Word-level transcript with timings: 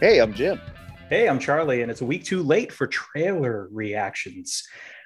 Hey, 0.00 0.20
I'm 0.20 0.34
Jim. 0.34 0.60
Hey, 1.08 1.28
I'm 1.28 1.38
Charlie, 1.38 1.82
and 1.82 1.90
it's 1.90 2.00
a 2.00 2.04
week 2.04 2.24
too 2.24 2.42
late 2.42 2.72
for 2.72 2.88
trailer 2.88 3.68
reactions. 3.70 4.64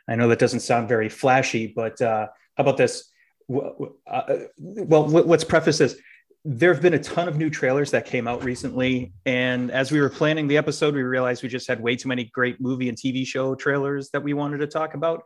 I 0.09 0.17
know 0.17 0.29
that 0.29 0.39
doesn't 0.39 0.61
sound 0.61 0.89
very 0.89 1.11
flashy, 1.11 1.67
but 1.67 2.01
uh, 2.01 2.27
how 2.57 2.63
about 2.63 2.79
this? 2.79 3.11
Uh, 3.55 4.23
well, 4.59 5.07
let's 5.07 5.45
preface 5.45 5.79
this. 5.79 5.97
There 6.45 6.73
have 6.73 6.83
been 6.83 6.95
a 6.95 6.99
ton 6.99 7.29
of 7.29 7.37
new 7.37 7.51
trailers 7.51 7.91
that 7.91 8.07
came 8.07 8.27
out 8.27 8.43
recently, 8.43 9.13
and 9.27 9.71
as 9.71 9.93
we 9.93 10.01
were 10.01 10.09
planning 10.09 10.49
the 10.49 10.57
episode, 10.57 10.95
we 10.95 11.03
realized 11.03 11.43
we 11.43 11.51
just 11.51 11.69
had 11.69 11.81
way 11.81 11.95
too 11.95 12.09
many 12.09 12.25
great 12.25 12.59
movie 12.59 12.89
and 12.89 12.97
TV 12.97 13.27
show 13.27 13.55
trailers 13.55 14.09
that 14.11 14.23
we 14.23 14.33
wanted 14.33 14.59
to 14.59 14.67
talk 14.67 14.95
about. 14.95 15.23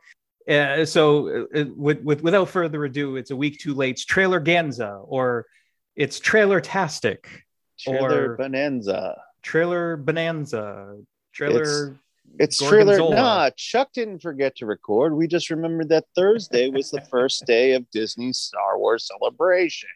Uh, 0.48 0.84
so, 0.84 1.46
uh, 1.54 1.64
with, 1.76 2.02
with, 2.02 2.22
without 2.22 2.48
further 2.48 2.84
ado, 2.84 3.14
it's 3.14 3.30
a 3.30 3.36
week 3.36 3.60
too 3.60 3.74
late. 3.74 3.90
It's 3.90 4.04
trailer 4.04 4.40
Ganza, 4.40 5.04
or 5.04 5.46
it's 5.94 6.18
trailer 6.18 6.60
tastic, 6.60 7.44
trailer 7.78 8.32
or 8.32 8.36
bonanza 8.36 9.16
trailer 9.42 9.96
bonanza, 9.96 10.96
trailer. 11.32 11.98
It's, 12.38 12.60
it's 12.60 12.70
trailer. 12.70 12.98
Nah, 12.98 13.50
Chuck 13.56 13.90
didn't 13.92 14.20
forget 14.20 14.56
to 14.56 14.66
record. 14.66 15.14
We 15.14 15.26
just 15.26 15.50
remembered 15.50 15.90
that 15.90 16.04
Thursday 16.14 16.70
was 16.70 16.90
the 16.90 17.02
first 17.02 17.44
day 17.46 17.72
of 17.72 17.90
Disney's 17.90 18.38
Star 18.38 18.78
Wars 18.78 19.06
celebration. 19.06 19.90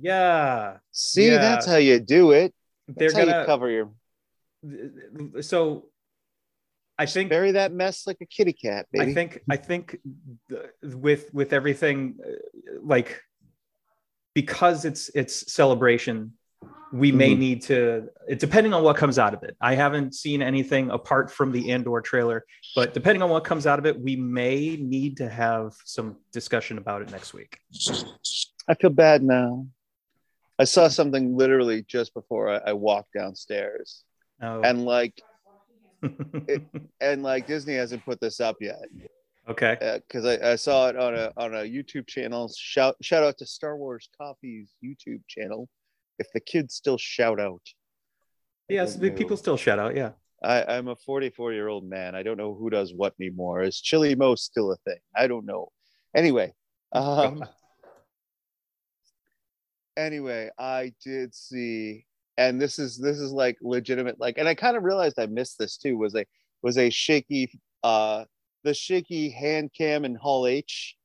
Yeah. 0.00 0.76
See, 0.92 1.30
yeah. 1.30 1.38
that's 1.38 1.66
how 1.66 1.76
you 1.76 1.98
do 1.98 2.32
it. 2.32 2.54
That's 2.86 3.12
They're 3.12 3.24
gonna 3.24 3.44
cover 3.44 3.70
your. 3.70 3.90
So, 5.42 5.86
I 6.98 7.06
think 7.06 7.30
bury 7.30 7.52
that 7.52 7.72
mess 7.72 8.06
like 8.06 8.18
a 8.20 8.26
kitty 8.26 8.52
cat. 8.52 8.86
Baby. 8.92 9.10
I 9.10 9.14
think. 9.14 9.40
I 9.50 9.56
think 9.56 9.98
with 10.82 11.32
with 11.32 11.52
everything, 11.52 12.18
uh, 12.24 12.30
like 12.82 13.20
because 14.34 14.84
it's 14.84 15.10
it's 15.14 15.52
celebration 15.52 16.32
we 16.92 17.12
may 17.12 17.30
mm-hmm. 17.30 17.40
need 17.40 17.62
to 17.62 18.08
depending 18.36 18.72
on 18.72 18.82
what 18.82 18.96
comes 18.96 19.18
out 19.18 19.34
of 19.34 19.42
it. 19.42 19.56
I 19.60 19.74
haven't 19.74 20.14
seen 20.14 20.42
anything 20.42 20.90
apart 20.90 21.30
from 21.30 21.52
the 21.52 21.70
andor 21.72 22.00
trailer 22.00 22.44
but 22.74 22.94
depending 22.94 23.22
on 23.22 23.30
what 23.30 23.44
comes 23.44 23.66
out 23.66 23.78
of 23.78 23.86
it 23.86 24.00
we 24.00 24.16
may 24.16 24.76
need 24.76 25.16
to 25.18 25.28
have 25.28 25.74
some 25.84 26.16
discussion 26.32 26.78
about 26.78 27.02
it 27.02 27.10
next 27.10 27.34
week. 27.34 27.58
I 28.68 28.74
feel 28.74 28.90
bad 28.90 29.22
now. 29.22 29.66
I 30.58 30.64
saw 30.64 30.88
something 30.88 31.36
literally 31.36 31.82
just 31.82 32.14
before 32.14 32.48
i, 32.48 32.70
I 32.70 32.72
walked 32.72 33.12
downstairs. 33.14 34.04
Oh. 34.40 34.60
and 34.62 34.84
like 34.84 35.20
it, 36.02 36.62
and 37.00 37.24
like 37.24 37.48
disney 37.48 37.74
hasn't 37.74 38.04
put 38.04 38.20
this 38.20 38.40
up 38.40 38.56
yet. 38.60 38.84
Okay. 39.48 40.00
Because 40.06 40.26
uh, 40.26 40.38
I, 40.42 40.52
I 40.52 40.56
saw 40.56 40.88
it 40.88 40.96
on 40.96 41.14
a 41.14 41.32
on 41.36 41.54
a 41.54 41.62
youtube 41.62 42.06
channel. 42.06 42.50
Shout 42.56 42.96
shout 43.02 43.24
out 43.24 43.38
to 43.38 43.46
star 43.46 43.76
wars 43.76 44.08
coffee's 44.16 44.74
youtube 44.84 45.22
channel 45.26 45.68
if 46.18 46.26
the 46.32 46.40
kids 46.40 46.74
still 46.74 46.98
shout 46.98 47.40
out. 47.40 47.62
Yes, 48.68 48.96
the 48.96 49.10
people 49.10 49.36
still 49.36 49.56
shout 49.56 49.78
out. 49.78 49.96
Yeah. 49.96 50.10
I, 50.42 50.76
am 50.76 50.88
a 50.88 50.96
44 50.96 51.52
year 51.52 51.68
old 51.68 51.88
man. 51.88 52.14
I 52.14 52.22
don't 52.22 52.36
know 52.36 52.54
who 52.54 52.70
does 52.70 52.92
what 52.94 53.14
anymore. 53.20 53.62
Is 53.62 53.80
Chili 53.80 54.14
Mo 54.14 54.34
still 54.34 54.72
a 54.72 54.76
thing? 54.76 54.98
I 55.16 55.26
don't 55.26 55.46
know. 55.46 55.72
Anyway, 56.14 56.52
um, 56.92 57.44
anyway, 59.96 60.50
I 60.58 60.92
did 61.04 61.34
see, 61.34 62.06
and 62.36 62.60
this 62.60 62.78
is 62.78 62.96
this 62.98 63.18
is 63.18 63.32
like 63.32 63.58
legitimate. 63.60 64.20
Like, 64.20 64.38
and 64.38 64.48
I 64.48 64.54
kind 64.54 64.76
of 64.76 64.84
realized 64.84 65.18
I 65.18 65.26
missed 65.26 65.58
this 65.58 65.76
too. 65.76 65.98
Was 65.98 66.14
a 66.14 66.24
was 66.62 66.78
a 66.78 66.88
shaky, 66.88 67.50
uh, 67.82 68.24
the 68.64 68.74
shaky 68.74 69.30
hand 69.30 69.70
cam 69.76 70.04
in 70.04 70.14
Hall 70.14 70.46
H, 70.46 70.96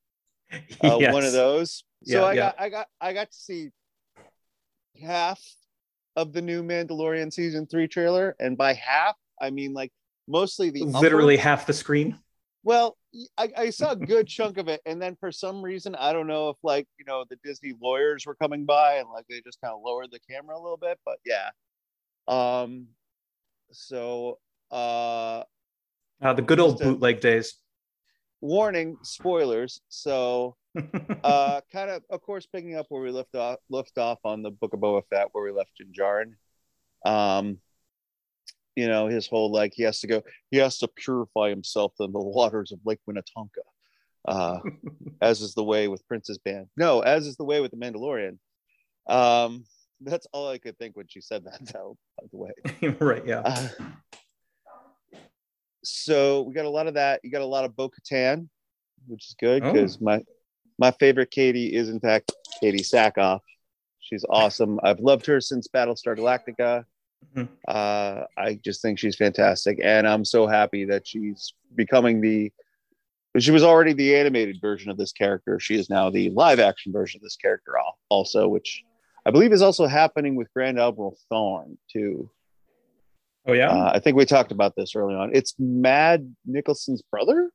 uh, 0.51 0.97
yes. 0.99 1.13
one 1.13 1.23
of 1.23 1.33
those. 1.33 1.83
So 2.03 2.19
yeah, 2.19 2.23
I 2.23 2.33
yeah. 2.33 2.39
got 2.39 2.55
I 2.59 2.69
got 2.69 2.87
I 3.01 3.13
got 3.13 3.31
to 3.31 3.37
see 3.37 3.69
half 5.01 5.41
of 6.15 6.33
the 6.33 6.41
new 6.41 6.63
Mandalorian 6.63 7.31
season 7.31 7.65
three 7.65 7.87
trailer, 7.87 8.35
and 8.39 8.57
by 8.57 8.73
half 8.73 9.15
I 9.41 9.49
mean 9.49 9.73
like 9.73 9.91
mostly 10.27 10.69
the 10.69 10.83
literally 10.83 11.35
upper. 11.35 11.43
half 11.43 11.65
the 11.65 11.73
screen. 11.73 12.17
Well, 12.63 12.97
I, 13.37 13.49
I, 13.57 13.69
saw 13.71 13.91
a 13.91 13.95
good 13.95 14.25
chunk 14.25 14.57
of 14.57 14.69
it, 14.69 14.79
and 14.85 15.01
then 15.01 15.17
for 15.19 15.33
some 15.33 15.61
reason 15.61 15.95
I 15.95 16.13
don't 16.13 16.27
know 16.27 16.49
if 16.49 16.57
like 16.63 16.87
you 16.97 17.05
know 17.05 17.25
the 17.29 17.37
Disney 17.43 17.73
lawyers 17.81 18.25
were 18.25 18.35
coming 18.35 18.65
by 18.65 18.95
and 18.95 19.09
like 19.09 19.25
they 19.29 19.41
just 19.41 19.59
kind 19.61 19.73
of 19.73 19.81
lowered 19.83 20.11
the 20.11 20.19
camera 20.29 20.57
a 20.57 20.61
little 20.61 20.77
bit, 20.77 20.97
but 21.05 21.17
yeah. 21.25 21.49
Um, 22.27 22.87
so 23.71 24.39
uh, 24.71 25.43
uh 26.21 26.33
the 26.33 26.41
good 26.41 26.59
old 26.59 26.79
bootleg 26.79 27.19
days. 27.19 27.55
Warning, 28.39 28.97
spoilers. 29.03 29.81
So 29.89 30.55
uh, 31.23 31.61
kind 31.71 31.89
of, 31.89 32.03
of 32.09 32.21
course, 32.21 32.45
picking 32.45 32.75
up 32.75 32.87
where 32.89 33.01
we 33.01 33.11
left 33.11 33.35
off, 33.35 33.59
left 33.69 33.97
off 33.97 34.19
on 34.23 34.41
the 34.41 34.51
Book 34.51 34.73
of 34.73 34.79
Boba 34.79 35.03
Fett, 35.09 35.29
where 35.31 35.43
we 35.43 35.51
left 35.51 35.71
Din 35.77 35.91
Djarin. 35.97 36.33
Um, 37.05 37.59
you 38.75 38.87
know, 38.87 39.07
his 39.07 39.27
whole 39.27 39.51
like 39.51 39.73
he 39.75 39.83
has 39.83 39.99
to 40.01 40.07
go, 40.07 40.23
he 40.49 40.57
has 40.57 40.79
to 40.79 40.87
purify 40.87 41.49
himself 41.49 41.93
in 41.99 42.11
the 42.11 42.19
waters 42.19 42.71
of 42.71 42.79
Lake 42.85 42.99
Minnetonka, 43.07 43.61
uh, 44.27 44.59
as 45.21 45.41
is 45.41 45.53
the 45.53 45.63
way 45.63 45.87
with 45.87 46.07
Princess 46.07 46.37
Band. 46.37 46.67
No, 46.75 47.01
as 47.01 47.27
is 47.27 47.35
the 47.35 47.43
way 47.43 47.61
with 47.61 47.71
the 47.71 47.77
Mandalorian. 47.77 48.37
Um, 49.07 49.65
that's 50.01 50.27
all 50.33 50.49
I 50.49 50.57
could 50.57 50.77
think 50.77 50.95
when 50.95 51.07
she 51.07 51.21
said 51.21 51.45
that, 51.45 51.59
though. 51.73 51.97
By 52.19 52.27
the 52.31 52.37
way, 52.37 52.95
right? 52.99 53.25
Yeah. 53.25 53.41
Uh, 53.45 53.69
so 55.83 56.43
we 56.43 56.53
got 56.53 56.65
a 56.65 56.69
lot 56.69 56.87
of 56.87 56.93
that. 56.95 57.19
You 57.23 57.31
got 57.31 57.41
a 57.41 57.45
lot 57.45 57.65
of 57.65 57.75
Bo 57.75 57.89
Katan, 57.89 58.47
which 59.07 59.27
is 59.27 59.35
good 59.39 59.63
because 59.63 59.97
oh. 59.97 60.05
my 60.05 60.21
my 60.79 60.91
favorite 60.91 61.31
Katee 61.31 61.71
is 61.71 61.89
in 61.89 61.99
fact 61.99 62.31
Katee 62.61 62.81
Sackhoff. 62.81 63.41
She's 63.99 64.25
awesome. 64.29 64.79
I've 64.83 64.99
loved 64.99 65.25
her 65.27 65.39
since 65.39 65.67
Battlestar 65.67 66.17
Galactica. 66.17 66.85
Mm-hmm. 67.35 67.53
Uh, 67.67 68.23
I 68.37 68.59
just 68.63 68.81
think 68.81 68.99
she's 68.99 69.15
fantastic, 69.15 69.79
and 69.81 70.07
I'm 70.07 70.25
so 70.25 70.45
happy 70.45 70.85
that 70.85 71.07
she's 71.07 71.53
becoming 71.75 72.21
the. 72.21 72.51
She 73.39 73.51
was 73.51 73.63
already 73.63 73.93
the 73.93 74.15
animated 74.15 74.59
version 74.61 74.91
of 74.91 74.97
this 74.97 75.11
character. 75.11 75.59
She 75.59 75.75
is 75.75 75.89
now 75.89 76.09
the 76.09 76.29
live 76.31 76.59
action 76.59 76.91
version 76.91 77.17
of 77.17 77.23
this 77.23 77.35
character, 77.35 77.73
also, 78.09 78.47
which 78.47 78.83
I 79.25 79.31
believe 79.31 79.53
is 79.53 79.61
also 79.61 79.87
happening 79.87 80.35
with 80.35 80.53
Grand 80.53 80.79
Admiral 80.79 81.17
Thrawn 81.27 81.77
too. 81.91 82.29
Oh 83.47 83.53
yeah, 83.53 83.69
uh, 83.69 83.91
I 83.93 83.99
think 83.99 84.17
we 84.17 84.25
talked 84.25 84.51
about 84.51 84.75
this 84.75 84.95
early 84.95 85.15
on. 85.15 85.31
It's 85.33 85.55
Mad 85.57 86.35
Mikkelsen's 86.47 87.01
brother. 87.09 87.49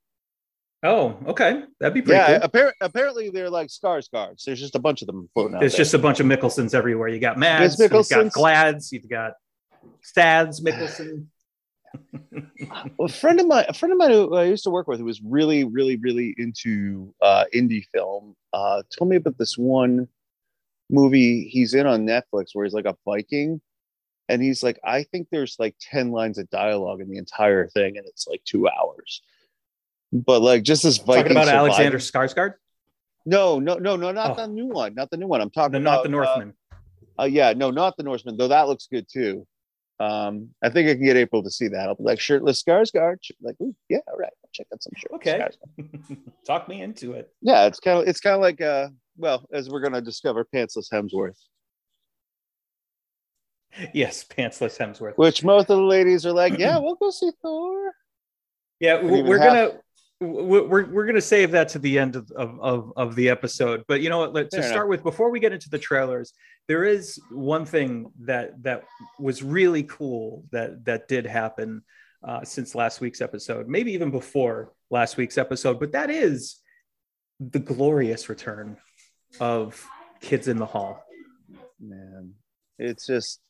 Oh, 0.84 1.16
okay, 1.26 1.64
that'd 1.80 1.94
be 1.94 2.02
pretty. 2.02 2.18
Yeah, 2.18 2.38
cool. 2.38 2.48
appar- 2.48 2.72
apparently 2.80 3.30
they're 3.30 3.50
like 3.50 3.68
Skarsgårds. 3.68 4.44
There's 4.44 4.60
just 4.60 4.76
a 4.76 4.78
bunch 4.78 5.02
of 5.02 5.06
them 5.06 5.28
floating 5.34 5.56
out. 5.56 5.60
There's 5.60 5.72
there. 5.72 5.78
just 5.78 5.94
a 5.94 5.98
bunch 5.98 6.20
of 6.20 6.26
Mikkelsens 6.26 6.72
everywhere. 6.72 7.08
You 7.08 7.18
got 7.18 7.36
Mads, 7.36 7.78
you've 7.80 7.90
got 7.90 8.32
Glads, 8.32 8.92
you've 8.92 9.08
got 9.08 9.32
Stads 10.02 10.60
Mikkelsen. 10.64 11.26
a 13.00 13.08
friend 13.08 13.40
of 13.40 13.48
mine, 13.48 13.64
a 13.68 13.74
friend 13.74 13.92
of 13.92 13.98
mine 13.98 14.12
who 14.12 14.36
I 14.36 14.44
used 14.44 14.64
to 14.64 14.70
work 14.70 14.86
with, 14.86 15.00
who 15.00 15.04
was 15.04 15.20
really, 15.20 15.64
really, 15.64 15.96
really 15.96 16.34
into 16.38 17.12
uh, 17.20 17.44
indie 17.52 17.84
film, 17.92 18.36
uh, 18.52 18.82
told 18.96 19.10
me 19.10 19.16
about 19.16 19.36
this 19.36 19.58
one 19.58 20.06
movie 20.90 21.48
he's 21.48 21.74
in 21.74 21.86
on 21.86 22.06
Netflix 22.06 22.48
where 22.52 22.64
he's 22.64 22.74
like 22.74 22.86
a 22.86 22.96
Viking, 23.04 23.60
and 24.28 24.40
he's 24.40 24.62
like, 24.62 24.78
I 24.84 25.02
think 25.02 25.26
there's 25.32 25.56
like 25.58 25.74
ten 25.80 26.12
lines 26.12 26.38
of 26.38 26.48
dialogue 26.50 27.00
in 27.00 27.10
the 27.10 27.18
entire 27.18 27.66
thing, 27.66 27.96
and 27.96 28.06
it's 28.06 28.28
like 28.28 28.44
two 28.44 28.68
hours 28.68 29.22
but 30.12 30.42
like 30.42 30.62
just 30.62 30.82
this 30.82 30.98
Viking 30.98 31.22
talking 31.22 31.32
about 31.32 31.46
survivor. 31.46 31.70
Alexander 31.70 31.98
Skarsgård. 31.98 32.54
No, 33.26 33.58
no, 33.58 33.74
no, 33.74 33.96
no, 33.96 34.10
not 34.10 34.32
oh. 34.32 34.34
the 34.34 34.46
new 34.46 34.66
one, 34.66 34.94
not 34.94 35.10
the 35.10 35.16
new 35.16 35.26
one. 35.26 35.40
I'm 35.40 35.50
talking 35.50 35.72
the, 35.72 35.78
about 35.78 35.96
not 35.96 36.02
the 36.04 36.08
Northman. 36.08 36.54
Uh, 37.18 37.22
uh, 37.22 37.24
yeah, 37.24 37.52
no, 37.52 37.70
not 37.70 37.96
the 37.96 38.02
Northman. 38.02 38.36
Though 38.36 38.48
that 38.48 38.68
looks 38.68 38.88
good 38.90 39.06
too. 39.10 39.46
Um, 40.00 40.50
I 40.62 40.70
think 40.70 40.88
I 40.88 40.94
can 40.94 41.04
get 41.04 41.16
April 41.16 41.42
to 41.42 41.50
see 41.50 41.68
that. 41.68 41.88
I'll 41.88 41.96
be 41.96 42.04
like 42.04 42.20
shirtless 42.20 42.62
Skarsgård. 42.62 43.18
Like, 43.42 43.56
yeah, 43.88 43.98
all 44.06 44.16
right, 44.16 44.30
I'll 44.44 44.50
check 44.52 44.68
out 44.72 44.82
some 44.82 44.92
shirts. 44.96 45.14
Okay, 45.14 45.46
talk 46.46 46.68
me 46.68 46.82
into 46.82 47.12
it. 47.12 47.32
Yeah, 47.42 47.66
it's 47.66 47.80
kind 47.80 48.00
of 48.00 48.08
it's 48.08 48.20
kind 48.20 48.34
of 48.34 48.40
like 48.40 48.60
uh, 48.60 48.88
well, 49.16 49.44
as 49.52 49.68
we're 49.68 49.80
gonna 49.80 50.00
discover, 50.00 50.46
pantsless 50.54 50.90
Hemsworth. 50.92 51.38
Yes, 53.92 54.24
pantsless 54.24 54.78
Hemsworth. 54.78 55.18
Which 55.18 55.44
most 55.44 55.68
of 55.68 55.76
the 55.76 55.82
ladies 55.82 56.24
are 56.24 56.32
like, 56.32 56.58
yeah, 56.58 56.78
we'll 56.78 56.94
go 56.94 57.10
see 57.10 57.30
Thor. 57.42 57.92
Yeah, 58.80 59.02
we're 59.02 59.38
gonna 59.38 59.72
we're 60.20 60.86
we're 60.86 61.04
going 61.04 61.14
to 61.14 61.20
save 61.20 61.52
that 61.52 61.68
to 61.68 61.78
the 61.78 61.98
end 61.98 62.16
of, 62.16 62.30
of, 62.32 62.92
of, 62.96 63.14
the 63.14 63.28
episode 63.28 63.84
but 63.86 64.00
you 64.00 64.08
know 64.08 64.18
what 64.18 64.32
let, 64.32 64.50
to 64.50 64.62
start 64.62 64.88
with 64.88 65.02
before 65.04 65.30
we 65.30 65.38
get 65.38 65.52
into 65.52 65.70
the 65.70 65.78
trailers 65.78 66.32
there 66.66 66.84
is 66.84 67.20
one 67.30 67.64
thing 67.64 68.10
that 68.18 68.60
that 68.62 68.82
was 69.20 69.44
really 69.44 69.84
cool 69.84 70.44
that 70.50 70.84
that 70.84 71.06
did 71.06 71.24
happen 71.24 71.82
uh, 72.26 72.42
since 72.42 72.74
last 72.74 73.00
week's 73.00 73.20
episode 73.20 73.68
maybe 73.68 73.92
even 73.92 74.10
before 74.10 74.72
last 74.90 75.16
week's 75.16 75.38
episode 75.38 75.78
but 75.78 75.92
that 75.92 76.10
is 76.10 76.56
the 77.38 77.60
glorious 77.60 78.28
return 78.28 78.76
of 79.38 79.86
kids 80.20 80.48
in 80.48 80.56
the 80.56 80.66
hall. 80.66 81.04
Man 81.78 82.34
it's 82.78 83.06
just 83.06 83.40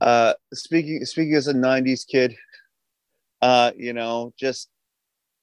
uh 0.00 0.34
speaking 0.52 1.04
speaking 1.04 1.34
as 1.34 1.48
a 1.48 1.54
90s 1.54 2.06
kid 2.06 2.34
uh 3.42 3.70
you 3.76 3.92
know 3.92 4.32
just 4.38 4.68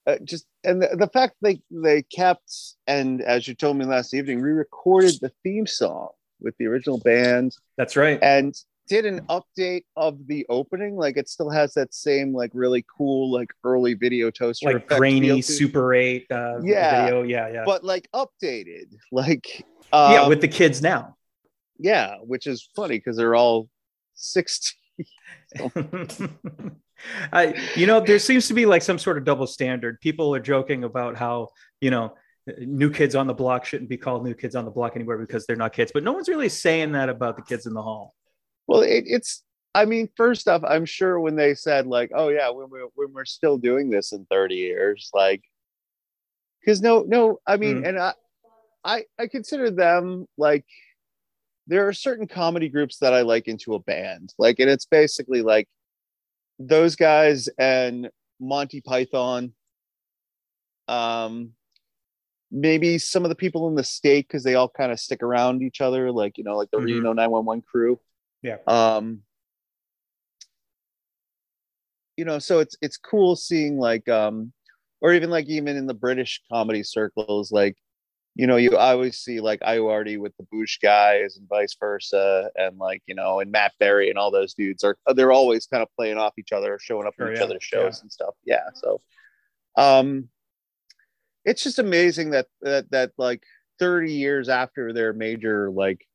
uh, 0.08 0.18
just 0.24 0.46
and 0.64 0.82
the, 0.82 0.96
the, 0.96 1.08
fact 1.08 1.36
they 1.42 1.62
they 1.70 2.02
kept 2.02 2.52
and 2.88 3.22
as 3.22 3.48
you 3.48 3.54
told 3.54 3.78
me 3.78 3.86
last 3.86 4.14
evening 4.14 4.42
re-recorded 4.42 5.20
the 5.22 5.32
theme 5.44 5.68
song 5.68 6.10
with 6.40 6.56
the 6.58 6.66
original 6.66 6.98
band 7.00 7.54
that's 7.78 7.96
right 7.96 8.20
and 8.22 8.56
did 8.88 9.06
an 9.06 9.22
update 9.28 9.84
of 9.96 10.28
the 10.28 10.46
opening. 10.50 10.96
Like 10.96 11.18
it 11.18 11.30
still 11.30 11.50
has 11.50 11.74
that 11.74 11.94
same 11.94 12.34
like 12.34 12.52
really 12.54 12.86
cool 12.98 13.32
like 13.32 13.50
early 13.64 13.94
video 13.94 14.32
toaster, 14.32 14.74
like 14.74 14.88
grainy 14.88 15.42
Super 15.42 15.94
Eight. 15.94 16.26
Uh, 16.32 16.60
yeah, 16.64 17.06
video. 17.06 17.24
yeah, 17.24 17.50
yeah. 17.50 17.64
But 17.66 17.84
like 17.84 18.10
updated, 18.14 18.96
like 19.12 19.66
um, 19.92 20.14
yeah, 20.14 20.28
with 20.28 20.42
the 20.42 20.48
kids 20.48 20.82
now. 20.82 21.16
Yeah, 21.78 22.16
which 22.24 22.48
is 22.48 22.68
funny 22.76 22.98
because 22.98 23.18
they're 23.18 23.36
all 23.36 23.70
sixteen. 24.16 25.06
I, 27.32 27.54
you 27.76 27.88
know, 27.88 28.00
there 28.00 28.20
seems 28.20 28.48
to 28.48 28.54
be 28.54 28.66
like 28.66 28.82
some 28.82 28.98
sort 28.98 29.18
of 29.18 29.24
double 29.24 29.48
standard. 29.48 30.02
People 30.02 30.34
are 30.34 30.40
joking 30.40 30.84
about 30.84 31.16
how 31.16 31.50
you 31.82 31.92
know 31.92 32.14
new 32.60 32.90
kids 32.90 33.16
on 33.16 33.28
the 33.28 33.34
block 33.34 33.66
shouldn't 33.66 33.90
be 33.90 33.98
called 33.98 34.24
new 34.24 34.34
kids 34.34 34.56
on 34.56 34.66
the 34.66 34.72
block 34.72 34.94
anywhere 34.96 35.18
because 35.18 35.46
they're 35.46 35.56
not 35.56 35.74
kids 35.74 35.92
but 35.94 36.04
no 36.04 36.14
one's 36.14 36.30
really 36.30 36.50
saying 36.50 36.92
that 36.94 37.10
about 37.10 37.36
the 37.36 37.42
kids 37.42 37.66
in 37.66 37.74
the 37.74 37.82
hall 37.82 38.14
well 38.68 38.82
it, 38.82 39.04
it's 39.06 39.44
i 39.76 39.86
mean 39.86 40.08
first 40.16 40.48
off 40.48 40.64
i'm 40.64 40.86
sure 40.86 41.20
when 41.20 41.36
they 41.36 41.54
said 41.54 41.86
like 41.88 42.12
oh 42.16 42.30
yeah 42.30 42.50
when 42.50 42.70
we're, 42.70 42.88
when 42.96 43.12
we're 43.14 43.26
still 43.26 43.58
doing 43.58 43.90
this 43.90 44.14
in 44.14 44.26
30 44.32 44.56
years 44.56 45.10
like 45.14 45.44
because 46.62 46.82
no 46.82 47.04
no 47.08 47.40
i 47.46 47.58
mean 47.58 47.82
mm. 47.82 47.90
and 47.90 48.00
i 48.00 48.14
i 48.84 49.04
i 49.20 49.28
consider 49.28 49.70
them 49.70 50.26
like 50.38 50.66
there 51.68 51.88
are 51.88 51.94
certain 51.94 52.28
comedy 52.28 52.70
groups 52.70 53.00
that 53.00 53.14
i 53.14 53.22
like 53.22 53.48
into 53.48 53.76
a 53.76 53.80
band 53.80 54.34
like 54.38 54.60
and 54.60 54.70
it's 54.70 54.86
basically 54.86 55.42
like 55.42 55.68
those 56.60 56.96
guys 56.96 57.50
and 57.58 58.10
monty 58.40 58.82
python 58.82 59.54
um 60.88 61.54
maybe 62.52 62.98
some 62.98 63.26
of 63.26 63.30
the 63.30 63.36
people 63.36 63.68
in 63.68 63.76
the 63.76 63.84
state 63.84 64.28
because 64.28 64.44
they 64.44 64.56
all 64.56 64.70
kind 64.70 64.92
of 64.92 65.00
stick 65.00 65.22
around 65.22 65.62
each 65.62 65.82
other, 65.82 66.12
like 66.12 66.38
you 66.38 66.44
know, 66.44 66.58
like 66.58 66.72
the 66.72 66.78
mm-hmm. 66.78 66.86
Reno 66.86 67.14
911 67.14 67.64
crew. 67.70 68.00
Yeah. 68.42 68.58
Um, 68.68 69.22
you 72.16 72.26
know, 72.26 72.40
so 72.40 72.60
it's 72.60 72.76
it's 72.82 72.98
cool 72.98 73.36
seeing 73.36 73.78
like 73.78 74.08
um, 74.10 74.54
or 75.02 75.14
even 75.14 75.30
like 75.30 75.48
even 75.48 75.76
in 75.78 75.88
the 75.88 75.94
British 75.94 76.42
comedy 76.52 76.84
circles, 76.84 77.52
like 77.52 77.76
you 78.38 78.46
know, 78.46 78.58
you 78.58 78.78
always 78.78 79.18
see 79.18 79.40
like 79.40 79.62
Ayoade 79.62 80.20
with 80.20 80.32
the 80.38 80.46
Boosh 80.54 80.80
guys 80.80 81.38
and 81.38 81.50
vice 81.50 81.76
versa, 81.80 82.52
and 82.56 82.78
like 82.78 83.02
you 83.08 83.16
know, 83.16 83.40
and 83.40 83.52
Matt 83.52 83.74
Berry 83.80 84.12
and 84.12 84.20
all 84.20 84.30
those 84.30 84.54
dudes 84.54 84.84
are 84.84 84.96
they're 85.16 85.32
always 85.32 85.66
kind 85.66 85.82
of 85.82 85.90
playing 85.98 86.20
off 86.20 86.34
each 86.38 86.52
other, 86.52 86.78
showing 86.80 87.08
up 87.08 87.16
sure, 87.18 87.28
in 87.28 87.34
each 87.34 87.40
yeah, 87.40 87.46
other's 87.46 87.64
shows 87.64 87.98
yeah. 87.98 88.02
and 88.02 88.12
stuff. 88.12 88.36
Yeah, 88.46 88.70
so 88.76 89.02
um 89.76 90.30
it's 91.46 91.64
just 91.64 91.80
amazing 91.80 92.30
that 92.32 92.46
that 92.62 92.92
that 92.92 93.12
like 93.18 93.42
30 93.80 94.14
years 94.14 94.50
after 94.50 94.94
their 94.94 95.14
major 95.14 95.72
like 95.72 96.06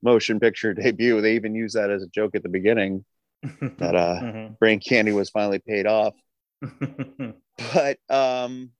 motion 0.00 0.38
picture 0.38 0.74
debut, 0.74 1.20
they 1.20 1.34
even 1.34 1.56
use 1.56 1.72
that 1.72 1.90
as 1.90 2.04
a 2.04 2.08
joke 2.08 2.36
at 2.36 2.44
the 2.44 2.48
beginning 2.48 3.04
that 3.42 3.96
uh 3.96 4.20
mm-hmm. 4.22 4.54
brain 4.60 4.78
candy 4.78 5.10
was 5.10 5.28
finally 5.28 5.58
paid 5.58 5.88
off. 5.88 6.14
but 7.74 7.98
um 8.08 8.70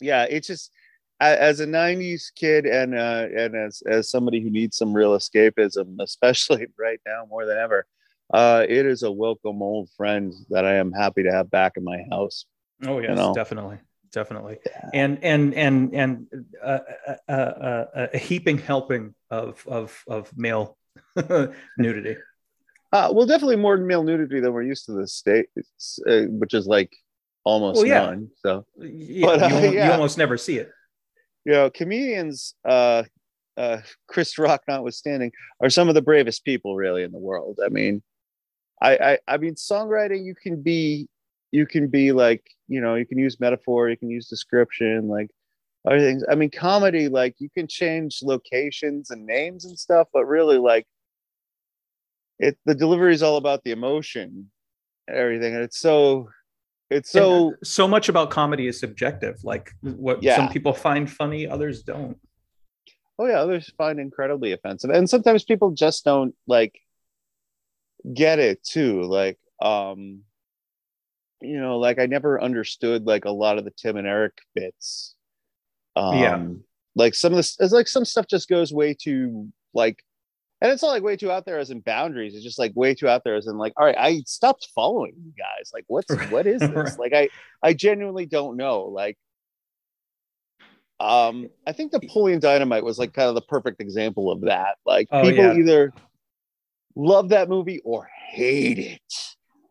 yeah, 0.00 0.24
it's 0.30 0.46
just 0.46 0.70
as 1.20 1.60
a 1.60 1.66
90s 1.66 2.32
kid 2.34 2.64
and 2.66 2.94
uh 2.94 3.26
and 3.36 3.56
as 3.56 3.82
as 3.86 4.10
somebody 4.10 4.40
who 4.40 4.50
needs 4.50 4.76
some 4.76 4.92
real 4.92 5.16
escapism, 5.16 5.96
especially 6.00 6.66
right 6.78 7.00
now 7.06 7.26
more 7.28 7.44
than 7.44 7.58
ever, 7.58 7.86
uh 8.32 8.64
it 8.68 8.86
is 8.86 9.02
a 9.02 9.10
welcome 9.10 9.62
old 9.62 9.90
friend 9.96 10.32
that 10.50 10.64
I 10.64 10.74
am 10.74 10.92
happy 10.92 11.22
to 11.24 11.32
have 11.32 11.50
back 11.50 11.76
in 11.76 11.84
my 11.84 12.04
house. 12.10 12.46
Oh 12.86 12.98
yes, 12.98 13.10
you 13.10 13.16
know? 13.16 13.34
definitely 13.34 13.78
definitely 14.12 14.58
yeah. 14.64 14.90
and 14.94 15.22
and 15.22 15.54
and 15.54 15.94
and 15.94 16.26
uh, 16.62 16.78
uh, 17.28 17.32
uh, 17.32 18.06
a 18.12 18.18
heaping 18.18 18.58
helping 18.58 19.14
of 19.30 19.64
of 19.66 20.02
of 20.06 20.30
male 20.36 20.76
nudity 21.78 22.16
uh, 22.92 23.10
well 23.12 23.26
definitely 23.26 23.56
more 23.56 23.76
male 23.76 24.02
nudity 24.02 24.40
than 24.40 24.52
we're 24.52 24.62
used 24.62 24.86
to 24.86 24.92
the 24.92 25.06
state 25.06 25.46
uh, 26.06 26.22
which 26.28 26.54
is 26.54 26.66
like 26.66 26.94
almost 27.44 27.78
well, 27.78 27.86
yeah. 27.86 28.00
none 28.06 28.28
so 28.36 28.64
yeah, 28.78 29.26
but, 29.26 29.50
you, 29.50 29.70
yeah. 29.72 29.86
you, 29.86 29.92
almost 29.92 30.18
never 30.18 30.36
see 30.36 30.58
it 30.58 30.70
you 31.48 31.54
know 31.54 31.70
comedians 31.70 32.54
uh 32.68 33.02
uh 33.56 33.78
chris 34.06 34.38
rock 34.38 34.60
notwithstanding 34.68 35.32
are 35.62 35.70
some 35.70 35.88
of 35.88 35.94
the 35.94 36.02
bravest 36.02 36.44
people 36.44 36.76
really 36.76 37.02
in 37.02 37.10
the 37.10 37.18
world. 37.18 37.58
I 37.64 37.70
mean 37.70 38.02
I, 38.82 38.96
I 38.96 39.18
i 39.26 39.36
mean 39.38 39.54
songwriting 39.54 40.24
you 40.26 40.34
can 40.34 40.62
be 40.62 41.08
you 41.50 41.64
can 41.66 41.88
be 41.88 42.12
like 42.12 42.44
you 42.68 42.82
know 42.82 42.96
you 42.96 43.06
can 43.06 43.16
use 43.16 43.40
metaphor 43.40 43.88
you 43.88 43.96
can 43.96 44.10
use 44.10 44.28
description 44.28 45.08
like 45.08 45.30
other 45.86 46.00
things. 46.00 46.22
I 46.30 46.34
mean 46.34 46.50
comedy 46.50 47.08
like 47.08 47.34
you 47.38 47.48
can 47.48 47.66
change 47.66 48.20
locations 48.22 49.10
and 49.10 49.24
names 49.24 49.64
and 49.64 49.78
stuff 49.78 50.08
but 50.12 50.26
really 50.26 50.58
like 50.58 50.86
it 52.38 52.58
the 52.66 52.74
delivery 52.74 53.14
is 53.14 53.22
all 53.22 53.38
about 53.38 53.64
the 53.64 53.70
emotion 53.70 54.50
and 55.08 55.16
everything. 55.16 55.54
And 55.54 55.64
it's 55.64 55.78
so 55.78 56.28
it's 56.90 57.10
so 57.10 57.48
and 57.48 57.56
so 57.62 57.86
much 57.86 58.08
about 58.08 58.30
comedy 58.30 58.66
is 58.66 58.80
subjective 58.80 59.36
like 59.44 59.72
what 59.82 60.22
yeah. 60.22 60.36
some 60.36 60.48
people 60.48 60.72
find 60.72 61.10
funny 61.10 61.46
others 61.46 61.82
don't 61.82 62.18
oh 63.18 63.26
yeah 63.26 63.40
others 63.40 63.70
find 63.76 64.00
incredibly 64.00 64.52
offensive 64.52 64.90
and 64.90 65.08
sometimes 65.08 65.44
people 65.44 65.70
just 65.70 66.04
don't 66.04 66.34
like 66.46 66.80
get 68.14 68.38
it 68.38 68.62
too 68.64 69.02
like 69.02 69.38
um 69.60 70.22
you 71.40 71.60
know, 71.60 71.78
like 71.78 71.98
I 71.98 72.06
never 72.06 72.42
understood 72.42 73.06
like 73.06 73.24
a 73.24 73.30
lot 73.30 73.58
of 73.58 73.64
the 73.64 73.70
Tim 73.70 73.96
and 73.96 74.06
Eric 74.06 74.38
bits. 74.54 75.14
Um, 75.96 76.18
yeah. 76.18 76.46
Like 76.94 77.14
some 77.14 77.32
of 77.32 77.36
this, 77.36 77.56
it's 77.60 77.72
like 77.72 77.88
some 77.88 78.04
stuff 78.04 78.26
just 78.28 78.48
goes 78.48 78.72
way 78.72 78.94
too 78.94 79.48
like, 79.74 80.02
and 80.60 80.72
it's 80.72 80.82
not 80.82 80.88
like 80.88 81.02
way 81.02 81.16
too 81.16 81.30
out 81.30 81.46
there 81.46 81.58
as 81.58 81.70
in 81.70 81.80
boundaries. 81.80 82.34
It's 82.34 82.44
just 82.44 82.58
like 82.58 82.72
way 82.74 82.94
too 82.94 83.08
out 83.08 83.22
there 83.24 83.36
as 83.36 83.46
in 83.46 83.56
like, 83.56 83.72
all 83.76 83.86
right, 83.86 83.96
I 83.98 84.22
stopped 84.26 84.68
following 84.74 85.12
you 85.16 85.32
guys. 85.38 85.70
Like, 85.72 85.84
what's 85.86 86.12
what 86.30 86.46
is 86.46 86.60
this? 86.60 86.70
right. 86.70 86.98
Like, 86.98 87.12
I 87.12 87.28
I 87.62 87.74
genuinely 87.74 88.26
don't 88.26 88.56
know. 88.56 88.82
Like, 88.82 89.16
um, 90.98 91.48
I 91.66 91.72
think 91.72 91.92
Napoleon 91.92 92.40
Dynamite 92.40 92.84
was 92.84 92.98
like 92.98 93.12
kind 93.12 93.28
of 93.28 93.36
the 93.36 93.42
perfect 93.42 93.80
example 93.80 94.32
of 94.32 94.42
that. 94.42 94.76
Like, 94.84 95.06
oh, 95.12 95.22
people 95.22 95.44
yeah. 95.44 95.54
either 95.54 95.92
love 96.96 97.28
that 97.28 97.48
movie 97.48 97.80
or 97.84 98.08
hate 98.28 98.78
it. 98.78 99.14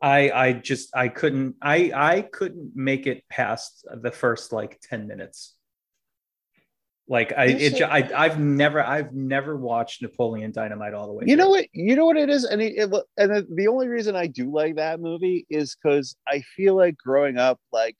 I 0.01 0.31
I 0.31 0.53
just 0.53 0.95
I 0.95 1.09
couldn't 1.09 1.55
I 1.61 1.91
I 1.93 2.21
couldn't 2.21 2.75
make 2.75 3.07
it 3.07 3.23
past 3.29 3.85
the 4.01 4.11
first 4.11 4.53
like 4.53 4.79
10 4.81 5.07
minutes. 5.07 5.56
Like 7.09 7.33
I 7.37 7.45
it 7.45 7.81
I 7.81 8.09
I've 8.13 8.37
never 8.37 8.81
I've 8.81 9.13
never 9.13 9.55
watched 9.55 10.01
Napoleon 10.01 10.51
Dynamite 10.51 10.93
all 10.93 11.07
the 11.07 11.13
way. 11.13 11.23
You 11.25 11.35
through. 11.35 11.43
know 11.43 11.49
what? 11.49 11.65
You 11.71 11.95
know 11.95 12.05
what 12.05 12.17
it 12.17 12.29
is, 12.29 12.43
and 12.43 12.61
it, 12.61 12.73
it, 12.77 13.03
and 13.17 13.47
the 13.55 13.67
only 13.69 13.87
reason 13.87 14.15
I 14.15 14.27
do 14.27 14.51
like 14.51 14.75
that 14.75 14.99
movie 14.99 15.45
is 15.49 15.75
because 15.75 16.17
I 16.27 16.41
feel 16.41 16.75
like 16.75 16.97
growing 16.97 17.37
up, 17.37 17.61
like 17.71 17.95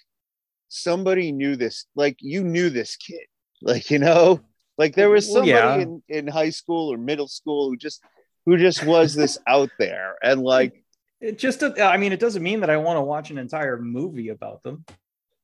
somebody 0.67 1.31
knew 1.31 1.55
this, 1.55 1.85
like 1.95 2.17
you 2.19 2.43
knew 2.43 2.69
this 2.69 2.97
kid, 2.97 3.25
like 3.61 3.89
you 3.89 3.99
know, 3.99 4.41
like 4.77 4.93
there 4.93 5.09
was 5.09 5.31
somebody 5.31 5.51
yeah. 5.51 5.75
in 5.75 6.03
in 6.09 6.27
high 6.27 6.49
school 6.49 6.91
or 6.91 6.97
middle 6.97 7.29
school 7.29 7.69
who 7.69 7.77
just 7.77 8.03
who 8.45 8.57
just 8.57 8.85
was 8.85 9.13
this 9.13 9.37
out 9.47 9.69
there, 9.79 10.15
and 10.21 10.41
like 10.41 10.83
it 11.21 11.39
just 11.39 11.63
i 11.63 11.97
mean 11.97 12.11
it 12.11 12.19
doesn't 12.19 12.43
mean 12.43 12.59
that 12.59 12.69
i 12.69 12.77
want 12.77 12.97
to 12.97 13.01
watch 13.01 13.31
an 13.31 13.37
entire 13.37 13.81
movie 13.81 14.29
about 14.29 14.61
them 14.63 14.85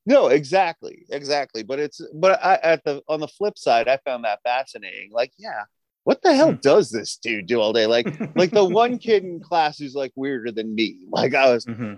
no 0.05 0.27
exactly 0.27 1.05
exactly 1.09 1.63
but 1.63 1.79
it's 1.79 2.01
but 2.13 2.43
I, 2.43 2.55
at 2.63 2.83
the 2.83 3.01
on 3.07 3.19
the 3.19 3.27
flip 3.27 3.57
side 3.57 3.87
i 3.87 3.97
found 4.05 4.25
that 4.25 4.39
fascinating 4.43 5.11
like 5.11 5.31
yeah 5.37 5.63
what 6.03 6.21
the 6.21 6.35
hell 6.35 6.51
hmm. 6.51 6.59
does 6.61 6.89
this 6.89 7.17
dude 7.17 7.47
do 7.47 7.59
all 7.59 7.73
day 7.73 7.85
like 7.85 8.07
like 8.35 8.51
the 8.51 8.65
one 8.81 8.97
kid 8.97 9.23
in 9.23 9.39
class 9.39 9.77
who's 9.77 9.95
like 9.95 10.11
weirder 10.15 10.51
than 10.51 10.73
me 10.73 10.99
like 11.09 11.33
i 11.33 11.51
was 11.51 11.65
because 11.65 11.79
mm-hmm. 11.79 11.97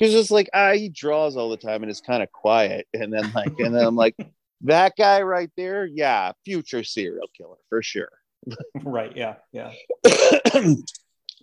it's 0.00 0.30
like 0.30 0.50
ah 0.54 0.72
he 0.72 0.88
draws 0.88 1.36
all 1.36 1.50
the 1.50 1.56
time 1.56 1.82
and 1.82 1.90
is 1.90 2.00
kind 2.00 2.22
of 2.22 2.30
quiet 2.32 2.86
and 2.94 3.12
then 3.12 3.30
like 3.34 3.58
and 3.58 3.74
then 3.74 3.86
i'm 3.86 3.96
like 3.96 4.16
that 4.62 4.94
guy 4.96 5.20
right 5.20 5.50
there 5.56 5.84
yeah 5.84 6.32
future 6.44 6.84
serial 6.84 7.28
killer 7.36 7.56
for 7.68 7.82
sure 7.82 8.10
right 8.82 9.16
yeah 9.16 9.34
yeah 9.52 9.72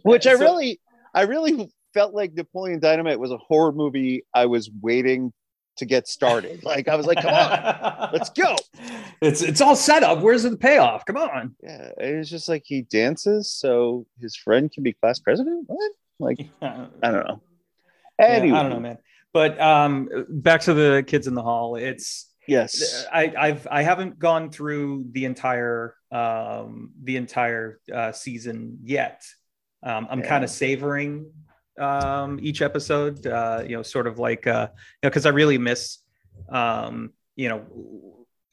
which 0.04 0.26
i 0.26 0.32
really 0.32 0.80
I 1.14 1.24
really 1.24 1.70
felt 1.94 2.14
like 2.14 2.34
Napoleon 2.34 2.80
Dynamite 2.80 3.20
was 3.20 3.32
a 3.32 3.38
horror 3.38 3.72
movie. 3.72 4.24
I 4.34 4.46
was 4.46 4.70
waiting 4.82 5.34
to 5.78 5.86
get 5.86 6.08
started. 6.08 6.64
Like 6.64 6.88
I 6.88 6.96
was 6.96 7.06
like, 7.06 7.22
come 7.22 7.34
on, 7.34 8.10
let's 8.14 8.30
go. 8.30 8.56
It's 9.24 9.44
it's 9.44 9.62
all 9.62 9.76
set 9.76 10.02
up. 10.02 10.22
Where's 10.22 10.42
the 10.42 10.58
payoff? 10.58 11.06
Come 11.06 11.18
on. 11.18 11.56
Yeah, 11.62 11.92
it's 11.98 12.28
just 12.28 12.50
like 12.50 12.64
he 12.66 12.82
dances 12.82 13.54
so 13.54 14.08
his 14.20 14.36
friend 14.36 14.72
can 14.72 14.82
be 14.82 14.94
class 14.94 15.20
president. 15.20 15.66
What? 15.68 15.92
Like. 16.20 16.50
I 16.60 16.88
don't 17.04 17.28
know. 17.28 17.42
Anyway. 18.18 18.48
Yeah, 18.48 18.60
I 18.60 18.64
don't 18.64 18.72
know, 18.72 18.80
man. 18.80 18.98
But 19.32 19.62
um, 19.62 20.10
back 20.28 20.62
to 20.62 20.74
the 20.74 21.04
kids 21.06 21.28
in 21.28 21.36
the 21.36 21.44
hall. 21.44 21.76
It's 21.76 22.30
yes. 22.48 23.06
I 23.14 23.32
I've 23.38 23.68
I 23.70 23.84
haven't 23.84 24.20
gone 24.20 24.50
through 24.50 25.06
the 25.12 25.26
entire 25.26 25.96
um 26.12 26.92
the 27.04 27.18
entire 27.18 27.80
uh, 27.94 28.12
season 28.12 28.80
yet. 28.84 29.24
Um, 29.84 30.08
I'm 30.10 30.20
yeah. 30.20 30.28
kind 30.28 30.44
of 30.44 30.50
savoring 30.50 31.32
um, 31.82 32.40
each 32.42 32.62
episode, 32.62 33.26
uh, 33.26 33.64
you 33.64 33.76
know, 33.76 33.84
sort 33.84 34.08
of 34.08 34.20
like, 34.20 34.48
uh, 34.48 34.70
you 34.72 34.78
know, 35.04 35.10
because 35.10 35.26
I 35.26 35.30
really 35.30 35.58
miss, 35.58 36.00
um, 36.50 37.12
you 37.36 37.50
know, 37.50 37.66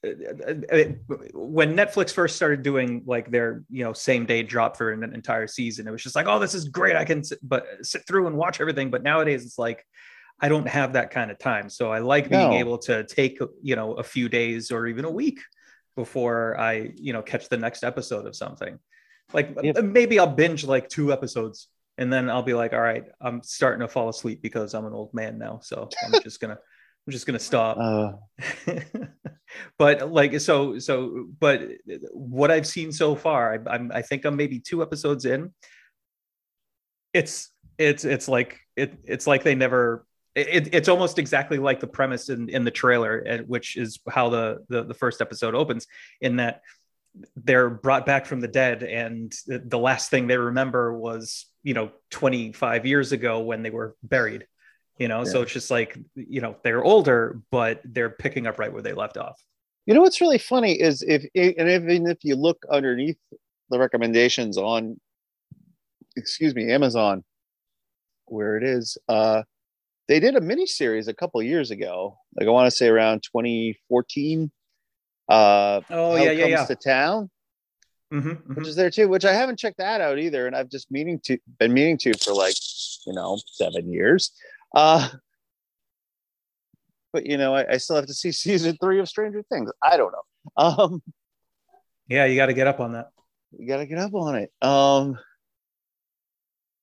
when 0.03 1.77
Netflix 1.77 2.13
first 2.13 2.37
started 2.37 2.63
doing 2.63 3.03
like 3.05 3.31
their 3.33 3.65
you 3.69 3.83
know 3.83 3.93
same 3.93 4.27
day 4.27 4.45
drop 4.45 4.77
for 4.77 4.93
an 4.93 5.03
entire 5.13 5.49
season, 5.49 5.89
it 5.89 5.91
was 5.91 6.03
just 6.03 6.15
like, 6.15 6.27
oh, 6.29 6.39
this 6.39 6.55
is 6.55 6.69
great. 6.69 6.95
I 6.95 7.05
can 7.05 7.25
sit, 7.25 7.41
but 7.43 7.67
sit 7.83 8.07
through 8.07 8.29
and 8.29 8.37
watch 8.37 8.61
everything. 8.61 8.91
But 8.91 9.03
nowadays, 9.03 9.45
it's 9.45 9.59
like 9.59 9.85
I 10.41 10.49
don't 10.49 10.69
have 10.69 10.93
that 10.93 11.11
kind 11.11 11.33
of 11.33 11.39
time. 11.39 11.69
So 11.69 11.91
I 11.91 11.99
like 11.99 12.31
being 12.31 12.51
no. 12.51 12.57
able 12.57 12.79
to 12.79 13.05
take 13.05 13.39
you 13.61 13.75
know 13.75 13.95
a 13.95 14.05
few 14.05 14.29
days 14.29 14.71
or 14.71 14.87
even 14.87 15.05
a 15.05 15.11
week 15.11 15.41
before 15.97 16.59
I 16.59 16.93
you 16.95 17.13
know 17.13 17.23
catch 17.23 17.49
the 17.49 17.59
next 17.59 17.83
episode 17.83 18.27
of 18.27 18.37
something. 18.37 18.79
Like 19.33 19.57
yeah. 19.63 19.73
maybe 19.83 20.21
I'll 20.21 20.29
binge 20.29 20.65
like 20.65 20.89
two 20.89 21.13
episodes 21.13 21.69
and 21.99 22.13
then 22.13 22.31
I'll 22.31 22.43
be 22.43 22.55
like, 22.55 22.73
all 22.73 22.81
right, 22.81 23.05
I'm 23.21 23.43
starting 23.43 23.81
to 23.81 23.89
fall 23.89 24.09
asleep 24.09 24.41
because 24.41 24.73
I'm 24.73 24.87
an 24.87 24.93
old 24.93 25.13
man 25.13 25.37
now. 25.37 25.59
So 25.63 25.89
I'm 26.07 26.21
just 26.23 26.41
gonna 26.41 26.59
I'm 27.07 27.13
just 27.13 27.27
gonna 27.27 27.39
stop. 27.39 27.77
Uh, 27.79 28.73
but 29.79 30.11
like 30.11 30.41
so 30.41 30.79
so 30.79 31.27
but 31.39 31.63
what 32.13 32.51
I've 32.51 32.67
seen 32.67 32.93
so 32.93 33.17
far, 33.17 33.55
I, 33.55 33.75
I'm 33.75 33.91
I 33.93 34.03
think 34.03 34.25
I'm 34.25 34.37
maybe 34.37 34.61
two 34.61 34.81
episodes 34.81 35.25
in. 35.25 35.53
It's 37.13 37.51
it's 37.79 38.05
it's 38.05 38.29
like 38.29 38.61
it 38.77 38.99
it's 39.05 39.27
like 39.27 39.43
they 39.43 39.57
never 39.57 40.07
it, 40.37 40.73
it's 40.73 40.89
almost 40.89 41.19
exactly 41.19 41.59
like 41.59 41.81
the 41.81 41.87
premise 41.89 42.29
in, 42.29 42.49
in 42.49 42.63
the 42.63 42.71
trailer, 42.71 43.43
which 43.47 43.77
is 43.77 43.99
how 44.09 44.29
the, 44.29 44.65
the 44.69 44.85
the 44.85 44.95
first 44.95 45.21
episode 45.21 45.57
opens. 45.57 45.87
In 46.21 46.37
that 46.37 46.63
they're 47.37 47.71
brought 47.71 48.07
back 48.07 48.27
from 48.27 48.41
the 48.41 48.49
dead, 48.49 48.83
and 48.83 49.35
the 49.47 49.79
last 49.79 50.11
thing 50.11 50.27
they 50.27 50.37
remember 50.37 50.97
was 50.97 51.47
you 51.69 51.75
know 51.75 51.91
25 52.13 52.87
years 52.87 53.13
ago 53.13 53.41
when 53.41 53.63
they 53.63 53.69
were 53.69 53.95
buried 54.03 54.47
you 54.99 55.07
know 55.07 55.19
yeah. 55.19 55.31
so 55.31 55.43
it's 55.43 55.53
just 55.53 55.71
like 55.71 55.99
you 56.15 56.41
know 56.41 56.57
they're 56.65 56.83
older 56.83 57.43
but 57.51 57.83
they're 57.85 58.09
picking 58.09 58.47
up 58.47 58.59
right 58.59 58.73
where 58.73 58.81
they 58.81 58.95
left 58.95 59.19
off 59.19 59.39
you 59.85 59.93
know 59.93 60.01
what's 60.01 60.23
really 60.23 60.39
funny 60.39 60.73
is 60.81 61.03
if 61.03 61.27
and 61.35 61.69
even 61.69 62.07
if 62.07 62.17
you 62.23 62.37
look 62.37 62.65
underneath 62.73 63.19
the 63.69 63.79
recommendations 63.79 64.57
on 64.57 64.99
excuse 66.17 66.55
me 66.55 66.73
amazon 66.73 67.23
where 68.25 68.57
it 68.57 68.65
is 68.65 68.97
uh 69.11 69.43
they 70.09 70.21
did 70.21 70.37
a 70.37 70.41
mini 70.41 70.65
series 70.65 71.07
a 71.07 71.13
couple 71.13 71.43
years 71.43 71.71
ago 71.71 72.17
like 72.41 72.49
i 72.49 72.51
want 72.51 72.67
to 72.67 72.75
say 72.75 72.89
around 72.89 73.23
2014 73.25 74.51
uh 75.29 75.83
oh 75.91 76.17
yeah 76.17 76.31
yeah, 76.31 76.47
yeah. 76.47 76.65
to 76.65 76.75
town 76.75 77.29
mm-hmm, 78.13 78.29
mm-hmm. 78.29 78.55
which 78.55 78.69
is 78.69 78.77
there 78.77 78.91
too 78.91 79.09
which 79.09 79.25
i 79.25 79.33
haven't 79.33 79.59
checked 79.59 79.79
that 79.79 80.01
out 80.01 80.19
either 80.19 80.47
and 80.47 80.57
i've 80.57 80.71
just 80.71 80.91
meaning 80.91 81.21
to 81.23 81.39
been 81.59 81.73
meaning 81.73 81.99
to 81.99 82.13
for 82.19 82.33
like 82.33 82.55
you 83.07 83.13
know 83.13 83.39
seven 83.47 83.93
years 83.93 84.33
uh, 84.75 85.09
but 87.13 87.27
you 87.27 87.37
know, 87.37 87.55
I, 87.55 87.73
I, 87.73 87.77
still 87.79 87.97
have 87.97 88.07
to 88.07 88.15
see 88.15 88.33
season 88.33 88.77
three 88.81 89.01
of 89.01 89.09
Stranger 89.09 89.43
Things. 89.51 89.71
I 89.83 89.97
don't 89.97 90.13
know. 90.13 90.23
Um, 90.57 91.03
yeah, 92.07 92.25
you 92.25 92.37
got 92.37 92.47
to 92.47 92.55
get 92.55 92.67
up 92.67 92.81
on 92.81 92.93
that. 92.93 93.09
You 93.59 93.67
got 93.67 93.79
to 93.79 93.87
get 93.87 93.99
up 93.99 94.15
on 94.15 94.37
it. 94.37 94.53
Um, 94.63 95.19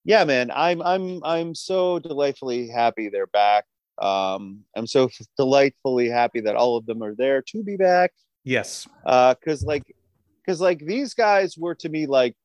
yeah, 0.04 0.24
man, 0.24 0.52
I'm 0.54 0.82
I'm 0.82 1.24
I'm 1.24 1.56
so 1.56 2.00
delightfully 2.00 2.68
happy 2.68 3.10
they're 3.10 3.28
back. 3.28 3.66
Um, 4.00 4.62
I'm 4.76 4.88
so 4.88 5.10
delightfully 5.38 6.10
happy 6.10 6.42
that 6.42 6.56
all 6.56 6.78
of 6.78 6.86
them 6.86 7.02
are 7.02 7.16
there 7.16 7.42
to 7.42 7.64
be 7.64 7.78
back. 7.78 8.12
Yes. 8.44 8.88
Uh, 9.06 9.34
because 9.34 9.64
like, 9.64 9.96
because 10.46 10.62
like 10.62 10.80
these 10.80 11.14
guys 11.14 11.58
were 11.58 11.76
to 11.76 11.90
me 11.90 12.06
like 12.06 12.36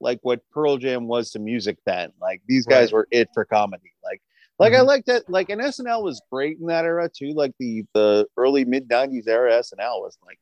like 0.00 0.20
what 0.22 0.40
Pearl 0.50 0.76
Jam 0.76 1.06
was 1.06 1.32
to 1.32 1.38
music 1.38 1.78
then. 1.84 2.12
Like 2.20 2.42
these 2.46 2.66
guys 2.66 2.92
right. 2.92 2.94
were 2.94 3.08
it 3.10 3.28
for 3.34 3.44
comedy. 3.44 3.92
Like 4.04 4.22
like 4.58 4.72
mm-hmm. 4.72 4.80
I 4.80 4.84
like 4.84 5.04
that. 5.06 5.28
Like 5.28 5.50
and 5.50 5.60
SNL 5.60 6.02
was 6.02 6.22
great 6.30 6.58
in 6.58 6.66
that 6.66 6.84
era 6.84 7.08
too. 7.08 7.32
Like 7.34 7.52
the 7.58 7.84
the 7.94 8.26
early 8.36 8.64
mid 8.64 8.88
'90s 8.88 9.28
era 9.28 9.52
SNL 9.60 10.00
was 10.00 10.18
like 10.24 10.38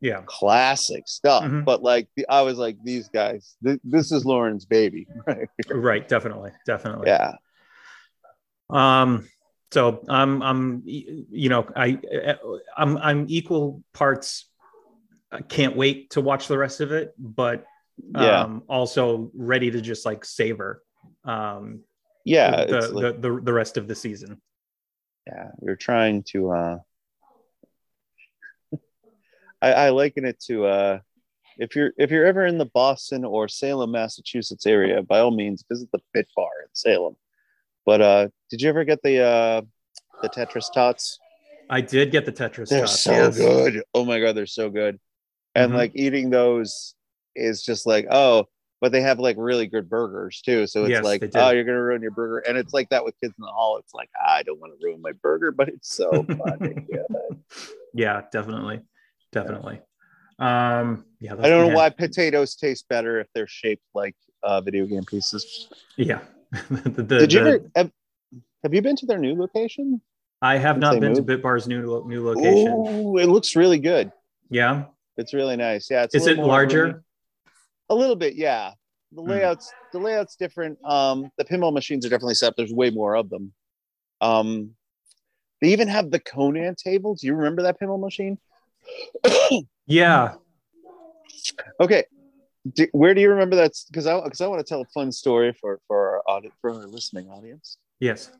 yeah 0.00 0.22
classic 0.26 1.08
stuff. 1.08 1.44
Mm-hmm. 1.44 1.62
But 1.62 1.82
like 1.82 2.08
the, 2.16 2.26
I 2.28 2.42
was 2.42 2.58
like 2.58 2.76
these 2.82 3.08
guys. 3.08 3.56
Th- 3.64 3.80
this 3.84 4.12
is 4.12 4.24
Lauren's 4.24 4.64
baby. 4.64 5.06
Right. 5.26 5.48
right. 5.70 6.08
Definitely. 6.08 6.52
Definitely. 6.66 7.08
Yeah. 7.08 7.32
Um. 8.70 9.28
So 9.72 10.04
I'm 10.08 10.42
I'm 10.42 10.82
you 10.84 11.48
know 11.48 11.66
I 11.74 11.98
I'm 12.76 12.96
I'm 12.98 13.26
equal 13.28 13.82
parts. 13.92 14.48
I 15.32 15.42
can't 15.42 15.76
wait 15.76 16.10
to 16.10 16.20
watch 16.20 16.48
the 16.48 16.58
rest 16.58 16.80
of 16.80 16.92
it, 16.92 17.14
but 17.18 17.64
yeah. 18.14 18.42
um 18.42 18.62
also 18.68 19.30
ready 19.34 19.70
to 19.70 19.80
just 19.80 20.04
like 20.04 20.24
savor 20.24 20.82
um 21.24 21.80
yeah 22.24 22.64
the, 22.64 22.80
the, 22.80 22.88
like, 22.88 23.20
the, 23.22 23.40
the 23.42 23.52
rest 23.52 23.76
of 23.76 23.88
the 23.88 23.94
season 23.94 24.40
yeah 25.26 25.50
you're 25.62 25.76
trying 25.76 26.22
to 26.22 26.50
uh 26.50 26.78
I, 29.62 29.72
I 29.72 29.90
liken 29.90 30.24
it 30.24 30.38
to 30.46 30.66
uh 30.66 30.98
if 31.58 31.74
you're 31.74 31.92
if 31.96 32.10
you're 32.10 32.26
ever 32.26 32.44
in 32.44 32.58
the 32.58 32.66
Boston 32.66 33.24
or 33.24 33.48
Salem, 33.48 33.90
Massachusetts 33.90 34.66
area, 34.66 35.02
by 35.02 35.20
all 35.20 35.30
means 35.30 35.64
visit 35.70 35.90
the 35.90 36.00
Bit 36.12 36.28
Bar 36.36 36.50
in 36.62 36.68
Salem. 36.74 37.16
But 37.84 38.00
uh 38.02 38.28
did 38.50 38.60
you 38.60 38.68
ever 38.68 38.84
get 38.84 39.00
the 39.02 39.22
uh 39.22 39.62
the 40.22 40.28
Tetris 40.28 40.70
tots? 40.72 41.18
I 41.70 41.80
did 41.80 42.10
get 42.10 42.26
the 42.26 42.32
Tetris 42.32 42.68
they're 42.68 42.80
tots. 42.80 43.00
so 43.00 43.12
yes. 43.12 43.38
good. 43.38 43.82
Oh 43.94 44.04
my 44.04 44.20
god, 44.20 44.36
they're 44.36 44.46
so 44.46 44.68
good. 44.70 45.00
And 45.56 45.70
mm-hmm. 45.70 45.78
like 45.78 45.92
eating 45.94 46.28
those 46.28 46.94
is 47.34 47.62
just 47.62 47.86
like, 47.86 48.06
oh, 48.10 48.46
but 48.82 48.92
they 48.92 49.00
have 49.00 49.18
like 49.18 49.36
really 49.38 49.66
good 49.66 49.88
burgers 49.88 50.42
too. 50.42 50.66
So 50.66 50.82
it's 50.82 50.90
yes, 50.90 51.02
like, 51.02 51.22
oh, 51.34 51.50
you're 51.50 51.64
gonna 51.64 51.82
ruin 51.82 52.02
your 52.02 52.10
burger, 52.10 52.38
and 52.46 52.58
it's 52.58 52.74
like 52.74 52.90
that 52.90 53.04
with 53.04 53.18
kids 53.22 53.32
in 53.38 53.42
the 53.42 53.50
hall. 53.50 53.78
It's 53.78 53.94
like 53.94 54.10
I 54.22 54.42
don't 54.42 54.60
want 54.60 54.78
to 54.78 54.86
ruin 54.86 55.00
my 55.00 55.12
burger, 55.12 55.50
but 55.50 55.68
it's 55.68 55.96
so 55.96 56.10
fun. 56.24 56.86
yeah, 57.94 58.22
definitely, 58.30 58.82
definitely. 59.32 59.80
Um, 60.38 61.06
yeah, 61.20 61.32
I 61.32 61.48
don't 61.48 61.70
know 61.70 61.74
why 61.74 61.88
potatoes 61.88 62.54
taste 62.54 62.86
better 62.90 63.18
if 63.18 63.28
they're 63.34 63.46
shaped 63.46 63.84
like 63.94 64.14
uh, 64.42 64.60
video 64.60 64.84
game 64.84 65.04
pieces. 65.04 65.68
Yeah. 65.96 66.20
the, 66.70 67.02
the, 67.02 67.18
Did 67.18 67.32
you 67.32 67.44
the, 67.44 67.48
ever 67.48 67.70
have, 67.74 67.90
have, 68.62 68.74
you 68.74 68.82
been 68.82 68.96
to 68.96 69.06
their 69.06 69.18
new 69.18 69.34
location? 69.34 70.02
I 70.42 70.58
have 70.58 70.78
not 70.78 71.00
been 71.00 71.14
moved? 71.14 71.26
to 71.26 71.38
BitBar's 71.38 71.66
new 71.66 72.04
new 72.06 72.24
location. 72.24 72.68
Ooh, 72.68 73.16
it 73.16 73.26
looks 73.26 73.56
really 73.56 73.78
good. 73.78 74.12
Yeah, 74.50 74.84
it's 75.16 75.34
really 75.34 75.56
nice. 75.56 75.90
Yeah, 75.90 76.04
It's 76.04 76.14
is 76.14 76.26
it 76.26 76.38
larger? 76.38 77.02
A 77.88 77.94
little 77.94 78.16
bit, 78.16 78.34
yeah. 78.34 78.72
The 79.12 79.22
hmm. 79.22 79.30
layouts, 79.30 79.68
mm. 79.68 79.92
the 79.92 79.98
layouts 79.98 80.36
different. 80.36 80.78
Um, 80.84 81.30
the 81.38 81.44
pinball 81.44 81.72
machines 81.72 82.04
are 82.04 82.08
definitely 82.08 82.34
set. 82.34 82.54
There's 82.56 82.72
way 82.72 82.90
more 82.90 83.14
of 83.16 83.30
them. 83.30 83.52
Um, 84.20 84.70
they 85.60 85.68
even 85.68 85.88
have 85.88 86.10
the 86.10 86.20
Conan 86.20 86.74
table. 86.74 87.14
Do 87.14 87.26
you 87.26 87.34
remember 87.34 87.62
that 87.62 87.80
pinball 87.80 88.00
machine? 88.00 88.38
yeah. 89.86 90.34
Okay. 91.80 92.04
Do, 92.74 92.86
where 92.92 93.14
do 93.14 93.20
you 93.20 93.30
remember 93.30 93.56
that? 93.56 93.72
Because 93.88 94.06
I 94.06 94.20
because 94.22 94.40
I 94.40 94.48
want 94.48 94.64
to 94.64 94.68
tell 94.68 94.80
a 94.80 94.86
fun 94.86 95.12
story 95.12 95.52
for 95.60 95.80
for 95.86 96.16
our 96.16 96.22
audit 96.26 96.52
for 96.60 96.72
our 96.72 96.86
listening 96.86 97.28
audience. 97.28 97.78
Yes. 98.00 98.32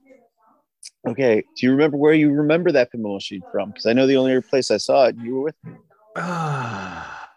Okay. 1.08 1.42
Do 1.56 1.66
you 1.66 1.70
remember 1.70 1.96
where 1.96 2.12
you 2.12 2.30
remember 2.32 2.72
that 2.72 2.92
pinball 2.92 3.14
machine 3.14 3.42
from? 3.52 3.70
Because 3.70 3.86
I 3.86 3.92
know 3.92 4.06
the 4.06 4.16
only 4.16 4.40
place 4.42 4.70
I 4.70 4.78
saw 4.78 5.06
it, 5.06 5.16
you 5.16 5.36
were 5.36 5.42
with 5.42 5.56
me. 5.64 5.72
Ah, 6.16 7.28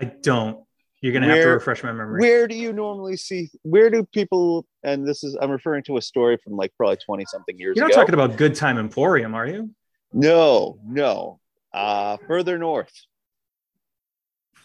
I 0.00 0.04
don't. 0.04 0.64
You're 1.00 1.12
gonna 1.12 1.26
where, 1.26 1.36
have 1.36 1.44
to 1.44 1.50
refresh 1.50 1.82
my 1.82 1.92
memory. 1.92 2.20
Where 2.20 2.48
do 2.48 2.54
you 2.54 2.72
normally 2.72 3.18
see? 3.18 3.50
Where 3.62 3.90
do 3.90 4.04
people? 4.04 4.66
And 4.82 5.06
this 5.06 5.22
is 5.22 5.36
I'm 5.38 5.50
referring 5.50 5.82
to 5.84 5.98
a 5.98 6.02
story 6.02 6.38
from 6.42 6.54
like 6.54 6.72
probably 6.78 6.96
twenty 6.96 7.26
something 7.26 7.58
years. 7.58 7.76
You're 7.76 7.84
not 7.84 7.92
ago. 7.92 8.00
talking 8.00 8.14
about 8.14 8.38
Good 8.38 8.54
Time 8.54 8.78
Emporium, 8.78 9.34
are 9.34 9.46
you? 9.46 9.70
No, 10.14 10.78
no. 10.82 11.40
Uh 11.74 12.16
further 12.26 12.56
north. 12.56 12.92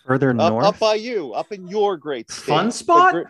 Further 0.05 0.29
up, 0.29 0.37
north, 0.37 0.65
up 0.65 0.79
by 0.79 0.95
you, 0.95 1.33
up 1.33 1.51
in 1.51 1.67
your 1.67 1.97
great 1.97 2.31
state. 2.31 2.45
Fun 2.45 2.71
spot. 2.71 3.13
Gr- 3.13 3.23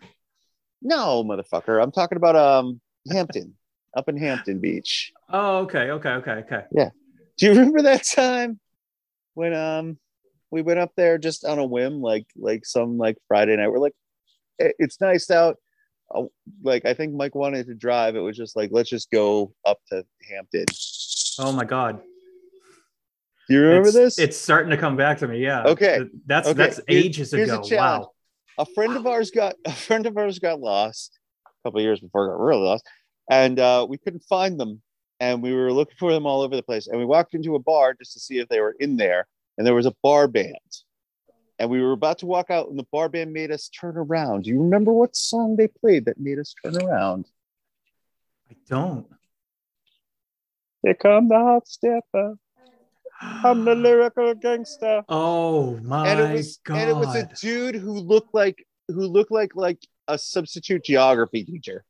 no, 0.82 1.24
motherfucker. 1.24 1.82
I'm 1.82 1.92
talking 1.92 2.18
about 2.18 2.36
um 2.36 2.80
Hampton, 3.12 3.56
up 3.98 4.08
in 4.08 4.18
Hampton 4.18 4.60
Beach. 4.60 5.14
Oh, 5.30 5.60
okay, 5.60 5.90
okay, 5.92 6.10
okay, 6.10 6.32
okay. 6.32 6.64
Yeah. 6.72 6.90
Do 7.38 7.48
you 7.48 7.52
remember 7.54 7.82
that 7.82 8.04
time 8.04 8.60
when 9.34 9.54
um 9.54 9.98
we 10.52 10.62
went 10.62 10.80
up 10.80 10.92
there 10.96 11.18
just 11.18 11.46
on 11.46 11.60
a 11.60 11.66
whim, 11.66 12.02
like 12.02 12.26
like 12.36 12.66
some 12.66 12.98
like 12.98 13.18
Friday 13.28 13.56
night. 13.56 13.70
We're 13.70 13.80
like, 13.80 13.96
it's 14.58 15.02
nice 15.02 15.30
out. 15.30 15.58
Uh, 16.14 16.24
like 16.64 16.86
I 16.86 16.94
think 16.94 17.14
Mike 17.14 17.36
wanted 17.36 17.68
to 17.68 17.76
drive. 17.76 18.16
It 18.16 18.22
was 18.22 18.36
just 18.36 18.56
like 18.56 18.70
let's 18.72 18.90
just 18.90 19.12
go 19.12 19.54
up 19.66 19.80
to 19.90 20.04
Hampton. 20.30 20.66
Oh 21.40 21.52
my 21.52 21.66
god. 21.66 22.02
Do 23.48 23.56
you 23.56 23.62
remember 23.62 23.88
it's, 23.88 23.98
this? 23.98 24.20
It's 24.20 24.38
starting 24.38 24.70
to 24.70 24.78
come 24.78 24.96
back 24.96 25.18
to 25.20 25.28
me. 25.28 25.40
Yeah. 25.40 25.64
Okay. 25.64 26.02
That's 26.26 26.48
okay. 26.48 26.58
that's 26.58 26.80
ages 26.88 27.32
Here's 27.32 27.50
ago. 27.50 27.64
Wow. 27.72 28.12
A 28.58 28.66
friend 28.66 28.96
of 28.96 29.08
ours 29.08 29.32
got 29.32 29.56
a 29.66 29.72
friend 29.72 30.06
of 30.06 30.18
ours 30.18 30.40
got 30.40 30.60
lost 30.60 31.18
a 31.46 31.68
couple 31.68 31.82
years 31.82 32.00
before 32.00 32.28
got 32.28 32.40
really 32.40 32.64
lost, 32.64 32.86
and 33.30 33.60
uh, 33.60 33.86
we 33.88 33.98
couldn't 33.98 34.24
find 34.30 34.60
them. 34.60 34.82
And 35.22 35.44
we 35.44 35.54
were 35.54 35.74
looking 35.74 35.98
for 36.00 36.14
them 36.14 36.26
all 36.26 36.42
over 36.42 36.56
the 36.56 36.64
place. 36.64 36.88
And 36.88 36.98
we 36.98 37.04
walked 37.04 37.34
into 37.34 37.56
a 37.56 37.60
bar 37.60 37.94
just 37.94 38.14
to 38.14 38.22
see 38.22 38.40
if 38.40 38.48
they 38.48 38.62
were 38.62 38.74
in 38.80 38.96
there 38.96 39.28
and 39.60 39.68
there 39.68 39.76
was 39.76 39.86
a 39.86 39.94
bar 40.02 40.28
band. 40.28 40.56
And 41.60 41.70
we 41.70 41.82
were 41.82 41.92
about 41.92 42.20
to 42.20 42.26
walk 42.26 42.50
out, 42.50 42.70
and 42.70 42.80
the 42.80 42.88
bar 42.94 43.10
band 43.10 43.34
made 43.34 43.52
us 43.52 43.68
turn 43.68 43.98
around. 43.98 44.46
Do 44.46 44.52
you 44.52 44.62
remember 44.62 44.94
what 44.94 45.18
song 45.18 45.58
they 45.58 45.68
played 45.68 46.06
that 46.06 46.18
made 46.18 46.40
us 46.40 46.56
turn 46.64 46.82
around? 46.82 47.28
I 48.50 48.56
don't. 48.70 49.06
Here 50.82 50.94
come 50.94 51.28
the 51.28 51.36
hot 51.36 51.68
stepper. 51.68 52.36
I'm 53.22 53.66
the 53.66 53.76
lyrical 53.76 54.34
gangster. 54.34 55.04
Oh 55.10 55.78
my 55.84 56.08
and 56.08 56.20
it 56.22 56.34
was 56.34 56.60
god! 56.64 56.78
and 56.78 56.90
it 56.90 56.96
was 56.96 57.16
a 57.16 57.30
dude 57.42 57.76
who 57.76 58.00
looked 58.00 58.34
like 58.34 58.66
who 58.88 59.02
looked 59.02 59.32
like 59.32 59.52
like 59.56 59.80
a 60.08 60.18
substitute 60.18 60.86
geography 60.86 61.44
teacher. 61.44 61.84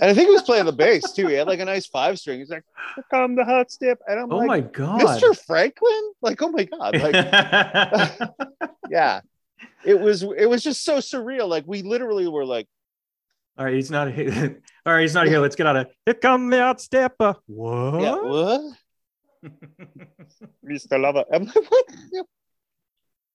And 0.00 0.10
I 0.10 0.14
think 0.14 0.28
he 0.28 0.32
was 0.32 0.42
playing 0.42 0.64
the 0.64 0.72
bass 0.72 1.12
too. 1.12 1.26
He 1.28 1.34
had 1.34 1.46
like 1.46 1.60
a 1.60 1.64
nice 1.64 1.86
five 1.86 2.18
string. 2.18 2.38
He's 2.38 2.48
like, 2.50 2.64
"Here 2.94 3.04
come 3.10 3.36
the 3.36 3.44
hot 3.44 3.70
step," 3.70 3.98
and 4.08 4.18
I'm 4.18 4.32
oh 4.32 4.36
like, 4.38 4.44
Oh 4.44 4.46
my 4.46 4.60
god, 4.60 5.00
"Mr. 5.02 5.38
Franklin!" 5.46 6.12
Like, 6.22 6.40
oh 6.40 6.48
my 6.48 6.64
god, 6.64 6.96
like, 6.98 8.30
yeah. 8.90 9.20
It 9.84 10.00
was 10.00 10.22
it 10.22 10.46
was 10.48 10.62
just 10.62 10.84
so 10.84 10.98
surreal. 10.98 11.48
Like 11.48 11.64
we 11.66 11.82
literally 11.82 12.26
were 12.28 12.46
like, 12.46 12.66
All 13.58 13.64
right, 13.66 13.74
he's 13.74 13.90
not 13.90 14.10
here. 14.10 14.62
All 14.86 14.92
right, 14.94 15.02
he's 15.02 15.14
not 15.14 15.26
here. 15.26 15.38
Let's 15.38 15.54
get 15.56 15.66
out 15.66 15.76
of 15.76 15.86
here. 16.06 16.14
Come 16.14 16.48
the 16.48 16.56
outstepper. 16.56 17.36
What? 17.46 18.00
"Yeah, 18.00 18.16
what?" 18.16 18.60
Mr. 20.66 20.98
Lover. 21.00 21.24
I'm 21.32 21.44
like, 21.44 21.70
what? 21.70 21.84
Yeah. 22.12 22.22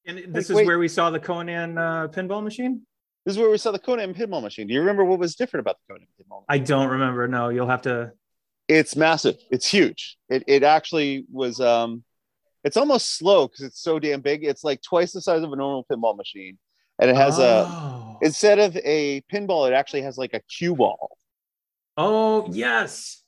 and 0.07 0.17
this 0.33 0.49
Like, 0.49 0.49
is 0.49 0.51
wait. 0.51 0.67
where 0.67 0.79
we 0.79 0.87
saw 0.87 1.09
the 1.11 1.19
Conan 1.19 1.77
uh, 1.77 2.07
pinball 2.07 2.43
machine. 2.43 2.81
This 3.25 3.33
is 3.33 3.39
where 3.39 3.49
we 3.49 3.57
saw 3.57 3.71
the 3.71 3.79
Conan 3.79 4.13
pinball 4.13 4.41
machine. 4.41 4.67
Do 4.67 4.73
you 4.73 4.79
remember 4.79 5.03
what 5.03 5.19
was 5.19 5.35
different 5.35 5.61
about 5.61 5.77
the 5.87 5.93
Conan 5.93 6.07
pinball? 6.19 6.43
I 6.47 6.59
don't 6.59 6.89
remember. 6.89 7.27
No, 7.27 7.49
you'll 7.49 7.67
have 7.67 7.81
to. 7.83 8.11
it's 8.67 8.95
massive 8.95 9.37
it's 9.51 9.67
huge 9.67 10.17
it, 10.27 10.43
it 10.47 10.63
actually 10.63 11.25
was 11.31 11.59
um 11.61 12.03
it's 12.63 12.77
almost 12.77 13.17
slow 13.17 13.47
because 13.47 13.63
it's 13.63 13.79
so 13.79 13.99
damn 13.99 14.21
big 14.21 14.43
it's 14.43 14.63
like 14.63 14.81
twice 14.81 15.11
the 15.11 15.21
size 15.21 15.43
of 15.43 15.53
a 15.53 15.55
normal 15.55 15.85
pinball 15.91 16.17
machine 16.17 16.57
and 16.99 17.09
it 17.09 17.15
has 17.15 17.37
a 17.37 17.65
oh. 17.67 18.17
instead 18.21 18.57
of 18.57 18.75
a 18.77 19.21
pinball 19.31 19.67
it 19.67 19.73
actually 19.73 20.01
has 20.01 20.17
like 20.17 20.33
a 20.33 20.41
cue 20.49 20.75
ball 20.75 21.17
Oh 21.97 22.49
yes, 22.51 23.23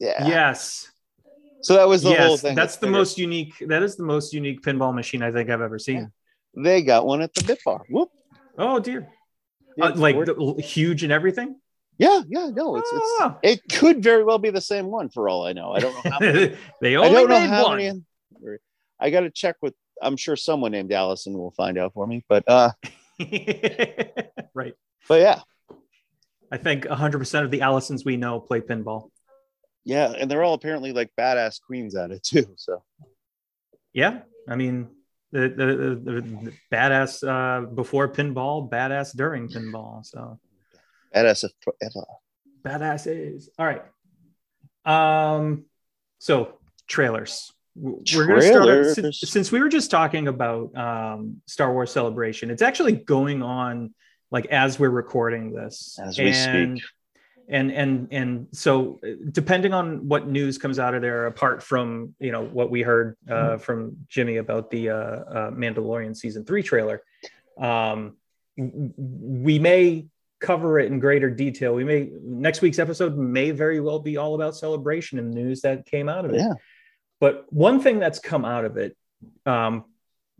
yeah 0.00 0.26
yes, 0.26 0.90
so 1.60 1.74
that 1.74 1.86
was 1.86 2.02
the 2.02 2.08
whole 2.08 2.30
yes. 2.30 2.42
thing 2.42 2.56
That's 2.56 2.76
the 2.76 2.88
most 2.88 3.18
unique. 3.18 3.54
That 3.68 3.82
is 3.84 3.94
the 3.94 4.02
most 4.02 4.32
unique 4.32 4.62
pinball 4.62 4.92
machine 4.92 5.22
I 5.22 5.30
think 5.30 5.48
I've 5.48 5.60
ever 5.60 5.78
seen. 5.78 6.10
they 6.56 6.82
got 6.82 7.06
one 7.06 7.22
at 7.22 7.32
the 7.34 7.44
bit 7.44 7.60
bar 7.64 7.84
whoop 7.88 8.10
Oh 8.58 8.78
dear, 8.78 9.08
Yeah, 9.76 9.86
Uh, 9.86 9.96
like 9.96 10.16
the, 10.24 10.54
huge 10.62 11.02
and 11.02 11.12
everything. 11.12 11.56
yeah 11.98 12.22
yeah 12.28 12.50
no 12.52 12.76
it's, 12.76 12.90
it's 12.92 13.12
Ah. 13.20 13.38
it 13.42 13.60
could 13.72 14.02
very 14.02 14.24
well 14.24 14.38
be 14.38 14.50
the 14.50 14.60
same 14.60 14.86
one 14.86 15.08
for 15.08 15.28
all 15.28 15.46
i 15.46 15.52
know 15.52 15.70
i 15.72 15.78
don't 15.78 15.94
know 15.94 16.10
how 16.10 16.18
many, 16.20 16.56
they 16.82 16.96
i 16.96 16.98
only 16.98 17.10
don't 17.12 17.28
know 17.28 17.38
how 17.56 17.64
one. 17.68 17.76
many 17.78 18.58
i 18.98 19.10
gotta 19.10 19.30
check 19.30 19.54
with 19.62 19.74
i'm 20.02 20.16
sure 20.16 20.34
someone 20.36 20.72
named 20.72 20.90
allison 20.92 21.34
will 21.38 21.52
find 21.52 21.78
out 21.78 21.92
for 21.94 22.04
me 22.06 22.24
but 22.28 22.42
uh 22.48 22.70
right. 24.54 24.74
but 25.08 25.20
yeah 25.20 25.40
I 26.52 26.56
think 26.56 26.84
100% 26.84 27.44
of 27.44 27.50
the 27.50 27.60
Allisons 27.60 28.04
we 28.04 28.16
know 28.16 28.38
play 28.40 28.60
pinball. 28.60 29.10
yeah 29.84 30.12
and 30.18 30.30
they're 30.30 30.42
all 30.44 30.54
apparently 30.54 30.92
like 30.92 31.10
badass 31.18 31.60
queens 31.66 31.94
at 31.96 32.10
it 32.10 32.22
too 32.22 32.46
so 32.56 32.82
Yeah. 33.92 34.22
I 34.48 34.56
mean, 34.56 34.90
the, 35.40 35.48
the, 35.48 36.12
the, 36.12 36.52
badass 36.72 37.26
uh, 37.26 37.66
before 37.66 38.08
pinball, 38.08 38.70
badass 38.70 39.16
during 39.16 39.48
pinball. 39.48 40.04
So 40.04 40.38
badass 41.14 41.44
forever 41.60 42.06
badass 42.64 43.06
is. 43.06 43.50
All 43.58 43.66
right. 43.66 43.82
Um, 44.84 45.66
so 46.18 46.58
trailers. 46.88 47.52
We're 47.76 48.26
going 48.26 48.40
to 48.40 48.46
start 48.46 48.86
since, 48.94 49.18
since 49.18 49.52
we 49.52 49.60
were 49.60 49.68
just 49.68 49.90
talking 49.90 50.28
about 50.28 50.76
um, 50.76 51.42
Star 51.46 51.72
Wars 51.72 51.90
Celebration. 51.90 52.50
It's 52.50 52.62
actually 52.62 52.92
going 52.92 53.42
on 53.42 53.92
like 54.30 54.46
as 54.46 54.78
we're 54.78 54.90
recording 54.90 55.52
this. 55.52 55.98
As 56.02 56.18
we 56.18 56.30
and, 56.30 56.78
speak. 56.78 56.88
And 57.48 57.70
and 57.72 58.08
and 58.10 58.48
so 58.52 59.00
uh, 59.04 59.10
depending 59.30 59.74
on 59.74 60.08
what 60.08 60.26
news 60.26 60.56
comes 60.56 60.78
out 60.78 60.94
of 60.94 61.02
there, 61.02 61.26
apart 61.26 61.62
from 61.62 62.14
you 62.18 62.32
know 62.32 62.44
what 62.44 62.70
we 62.70 62.82
heard 62.82 63.16
uh, 63.28 63.58
from 63.58 63.96
Jimmy 64.08 64.38
about 64.38 64.70
the 64.70 64.90
uh, 64.90 64.94
uh, 64.94 65.50
Mandalorian 65.50 66.16
season 66.16 66.44
three 66.44 66.62
trailer, 66.62 67.02
um, 67.58 68.16
we 68.56 69.58
may 69.58 70.06
cover 70.40 70.78
it 70.78 70.90
in 70.90 70.98
greater 70.98 71.30
detail. 71.30 71.74
We 71.74 71.84
may 71.84 72.10
next 72.22 72.60
week's 72.62 72.78
episode 72.78 73.16
may 73.16 73.50
very 73.50 73.80
well 73.80 73.98
be 73.98 74.16
all 74.16 74.34
about 74.34 74.56
celebration 74.56 75.18
and 75.18 75.32
news 75.32 75.62
that 75.62 75.86
came 75.86 76.08
out 76.08 76.24
of 76.24 76.32
it. 76.32 76.38
Yeah. 76.38 76.54
But 77.20 77.46
one 77.52 77.80
thing 77.80 77.98
that's 77.98 78.18
come 78.18 78.44
out 78.44 78.64
of 78.64 78.76
it 78.76 78.96
um, 79.46 79.84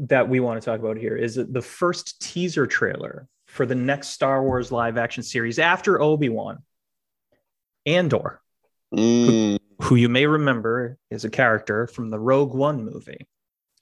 that 0.00 0.28
we 0.28 0.40
want 0.40 0.60
to 0.60 0.64
talk 0.64 0.80
about 0.80 0.96
here 0.96 1.16
is 1.16 1.36
the 1.36 1.62
first 1.62 2.20
teaser 2.20 2.66
trailer 2.66 3.28
for 3.46 3.64
the 3.64 3.74
next 3.74 4.08
Star 4.08 4.42
Wars 4.42 4.72
live 4.72 4.98
action 4.98 5.22
series 5.22 5.58
after 5.58 6.00
Obi 6.00 6.28
Wan, 6.28 6.58
Andor, 7.86 8.40
Mm, 8.92 9.58
who 9.82 9.96
you 9.96 10.08
may 10.08 10.26
remember 10.26 10.98
is 11.10 11.24
a 11.24 11.30
character 11.30 11.86
from 11.86 12.10
the 12.10 12.18
Rogue 12.18 12.54
One 12.54 12.84
movie. 12.84 13.26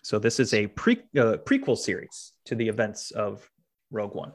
So 0.02 0.18
this 0.18 0.40
is 0.40 0.54
a 0.54 0.66
pre, 0.68 0.96
uh, 1.16 1.36
prequel 1.44 1.76
series 1.76 2.32
to 2.46 2.54
the 2.54 2.68
events 2.68 3.10
of 3.10 3.48
Rogue 3.90 4.14
One. 4.14 4.32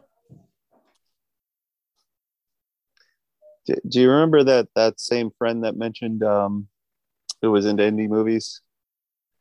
do, 3.68 3.76
do 3.88 4.02
you 4.02 4.10
remember 4.10 4.44
that 4.44 4.70
that 4.76 5.00
same 5.00 5.30
friend 5.38 5.64
that 5.64 5.76
mentioned 5.76 6.24
um, 6.24 6.68
who 7.42 7.52
was 7.52 7.66
into 7.66 7.84
indie 7.84 8.10
movies? 8.10 8.62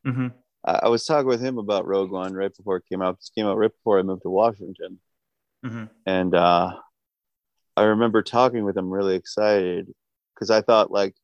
hmm 0.04 0.28
I, 0.64 0.80
I 0.84 0.88
was 0.88 1.04
talking 1.04 1.28
with 1.28 1.40
him 1.40 1.58
about 1.58 1.86
Rogue 1.86 2.10
One 2.10 2.34
right 2.34 2.54
before 2.54 2.76
it 2.76 2.84
came 2.90 3.02
out. 3.02 3.18
It 3.20 3.30
came 3.34 3.46
out 3.46 3.56
right 3.56 3.70
before 3.70 3.98
I 3.98 4.02
moved 4.02 4.22
to 4.22 4.30
Washington, 4.30 4.98
hmm 5.64 5.84
and 6.04 6.34
uh, 6.34 6.74
I 7.76 7.82
remember 7.82 8.22
talking 8.22 8.64
with 8.64 8.76
him 8.76 8.90
really 8.90 9.14
excited 9.14 9.92
because 10.36 10.50
I 10.50 10.60
thought 10.60 10.90
like 10.90 11.14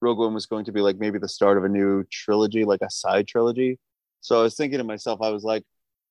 Rogue 0.00 0.18
One 0.18 0.34
was 0.34 0.46
going 0.46 0.64
to 0.66 0.72
be 0.72 0.80
like 0.80 0.98
maybe 0.98 1.18
the 1.18 1.28
start 1.28 1.58
of 1.58 1.64
a 1.64 1.68
new 1.68 2.04
trilogy, 2.10 2.64
like 2.64 2.82
a 2.82 2.90
side 2.90 3.26
trilogy. 3.26 3.78
So 4.20 4.38
I 4.38 4.42
was 4.42 4.54
thinking 4.54 4.78
to 4.78 4.84
myself, 4.84 5.20
I 5.22 5.30
was 5.30 5.44
like, 5.44 5.64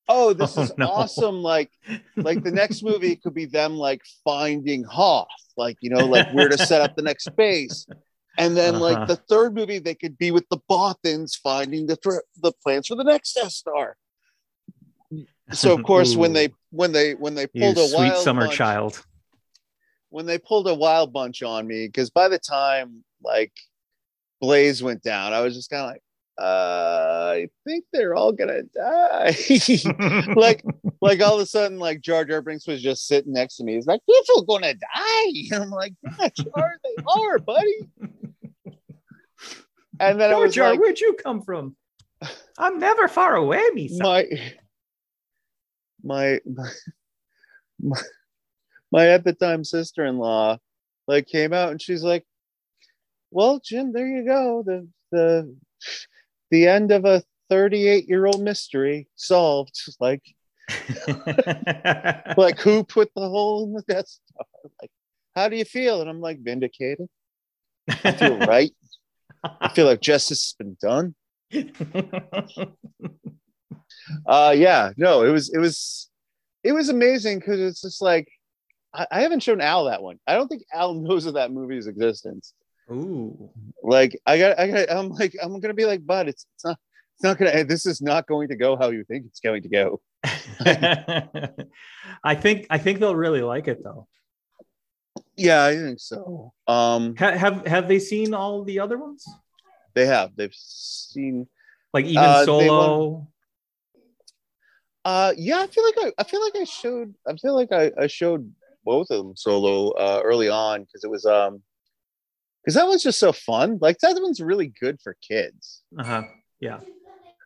"Oh, 0.08 0.34
this 0.34 0.58
Oh, 0.58 0.64
is 0.64 0.72
no. 0.78 0.86
awesome!" 0.88 1.42
Like, 1.44 1.72
like 2.24 2.44
the 2.44 2.52
next 2.52 2.84
movie 2.84 3.16
could 3.16 3.34
be 3.34 3.46
them 3.46 3.76
like 3.76 4.02
finding 4.24 4.84
Hoth, 4.84 5.28
like 5.58 5.78
you 5.82 5.90
know, 5.90 6.08
like 6.08 6.28
where 6.32 6.50
to 6.50 6.58
set 6.58 6.82
up 6.82 6.96
the 6.96 7.02
next 7.02 7.30
base. 7.36 7.88
And 8.38 8.56
then, 8.56 8.76
Uh-huh. 8.76 8.84
like 8.84 9.08
the 9.08 9.16
third 9.18 9.54
movie, 9.54 9.80
they 9.80 9.94
could 9.94 10.18
be 10.18 10.32
with 10.32 10.48
the 10.50 10.58
Bothans 10.70 11.36
finding 11.36 11.86
the 11.86 11.98
thr- 11.98 12.26
the 12.42 12.54
plans 12.64 12.88
for 12.88 12.96
the 12.96 13.04
next 13.04 13.34
Death 13.34 13.52
Star. 13.52 13.98
So 15.52 15.74
of 15.74 15.84
course, 15.84 16.16
when 16.16 16.32
they 16.34 16.50
when 16.72 16.94
they 16.94 17.14
when 17.16 17.36
they 17.36 17.48
pulled 17.48 17.78
You 17.78 17.84
a 17.84 17.88
sweet 17.88 18.16
summer 18.16 18.48
child. 18.48 19.06
When 20.12 20.26
they 20.26 20.38
pulled 20.38 20.67
a 20.67 20.76
wild 20.76 21.12
bunch 21.12 21.41
on 21.41 21.65
me, 21.65 21.88
because 21.88 22.10
by 22.10 22.28
the 22.28 22.38
time 22.38 23.04
like 23.24 23.54
Baze 24.39 24.84
went 24.84 25.02
down, 25.02 25.34
I 25.34 25.41
was 25.41 25.56
just 25.56 25.69
kind 25.69 25.84
of 25.84 25.89
like, 25.91 26.04
uh, 26.39 27.34
I 27.34 27.50
think 27.65 27.86
they're 27.91 28.15
all 28.15 28.32
gonna 28.32 28.63
die. 28.63 29.36
like, 30.36 30.63
like 31.02 31.21
all 31.21 31.36
of 31.36 31.41
a 31.41 31.45
sudden, 31.45 31.80
like 31.80 32.02
Jar 32.02 32.26
Jar 32.26 32.41
Binks 32.41 32.67
was 32.67 32.82
just 32.82 33.08
sitting 33.08 33.34
next 33.34 33.58
to 33.58 33.63
me. 33.63 33.76
He's 33.76 33.88
like, 33.88 34.02
"People 34.10 34.43
gonna 34.43 34.74
die." 34.74 35.34
And 35.52 35.54
I'm 35.63 35.69
like, 35.69 35.93
"Yeah, 36.04 36.30
Jar, 36.30 36.74
they 36.84 37.04
are, 37.15 37.39
buddy." 37.39 37.89
And 40.02 40.19
then 40.19 40.32
I 40.32 40.36
was 40.36 40.56
Jar, 40.56 40.71
like, 40.71 40.80
where'd 40.80 41.00
you 41.00 41.15
come 41.24 41.43
from? 41.43 41.76
I'm 42.58 42.80
never 42.80 43.08
far 43.08 43.36
away, 43.36 43.62
me. 43.74 43.89
my, 44.00 44.26
my, 46.04 46.39
my, 46.45 46.71
my, 47.80 48.02
my 48.91 49.08
at 49.10 49.23
the 49.23 49.34
time 49.34 49.63
sister-in-law, 49.63 50.58
like 51.08 51.27
came 51.27 51.54
out 51.54 51.71
and 51.71 51.82
she's 51.82 52.04
like, 52.04 52.25
"Well, 53.32 53.62
Jim, 53.63 53.93
there 53.93 54.08
you 54.08 54.25
go. 54.25 54.63
The 54.65 54.88
the 55.12 55.56
the 56.51 56.67
end 56.67 56.91
of 56.91 57.06
a 57.06 57.23
38 57.51 58.08
year 58.08 58.25
old 58.25 58.41
mystery 58.41 59.08
solved. 59.15 59.75
Like, 59.99 60.23
like 62.38 62.60
who 62.60 62.84
put 62.84 63.12
the 63.13 63.27
hole 63.27 63.65
in 63.65 63.73
the 63.73 63.84
Death 63.88 64.08
Star? 64.08 64.45
Like, 64.82 64.89
how 65.36 65.49
do 65.49 65.58
you 65.58 65.65
feel? 65.65 66.01
And 66.01 66.10
I'm 66.10 66.21
like, 66.21 66.39
vindicated. 66.41 67.08
I 67.89 68.12
feel 68.13 68.38
right. 68.47 68.71
I 69.43 69.69
feel 69.69 69.86
like 69.86 70.01
justice 70.01 70.39
has 70.39 70.56
been 70.58 70.77
done. 70.82 71.15
Uh, 74.25 74.54
yeah, 74.56 74.91
no, 74.97 75.23
it 75.23 75.30
was, 75.30 75.54
it 75.54 75.60
was, 75.60 76.10
it 76.63 76.73
was 76.73 76.89
amazing 76.89 77.39
because 77.39 77.60
it's 77.60 77.82
just 77.82 78.01
like, 78.01 78.27
I, 78.93 79.08
I 79.12 79.21
haven't 79.21 79.43
shown 79.43 79.62
Al 79.62 79.86
that 79.86 80.01
one. 80.01 80.19
I 80.27 80.34
don't 80.36 80.47
think 80.47 80.63
Al 80.73 80.93
knows 81.06 81.25
of 81.25 81.36
that 81.36 81.51
movie's 81.51 81.88
existence. 81.88 82.54
Ooh. 82.91 83.49
Like, 83.84 84.19
I 84.25 84.38
got, 84.38 84.60
I 84.60 84.67
got, 84.67 84.91
I'm 84.91 85.10
like, 85.10 85.36
I'm 85.41 85.60
gonna 85.60 85.73
be 85.73 85.86
like, 85.86 86.06
bud, 86.06 86.27
it's, 86.27 86.45
it's 86.56 86.65
not, 86.65 86.77
it's 87.15 87.23
not 87.23 87.38
gonna, 87.38 87.63
this 87.63 87.86
is 87.86 88.01
not 88.01 88.27
going 88.27 88.49
to 88.49 88.56
go 88.56 88.75
how 88.75 88.89
you 88.89 89.04
think 89.04 89.25
it's 89.27 89.39
going 89.39 89.62
to 89.63 89.69
go. 89.69 90.01
I 92.23 92.36
think 92.36 92.67
I 92.69 92.77
think 92.77 92.99
they'll 92.99 93.15
really 93.15 93.41
like 93.41 93.67
it 93.67 93.84
though. 93.84 94.08
Yeah, 95.36 95.63
I 95.63 95.75
think 95.75 95.99
so. 95.99 96.54
Um, 96.67 97.15
Ha- 97.15 97.38
have 97.38 97.65
have 97.65 97.88
they 97.88 97.97
seen 97.99 98.34
all 98.34 98.63
the 98.63 98.80
other 98.80 98.97
ones? 98.97 99.25
they 99.93 100.06
have, 100.06 100.36
they've 100.36 100.54
seen. 100.54 101.47
Like 101.93 102.06
even 102.06 102.23
Uh, 102.23 102.45
solo. 102.45 103.27
Uh, 105.04 105.34
yeah, 105.36 105.60
I 105.60 105.67
feel 105.67 105.84
like 105.84 105.95
I, 105.97 106.13
I 106.19 106.23
feel 106.23 106.41
like 106.41 106.56
I 106.56 106.63
showed, 106.63 107.15
I 107.27 107.36
feel 107.36 107.56
like 107.56 107.71
I, 107.71 107.91
I 107.99 108.08
showed 108.08 108.54
both 108.84 109.08
of 109.10 109.17
them 109.17 109.36
solo 109.36 109.89
uh, 109.91 110.22
early 110.24 110.50
on 110.50 110.82
because 110.82 111.04
it 111.04 111.10
was 111.10 111.26
um, 111.26 111.62
because 112.63 112.76
that 112.76 112.88
was 112.88 113.04
just 113.04 113.20
so 113.20 113.32
fun. 113.32 113.80
Like 113.82 113.98
that 114.00 114.20
one's 114.22 114.41
really 114.41 114.72
good 114.80 115.00
for 115.02 115.15
kids. 115.28 115.82
Uh-huh. 115.98 116.24
Yeah. 116.60 116.80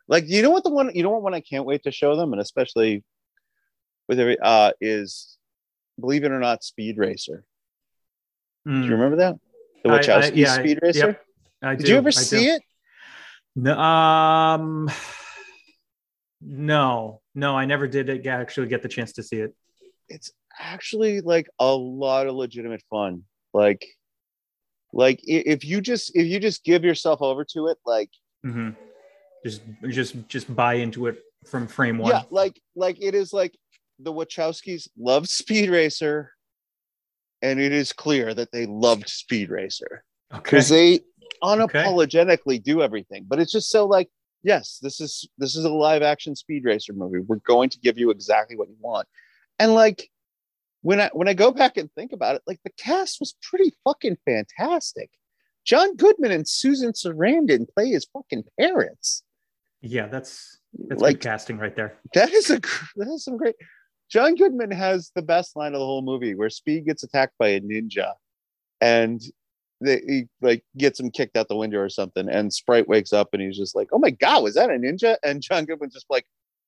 Like 0.08 0.28
you 0.28 0.42
know 0.42 0.50
what 0.50 0.64
the 0.64 0.70
one 0.70 0.94
you 0.94 1.02
know 1.02 1.10
what 1.10 1.22
one 1.22 1.34
I 1.34 1.40
can't 1.40 1.64
wait 1.64 1.82
to 1.84 1.90
show 1.90 2.16
them, 2.16 2.32
and 2.32 2.40
especially 2.40 3.04
with 4.08 4.20
every 4.20 4.38
uh 4.40 4.72
is 4.80 5.36
believe 5.98 6.24
it 6.24 6.30
or 6.30 6.38
not, 6.38 6.62
Speed 6.62 6.98
Racer. 6.98 7.44
Mm. 8.66 8.72
Do 8.72 8.78
you 8.80 8.84
hmm. 8.86 8.92
remember 8.92 9.16
that? 9.16 9.36
The 9.82 9.90
Wachowski 9.90 10.22
I, 10.22 10.26
I, 10.26 10.30
yeah, 10.34 10.54
Speed 10.54 10.78
Racer. 10.82 11.06
Yep, 11.06 11.22
I 11.62 11.74
Did 11.76 11.86
do, 11.86 11.92
you 11.92 11.98
ever 11.98 12.10
see 12.12 12.46
it? 12.48 12.62
No, 13.54 13.78
um, 13.78 14.90
no, 16.40 17.20
no, 17.34 17.56
I 17.56 17.64
never 17.64 17.88
did 17.88 18.26
actually 18.26 18.68
get 18.68 18.82
the 18.82 18.88
chance 18.88 19.12
to 19.14 19.22
see 19.22 19.38
it. 19.38 19.54
It's 20.08 20.30
actually 20.58 21.20
like 21.20 21.48
a 21.58 21.74
lot 21.74 22.26
of 22.26 22.34
legitimate 22.34 22.82
fun. 22.90 23.22
Like, 23.52 23.86
like 24.92 25.20
if 25.24 25.64
you 25.64 25.80
just 25.80 26.14
if 26.14 26.26
you 26.26 26.40
just 26.40 26.64
give 26.64 26.84
yourself 26.84 27.22
over 27.22 27.44
to 27.52 27.68
it, 27.68 27.78
like, 27.84 28.10
mm-hmm. 28.44 28.70
just 29.44 29.62
just 29.88 30.28
just 30.28 30.54
buy 30.54 30.74
into 30.74 31.06
it 31.06 31.22
from 31.46 31.66
frame 31.66 31.98
one. 31.98 32.10
Yeah, 32.10 32.22
like 32.30 32.60
like 32.74 32.96
it 33.00 33.14
is 33.14 33.32
like 33.32 33.56
the 33.98 34.12
Wachowskis 34.12 34.88
love 34.98 35.26
Speed 35.28 35.70
Racer, 35.70 36.32
and 37.42 37.60
it 37.60 37.72
is 37.72 37.92
clear 37.92 38.34
that 38.34 38.52
they 38.52 38.66
loved 38.66 39.08
Speed 39.08 39.50
Racer 39.50 40.04
because 40.32 40.70
okay. 40.70 40.98
they 40.98 41.04
unapologetically 41.42 42.56
okay. 42.56 42.58
do 42.58 42.82
everything. 42.82 43.24
But 43.28 43.40
it's 43.40 43.52
just 43.52 43.70
so 43.70 43.86
like, 43.86 44.08
yes, 44.42 44.78
this 44.82 45.00
is 45.00 45.28
this 45.38 45.56
is 45.56 45.64
a 45.64 45.70
live 45.70 46.02
action 46.02 46.36
Speed 46.36 46.64
Racer 46.64 46.92
movie. 46.92 47.20
We're 47.20 47.36
going 47.46 47.70
to 47.70 47.78
give 47.80 47.98
you 47.98 48.10
exactly 48.10 48.56
what 48.56 48.68
you 48.68 48.76
want, 48.80 49.08
and 49.58 49.74
like 49.74 50.10
when 50.86 51.00
I 51.00 51.10
when 51.14 51.26
I 51.26 51.34
go 51.34 51.50
back 51.50 51.76
and 51.76 51.90
think 51.92 52.12
about 52.12 52.36
it, 52.36 52.42
like 52.46 52.60
the 52.62 52.70
cast 52.78 53.18
was 53.18 53.34
pretty 53.42 53.72
fucking 53.82 54.18
fantastic. 54.24 55.10
John 55.64 55.96
Goodman 55.96 56.30
and 56.30 56.48
Susan 56.48 56.92
Sarandon 56.92 57.66
play 57.68 57.88
his 57.88 58.06
fucking 58.12 58.44
parents. 58.56 59.24
Yeah, 59.80 60.06
that's 60.06 60.60
that's 60.86 61.02
like 61.02 61.20
casting 61.20 61.58
right 61.58 61.74
there. 61.74 61.98
That 62.14 62.32
is 62.32 62.50
a 62.50 62.60
that 62.94 63.08
is 63.08 63.24
some 63.24 63.36
great. 63.36 63.56
John 64.12 64.36
Goodman 64.36 64.70
has 64.70 65.10
the 65.16 65.22
best 65.22 65.56
line 65.56 65.74
of 65.74 65.80
the 65.80 65.86
whole 65.86 66.02
movie 66.02 66.36
where 66.36 66.50
Speed 66.50 66.86
gets 66.86 67.02
attacked 67.02 67.34
by 67.36 67.48
a 67.48 67.60
ninja 67.60 68.12
and 68.80 69.20
they, 69.80 70.00
he 70.06 70.28
like 70.40 70.62
gets 70.78 71.00
him 71.00 71.10
kicked 71.10 71.36
out 71.36 71.48
the 71.48 71.56
window 71.56 71.80
or 71.80 71.88
something. 71.88 72.28
And 72.28 72.52
Spritle 72.52 72.86
wakes 72.86 73.12
up 73.12 73.30
and 73.32 73.42
he's 73.42 73.56
just 73.56 73.74
like, 73.74 73.88
Oh 73.90 73.98
my 73.98 74.10
God, 74.10 74.44
was 74.44 74.54
that 74.54 74.70
a 74.70 74.74
ninja? 74.74 75.16
And 75.24 75.42
John 75.42 75.64
Goodman's 75.64 75.94
just 75.94 76.06
like, 76.08 76.26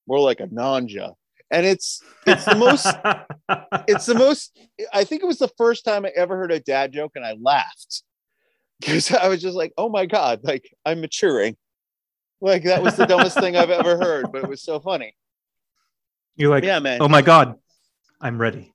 more 0.08 0.18
like 0.18 0.40
a 0.40 0.48
nanja. 0.48 1.14
And 1.50 1.64
it's 1.64 2.02
it's 2.26 2.44
the 2.44 2.54
most 2.54 2.86
it's 3.88 4.06
the 4.06 4.14
most 4.14 4.58
I 4.92 5.04
think 5.04 5.22
it 5.22 5.26
was 5.26 5.38
the 5.38 5.50
first 5.56 5.84
time 5.84 6.04
I 6.04 6.10
ever 6.14 6.36
heard 6.36 6.52
a 6.52 6.60
dad 6.60 6.92
joke 6.92 7.12
and 7.14 7.24
I 7.24 7.36
laughed 7.40 8.02
because 8.80 9.12
I 9.12 9.28
was 9.28 9.42
just 9.42 9.56
like, 9.56 9.72
oh 9.76 9.88
my 9.88 10.06
God, 10.06 10.40
like 10.42 10.74
I'm 10.84 11.00
maturing. 11.00 11.56
Like 12.40 12.64
that 12.64 12.82
was 12.82 12.96
the 12.96 13.06
dumbest 13.06 13.40
thing 13.40 13.56
I've 13.56 13.70
ever 13.70 13.96
heard, 13.96 14.30
but 14.30 14.44
it 14.44 14.48
was 14.48 14.62
so 14.62 14.78
funny. 14.78 15.14
You're 16.36 16.50
like, 16.50 16.62
yeah, 16.62 16.78
man. 16.78 17.02
Oh 17.02 17.08
my 17.08 17.20
god, 17.20 17.56
I'm 18.20 18.40
ready. 18.40 18.72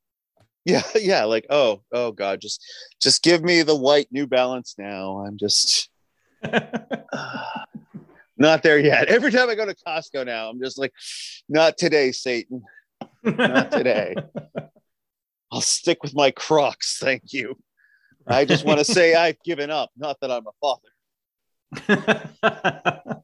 Yeah, 0.66 0.84
yeah. 0.96 1.24
Like, 1.24 1.46
oh, 1.50 1.82
oh 1.94 2.12
god, 2.12 2.42
just, 2.42 2.62
just 3.02 3.24
give 3.24 3.42
me 3.42 3.62
the 3.62 3.76
white 3.76 4.08
New 4.12 4.28
Balance 4.28 4.76
now. 4.78 5.20
I'm 5.20 5.38
just 5.38 5.90
not 8.44 8.62
there 8.62 8.78
yet. 8.78 9.08
Every 9.08 9.32
time 9.32 9.50
I 9.50 9.56
go 9.56 9.66
to 9.66 9.74
Costco 9.74 10.26
now, 10.26 10.50
I'm 10.50 10.62
just 10.62 10.78
like, 10.78 10.94
not 11.50 11.78
today, 11.78 12.12
Satan. 12.12 12.62
Not 13.24 13.72
today. 13.72 14.16
I'll 15.52 15.62
stick 15.62 16.04
with 16.04 16.14
my 16.14 16.32
Crocs, 16.32 16.98
thank 17.00 17.34
you. 17.34 17.58
I 18.28 18.46
just 18.46 18.66
want 18.66 18.80
to 18.80 18.86
say 18.86 19.16
I've 19.16 19.42
given 19.44 19.70
up. 19.70 19.92
Not 19.98 20.20
that 20.22 20.32
I'm 20.32 20.46
a 20.48 20.52
father. 20.62 20.82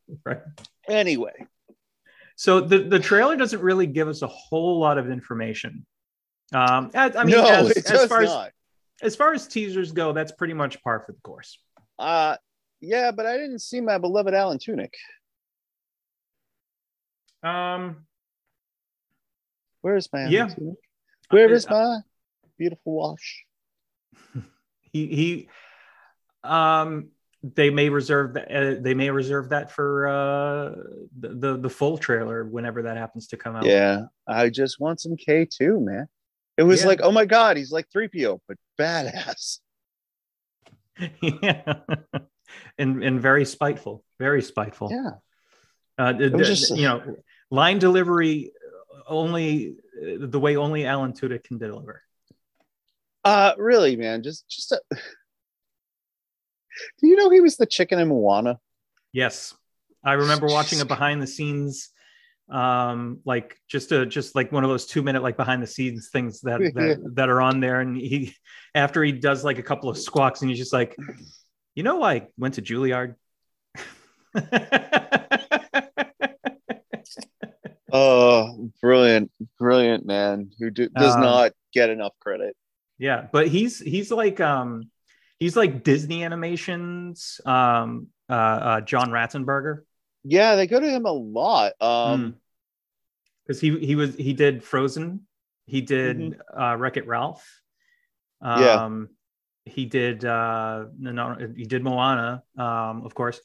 right. 0.25 0.41
Anyway, 0.88 1.45
so 2.36 2.62
the, 2.62 2.79
the 2.79 2.99
trailer 2.99 3.36
doesn't 3.36 3.62
really 3.62 3.88
give 3.88 4.08
us 4.08 4.21
a 4.21 4.27
whole 4.27 4.79
lot 4.79 4.97
of 4.97 5.10
information. 5.10 5.86
Um, 6.53 6.91
I, 6.95 7.12
I 7.15 7.23
mean, 7.23 7.36
no, 7.36 7.45
as, 7.45 7.71
as 7.71 8.08
far 8.08 8.23
not. 8.23 8.47
as 8.47 8.51
as 9.01 9.15
far 9.15 9.34
as 9.34 9.47
teasers 9.47 9.91
go, 9.91 10.12
that's 10.13 10.32
pretty 10.32 10.53
much 10.53 10.82
par 10.84 11.03
for 11.05 11.13
the 11.13 11.19
course. 11.21 11.60
Uh 11.97 12.36
yeah, 12.81 13.11
but 13.11 13.25
I 13.25 13.37
didn't 13.37 13.59
see 13.59 13.81
my 13.81 13.97
beloved 13.97 14.33
Alan 14.33 14.57
Tudyk. 14.57 14.93
Um, 17.43 18.05
where's 19.81 20.09
my 20.11 20.27
yeah? 20.27 20.49
Where 21.29 21.51
is 21.51 21.69
my 21.69 21.99
beautiful 22.57 22.93
wash? 22.93 23.45
he 24.91 25.07
he, 25.07 25.49
um, 26.43 27.09
they 27.43 27.69
may 27.69 27.89
reserve 27.89 28.33
that 28.33 28.51
uh, 28.51 28.81
they 28.81 28.93
may 28.93 29.09
reserve 29.09 29.49
that 29.49 29.71
for 29.71 30.07
uh 30.07 30.75
the, 31.19 31.29
the, 31.29 31.57
the 31.57 31.69
full 31.69 31.97
trailer 31.97 32.43
whenever 32.43 32.81
that 32.83 32.97
happens 32.97 33.27
to 33.27 33.37
come 33.37 33.55
out 33.55 33.65
yeah 33.65 34.03
i 34.27 34.49
just 34.49 34.79
want 34.79 34.99
some 34.99 35.15
k2 35.15 35.81
man 35.81 36.07
it 36.57 36.63
was 36.63 36.81
yeah. 36.81 36.87
like 36.87 36.99
oh 37.01 37.11
my 37.11 37.25
god 37.25 37.55
he's 37.55 37.71
like 37.71 37.87
3po 37.95 38.39
but 38.47 38.57
badass 38.77 39.59
yeah 41.21 41.75
and 42.77 43.03
and 43.03 43.21
very 43.21 43.45
spiteful 43.45 44.03
very 44.19 44.41
spiteful. 44.41 44.89
Yeah. 44.91 45.12
Uh 45.97 46.13
just... 46.13 46.75
you 46.75 46.83
know 46.83 47.15
line 47.49 47.79
delivery 47.79 48.51
only 49.07 49.75
the 50.01 50.39
way 50.39 50.55
only 50.55 50.85
alan 50.85 51.13
tudyk 51.13 51.43
can 51.43 51.57
deliver. 51.57 52.03
Uh 53.23 53.53
really 53.57 53.95
man 53.95 54.23
just 54.23 54.47
just 54.49 54.71
a 54.71 54.81
do 56.99 57.07
you 57.07 57.15
know 57.15 57.29
he 57.29 57.41
was 57.41 57.57
the 57.57 57.65
chicken 57.65 57.99
in 57.99 58.07
Moana? 58.07 58.59
Yes, 59.12 59.53
I 60.03 60.13
remember 60.13 60.47
watching 60.47 60.81
a 60.81 60.85
behind 60.85 61.21
the 61.21 61.27
scenes, 61.27 61.89
um, 62.49 63.19
like 63.25 63.57
just 63.67 63.91
a 63.91 64.05
just 64.05 64.35
like 64.35 64.51
one 64.51 64.63
of 64.63 64.69
those 64.69 64.85
two 64.85 65.01
minute 65.01 65.23
like 65.23 65.38
behind 65.38 65.62
the 65.62 65.67
scenes 65.67 66.09
things 66.09 66.41
that 66.41 66.59
that, 66.59 67.12
that 67.15 67.29
are 67.29 67.41
on 67.41 67.59
there. 67.59 67.81
And 67.81 67.95
he 67.95 68.35
after 68.73 69.03
he 69.03 69.12
does 69.12 69.43
like 69.43 69.59
a 69.59 69.63
couple 69.63 69.89
of 69.89 69.97
squawks, 69.97 70.41
and 70.41 70.49
he's 70.49 70.59
just 70.59 70.73
like, 70.73 70.95
you 71.75 71.84
know, 71.84 71.97
why 71.97 72.13
I 72.13 72.27
went 72.38 72.55
to 72.55 72.62
Juilliard. 72.62 73.15
oh, 77.91 78.69
brilliant, 78.82 79.32
brilliant 79.58 80.05
man 80.05 80.51
who 80.60 80.69
do, 80.69 80.89
does 80.89 81.15
um, 81.15 81.21
not 81.21 81.51
get 81.73 81.89
enough 81.89 82.13
credit. 82.19 82.55
Yeah, 82.97 83.27
but 83.32 83.47
he's 83.47 83.79
he's 83.79 84.12
like 84.12 84.39
um 84.39 84.89
he's 85.39 85.55
like 85.55 85.84
Disney 85.84 86.23
animations, 86.23 87.41
um, 87.45 88.08
uh, 88.29 88.34
uh, 88.34 88.82
John 88.82 89.10
Ratzenberger. 89.10 89.84
Yeah, 90.23 90.55
they 90.55 90.67
go 90.67 90.79
to 90.79 90.89
him 90.89 91.05
a 91.05 91.12
lot. 91.12 91.73
Um, 91.82 92.36
because 93.45 93.62
mm. 93.62 93.79
he 93.79 93.88
he 93.88 93.95
was 93.95 94.15
he 94.15 94.34
did 94.34 94.63
Frozen, 94.63 95.25
he 95.65 95.82
did 95.82 96.17
mm-hmm. 96.17 96.62
uh, 96.62 96.75
Wreck 96.75 96.97
It 96.97 97.08
Ralph. 97.08 97.45
Um, 98.41 98.62
yeah. 98.62 99.05
He 99.69 99.86
did 99.86 100.25
uh, 100.25 100.86
he 101.55 101.65
did 101.65 101.84
Moana, 101.84 102.43
um, 102.58 103.03
of 103.05 103.13
course. 103.15 103.39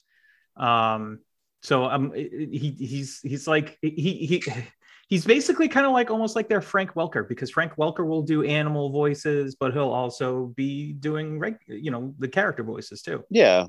Um, 0.57 1.21
so 1.63 1.85
um, 1.85 2.13
he 2.15 2.77
he's 2.79 3.21
he's 3.21 3.47
like 3.47 3.79
he 3.81 3.91
he 3.91 4.45
he's 5.09 5.25
basically 5.25 5.69
kind 5.69 5.87
of 5.87 5.93
like 5.93 6.11
almost 6.11 6.37
like 6.37 6.49
their 6.49 6.61
Frank 6.61 6.93
Welker 6.95 7.29
because 7.29 7.51
Frank 7.51 7.77
Welker 7.77 8.07
will 8.07 8.23
do 8.23 8.43
animal 8.43 8.91
voices, 8.91 9.57
but 9.59 9.73
he'll 9.73 9.91
also 9.91 10.53
be 10.57 10.93
doing 10.93 11.43
you 11.67 11.91
know 11.91 12.15
the 12.19 12.29
character 12.29 12.63
voices 12.63 13.03
too. 13.03 13.25
Yeah, 13.31 13.67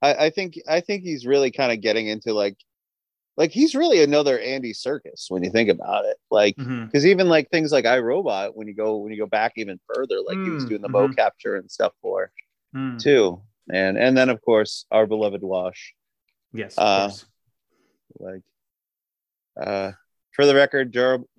I, 0.00 0.26
I 0.26 0.30
think 0.30 0.54
I 0.68 0.80
think 0.80 1.02
he's 1.02 1.26
really 1.26 1.50
kind 1.50 1.72
of 1.72 1.80
getting 1.80 2.08
into 2.08 2.32
like 2.32 2.56
like 3.36 3.50
he's 3.50 3.74
really 3.74 4.02
another 4.02 4.38
Andy 4.38 4.72
Serkis 4.72 5.26
when 5.28 5.42
you 5.42 5.50
think 5.50 5.70
about 5.70 6.04
it. 6.04 6.16
Like 6.30 6.56
because 6.56 6.68
mm-hmm. 6.68 7.06
even 7.06 7.28
like 7.28 7.48
things 7.50 7.72
like 7.72 7.84
iRobot, 7.84 8.50
when 8.54 8.68
you 8.68 8.74
go 8.74 8.98
when 8.98 9.12
you 9.12 9.18
go 9.18 9.26
back 9.26 9.52
even 9.56 9.80
further, 9.94 10.16
like 10.26 10.36
mm-hmm. 10.36 10.44
he 10.44 10.50
was 10.50 10.64
mm, 10.64 10.68
doing 10.68 10.82
the 10.82 10.88
mm-hmm. 10.88 11.12
capture 11.12 11.56
and 11.56 11.70
stuff 11.70 11.92
for 12.02 12.30
mm. 12.74 13.00
too. 13.00 13.42
And 13.72 13.96
and 13.96 14.16
then 14.16 14.28
of 14.28 14.42
course 14.42 14.86
our 14.90 15.06
beloved 15.06 15.42
Wash. 15.42 15.94
Yes. 16.52 16.76
Uh, 16.76 17.10
like 18.18 18.42
uh 19.60 19.92
for 20.34 20.46
the 20.46 20.54
record, 20.54 20.96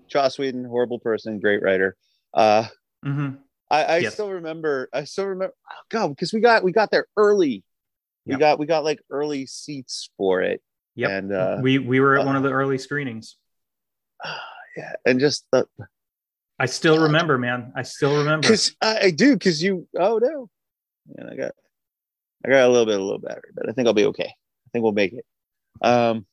Joss 0.07 0.37
Whedon, 0.37 0.65
horrible 0.65 0.99
person, 0.99 1.39
great 1.39 1.61
writer. 1.61 1.95
Uh, 2.33 2.67
mm-hmm. 3.05 3.35
I, 3.69 3.83
I 3.83 3.97
yes. 3.97 4.13
still 4.13 4.29
remember. 4.29 4.89
I 4.93 5.03
still 5.05 5.25
remember. 5.25 5.55
Oh 5.71 5.83
God, 5.89 6.09
because 6.09 6.31
we 6.31 6.39
got 6.39 6.63
we 6.63 6.71
got 6.71 6.91
there 6.91 7.07
early. 7.17 7.63
We 8.25 8.37
got 8.37 8.57
we 8.59 8.65
got 8.65 8.83
like 8.83 8.99
early 9.09 9.45
seats 9.47 10.09
for 10.17 10.41
it. 10.41 10.61
Yep. 10.95 11.09
And 11.09 11.33
uh, 11.33 11.57
we 11.61 11.79
we 11.79 11.99
were 11.99 12.15
at 12.15 12.23
uh, 12.23 12.25
one 12.25 12.35
of 12.35 12.43
the 12.43 12.51
early 12.51 12.77
screenings. 12.77 13.37
Yeah, 14.75 14.93
and 15.05 15.19
just 15.19 15.45
the. 15.51 15.67
I 16.57 16.65
still 16.65 17.03
remember, 17.03 17.37
man. 17.37 17.73
I 17.75 17.83
still 17.83 18.17
remember. 18.17 18.47
Because 18.47 18.75
I, 18.81 18.99
I, 19.01 19.11
do. 19.11 19.33
Because 19.33 19.61
you. 19.61 19.87
Oh 19.95 20.17
no. 20.17 20.49
And 21.15 21.29
I 21.29 21.35
got. 21.35 21.51
I 22.43 22.49
got 22.49 22.67
a 22.67 22.69
little 22.69 22.87
bit, 22.87 22.99
a 22.99 23.03
little 23.03 23.19
battery, 23.19 23.51
but 23.53 23.69
I 23.69 23.73
think 23.73 23.87
I'll 23.87 23.93
be 23.93 24.05
okay. 24.05 24.23
I 24.23 24.69
think 24.71 24.81
we'll 24.81 24.91
make 24.91 25.13
it. 25.13 25.25
Um, 25.83 26.25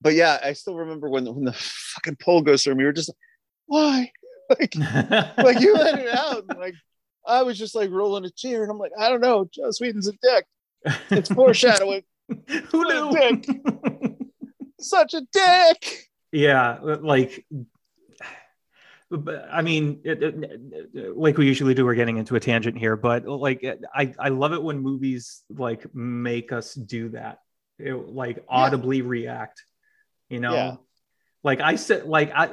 but 0.00 0.14
yeah, 0.14 0.38
I 0.42 0.52
still 0.52 0.76
remember 0.76 1.08
when 1.08 1.32
when 1.32 1.44
the 1.44 1.52
fucking 1.52 2.16
pole 2.16 2.42
goes 2.42 2.64
through. 2.64 2.74
We 2.74 2.84
were 2.84 2.92
just 2.92 3.10
like, 3.10 3.18
why? 3.66 4.12
Like, 4.50 4.74
like 5.38 5.60
you 5.60 5.74
let 5.74 5.98
it 5.98 6.14
out. 6.14 6.44
And 6.50 6.58
like 6.58 6.74
I 7.26 7.42
was 7.44 7.58
just 7.58 7.74
like 7.74 7.90
rolling 7.90 8.26
a 8.26 8.30
chair, 8.30 8.62
and 8.62 8.70
I'm 8.70 8.78
like, 8.78 8.92
I 8.98 9.08
don't 9.08 9.22
know. 9.22 9.48
Joss 9.50 9.80
Whedon's 9.80 10.06
a 10.06 10.12
dick. 10.12 10.44
It's 11.10 11.30
foreshadowing. 11.30 12.02
Who 12.48 12.84
knew? 12.84 13.42
Such 14.80 15.14
a 15.14 15.22
dick. 15.32 16.08
Yeah, 16.32 16.78
like 16.82 17.46
I 19.50 19.62
mean, 19.62 20.00
it, 20.04 20.22
it, 20.22 21.16
like 21.16 21.36
we 21.36 21.46
usually 21.46 21.74
do, 21.74 21.84
we're 21.84 21.94
getting 21.94 22.16
into 22.16 22.36
a 22.36 22.40
tangent 22.40 22.76
here, 22.76 22.96
but 22.96 23.26
like 23.26 23.64
I, 23.94 24.12
I 24.18 24.28
love 24.30 24.52
it 24.52 24.62
when 24.62 24.80
movies 24.80 25.42
like 25.50 25.94
make 25.94 26.52
us 26.52 26.74
do 26.74 27.10
that, 27.10 27.38
it, 27.78 27.94
like 27.94 28.44
audibly 28.48 28.98
yeah. 28.98 29.04
react. 29.06 29.64
You 30.28 30.40
know, 30.40 30.54
yeah. 30.54 30.76
like 31.42 31.60
I 31.60 31.76
said, 31.76 32.06
like 32.06 32.32
I, 32.34 32.50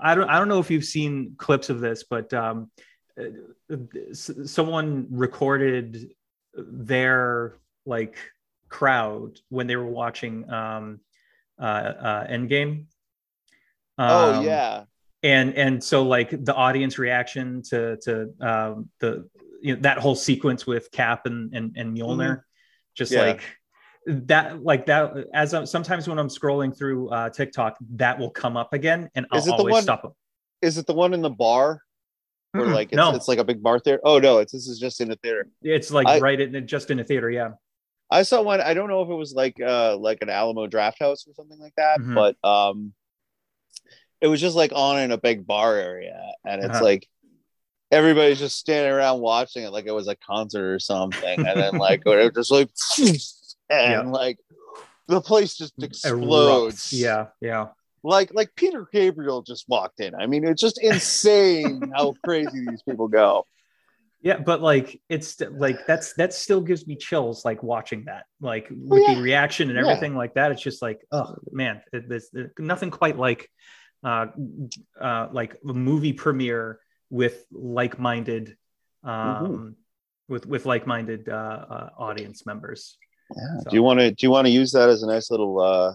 I 0.00 0.14
don't, 0.14 0.28
I 0.28 0.38
don't 0.38 0.48
know 0.48 0.60
if 0.60 0.70
you've 0.70 0.84
seen 0.84 1.34
clips 1.38 1.70
of 1.70 1.80
this, 1.80 2.04
but 2.08 2.32
um, 2.34 2.70
someone 4.12 5.06
recorded 5.10 6.12
their 6.54 7.56
like 7.86 8.16
crowd 8.68 9.38
when 9.48 9.66
they 9.66 9.76
were 9.76 9.86
watching 9.86 10.50
um, 10.50 11.00
uh, 11.58 11.62
uh, 11.62 12.26
Endgame. 12.26 12.86
Oh, 13.98 14.04
um, 14.04 14.38
oh 14.38 14.42
yeah 14.42 14.84
and 15.26 15.54
and 15.54 15.82
so 15.82 16.02
like 16.02 16.30
the 16.44 16.54
audience 16.54 16.98
reaction 16.98 17.62
to 17.62 17.96
to 17.98 18.32
um, 18.40 18.88
the 19.00 19.28
you 19.60 19.74
know 19.74 19.80
that 19.82 19.98
whole 19.98 20.14
sequence 20.14 20.66
with 20.66 20.90
Cap 20.92 21.26
and 21.26 21.52
and, 21.54 21.76
and 21.76 21.96
Mjolnir, 21.96 22.18
mm-hmm. 22.18 22.40
just 22.94 23.12
yeah. 23.12 23.22
like 23.22 23.42
that 24.06 24.62
like 24.62 24.86
that 24.86 25.14
as 25.34 25.52
I'm, 25.52 25.66
sometimes 25.66 26.08
when 26.08 26.18
I'm 26.18 26.28
scrolling 26.28 26.76
through 26.76 27.08
uh, 27.08 27.30
TikTok, 27.30 27.76
that 27.94 28.18
will 28.18 28.30
come 28.30 28.56
up 28.56 28.72
again, 28.72 29.10
and 29.14 29.26
I'll 29.32 29.52
always 29.52 29.72
one, 29.72 29.82
stop. 29.82 30.02
Them. 30.02 30.12
Is 30.62 30.78
it 30.78 30.86
the 30.86 30.94
one 30.94 31.12
in 31.12 31.22
the 31.22 31.30
bar? 31.30 31.82
Or 32.54 32.60
mm-hmm. 32.60 32.72
like 32.72 32.88
it's, 32.92 32.96
no. 32.96 33.14
it's 33.14 33.26
like 33.26 33.38
a 33.38 33.44
big 33.44 33.62
bar 33.62 33.80
there. 33.84 34.00
Oh 34.04 34.18
no, 34.18 34.38
it's 34.38 34.52
this 34.52 34.68
is 34.68 34.78
just 34.78 35.00
in 35.00 35.08
the 35.08 35.16
theater. 35.16 35.48
It's 35.60 35.90
like 35.90 36.06
I, 36.06 36.20
right 36.20 36.40
in 36.40 36.66
just 36.68 36.90
in 36.90 37.00
a 37.00 37.04
theater, 37.04 37.30
yeah. 37.30 37.50
I 38.10 38.22
saw 38.22 38.42
one. 38.42 38.60
I 38.60 38.74
don't 38.74 38.88
know 38.88 39.02
if 39.02 39.08
it 39.08 39.14
was 39.14 39.34
like 39.34 39.60
uh 39.60 39.96
like 39.96 40.18
an 40.22 40.30
Alamo 40.30 40.66
Drafthouse 40.66 41.28
or 41.28 41.34
something 41.34 41.58
like 41.58 41.74
that, 41.76 42.00
mm-hmm. 42.00 42.14
but 42.14 42.36
um 42.44 42.92
it 44.20 44.28
was 44.28 44.40
just 44.40 44.56
like 44.56 44.72
on 44.74 44.98
in 45.00 45.12
a 45.12 45.18
big 45.18 45.46
bar 45.46 45.76
area, 45.76 46.20
and 46.44 46.62
it's 46.62 46.76
uh-huh. 46.76 46.84
like 46.84 47.08
everybody's 47.90 48.38
just 48.38 48.58
standing 48.58 48.92
around 48.92 49.20
watching 49.20 49.62
it 49.62 49.70
like 49.70 49.86
it 49.86 49.92
was 49.92 50.08
a 50.08 50.16
concert 50.16 50.74
or 50.74 50.78
something, 50.78 51.46
and 51.46 51.60
then 51.60 51.78
like 51.78 52.02
it 52.06 52.34
just 52.34 52.50
like 52.50 52.70
and 53.68 53.90
yeah. 53.90 54.02
like 54.02 54.38
the 55.08 55.20
place 55.20 55.56
just 55.56 55.74
explodes. 55.82 56.92
Yeah, 56.92 57.26
yeah. 57.40 57.68
Like 58.02 58.32
like 58.34 58.50
Peter 58.54 58.86
Gabriel 58.92 59.42
just 59.42 59.68
walked 59.68 60.00
in. 60.00 60.14
I 60.14 60.26
mean, 60.26 60.46
it's 60.46 60.62
just 60.62 60.80
insane 60.82 61.90
how 61.94 62.14
crazy 62.24 62.64
these 62.68 62.82
people 62.82 63.08
go. 63.08 63.46
Yeah, 64.22 64.38
but 64.38 64.60
like 64.60 65.00
it's 65.08 65.40
like 65.40 65.86
that's 65.86 66.14
that 66.14 66.32
still 66.32 66.60
gives 66.60 66.86
me 66.86 66.96
chills 66.96 67.44
like 67.44 67.62
watching 67.62 68.06
that. 68.06 68.24
Like 68.40 68.68
with 68.70 69.02
yeah. 69.06 69.14
the 69.14 69.22
reaction 69.22 69.68
and 69.70 69.78
everything 69.78 70.12
yeah. 70.12 70.18
like 70.18 70.34
that. 70.34 70.50
It's 70.52 70.62
just 70.62 70.82
like, 70.82 71.06
oh 71.12 71.36
man, 71.52 71.82
it, 71.92 72.08
there's, 72.08 72.30
there's 72.32 72.50
nothing 72.58 72.90
quite 72.90 73.18
like 73.18 73.48
uh, 74.02 74.26
uh, 75.00 75.28
like 75.30 75.56
a 75.68 75.72
movie 75.72 76.12
premiere 76.12 76.80
with 77.08 77.44
like-minded 77.52 78.56
um, 79.04 79.12
mm-hmm. 79.12 79.68
with 80.28 80.46
with 80.46 80.66
like-minded 80.66 81.28
uh, 81.28 81.32
uh, 81.70 81.90
audience 81.96 82.44
members. 82.46 82.98
Yeah. 83.36 83.58
So. 83.60 83.70
Do 83.70 83.76
you 83.76 83.82
want 83.82 84.00
to 84.00 84.10
do 84.10 84.26
you 84.26 84.30
want 84.30 84.46
to 84.46 84.52
use 84.52 84.72
that 84.72 84.88
as 84.88 85.02
a 85.02 85.06
nice 85.06 85.30
little 85.30 85.60
uh, 85.60 85.94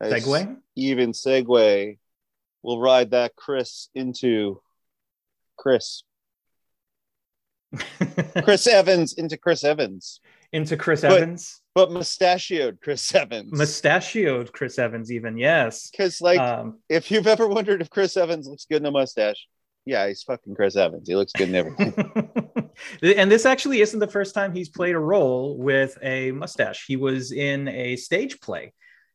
nice 0.00 0.24
segue? 0.24 0.56
Even 0.76 1.12
segue. 1.12 1.98
We'll 2.62 2.80
ride 2.80 3.10
that 3.10 3.36
Chris 3.36 3.90
into 3.94 4.62
Chris. 5.58 6.02
Chris 8.42 8.66
Evans 8.66 9.12
into 9.14 9.36
Chris 9.36 9.64
Evans. 9.64 10.20
Into 10.52 10.76
Chris 10.76 11.02
but, 11.02 11.12
Evans 11.12 11.60
but 11.78 11.92
mustachioed 11.92 12.80
Chris 12.80 13.14
Evans. 13.14 13.52
Mustachioed 13.52 14.52
Chris 14.52 14.80
Evans, 14.80 15.12
even 15.12 15.38
yes. 15.38 15.90
Because 15.90 16.20
like, 16.20 16.40
um, 16.40 16.80
if 16.88 17.08
you've 17.08 17.28
ever 17.28 17.46
wondered 17.46 17.80
if 17.80 17.88
Chris 17.88 18.16
Evans 18.16 18.48
looks 18.48 18.64
good 18.64 18.82
in 18.82 18.86
a 18.86 18.90
mustache, 18.90 19.46
yeah, 19.84 20.08
he's 20.08 20.24
fucking 20.24 20.56
Chris 20.56 20.74
Evans. 20.74 21.06
He 21.08 21.14
looks 21.14 21.30
good 21.30 21.50
in 21.50 21.54
everything. 21.54 21.94
and 23.16 23.30
this 23.30 23.46
actually 23.46 23.80
isn't 23.80 24.00
the 24.00 24.08
first 24.08 24.34
time 24.34 24.52
he's 24.52 24.68
played 24.68 24.96
a 24.96 24.98
role 24.98 25.56
with 25.56 25.96
a 26.02 26.32
mustache. 26.32 26.84
He 26.88 26.96
was 26.96 27.30
in 27.30 27.68
a 27.68 27.94
stage 27.94 28.40
play 28.40 28.72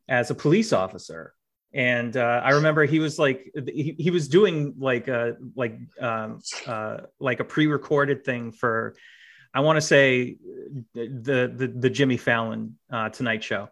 as 0.08 0.32
a 0.32 0.36
police 0.36 0.72
officer. 0.72 1.34
And 1.74 2.16
uh, 2.16 2.42
I 2.44 2.52
remember 2.52 2.86
he 2.86 3.00
was 3.00 3.18
like 3.18 3.52
he, 3.66 3.96
he 3.98 4.12
was 4.12 4.28
doing 4.28 4.76
like 4.78 5.08
a 5.08 5.38
like 5.56 5.80
um, 6.00 6.42
uh, 6.68 6.98
like 7.20 7.40
a 7.40 7.44
pre-recorded 7.44 8.24
thing 8.24 8.52
for 8.52 8.96
I 9.54 9.62
want 9.62 9.78
to 9.78 9.82
say 9.82 10.38
the 10.94 11.54
the 11.56 11.74
the 11.76 11.90
Jimmy 11.90 12.18
Fallon 12.18 12.78
uh, 12.92 13.10
Tonight 13.10 13.44
Show, 13.44 13.70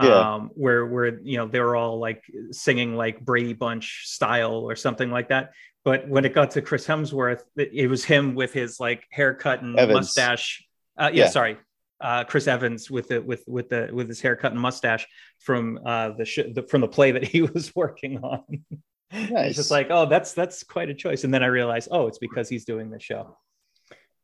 yeah. 0.00 0.34
um, 0.34 0.50
where 0.54 0.86
where 0.86 1.20
you 1.20 1.38
know 1.38 1.46
they 1.46 1.60
were 1.60 1.76
all 1.76 1.98
like 1.98 2.24
singing 2.50 2.96
like 2.96 3.20
Brady 3.20 3.54
Bunch 3.54 4.02
style 4.06 4.54
or 4.54 4.76
something 4.76 5.10
like 5.10 5.28
that. 5.28 5.52
But 5.84 6.08
when 6.08 6.24
it 6.24 6.34
got 6.34 6.52
to 6.52 6.62
Chris 6.62 6.86
Hemsworth, 6.86 7.42
it, 7.56 7.70
it 7.72 7.86
was 7.88 8.04
him 8.04 8.34
with 8.34 8.52
his 8.52 8.78
like 8.78 9.04
haircut 9.10 9.62
and 9.62 9.78
Evans. 9.78 9.96
mustache. 9.96 10.64
Uh, 10.98 11.10
yeah, 11.12 11.24
yeah, 11.24 11.30
sorry, 11.30 11.56
uh, 12.02 12.24
Chris 12.24 12.46
Evans 12.46 12.90
with 12.90 13.08
the 13.08 13.22
with 13.22 13.44
with 13.46 13.68
the 13.68 13.88
with 13.92 14.08
his 14.08 14.20
haircut 14.20 14.52
and 14.52 14.60
mustache 14.60 15.06
from 15.38 15.78
uh, 15.86 16.10
the, 16.10 16.24
sh- 16.24 16.50
the 16.52 16.62
from 16.64 16.80
the 16.80 16.88
play 16.88 17.12
that 17.12 17.24
he 17.24 17.42
was 17.54 17.74
working 17.74 18.18
on. 18.18 18.42
Nice. 19.12 19.48
it's 19.48 19.56
just 19.56 19.70
like, 19.70 19.88
oh, 19.90 20.06
that's 20.06 20.32
that's 20.32 20.64
quite 20.64 20.90
a 20.90 20.94
choice. 20.94 21.24
And 21.24 21.32
then 21.32 21.42
I 21.42 21.46
realized, 21.46 21.88
oh, 21.90 22.08
it's 22.08 22.18
because 22.18 22.48
he's 22.48 22.64
doing 22.64 22.90
the 22.90 22.98
show. 23.00 23.36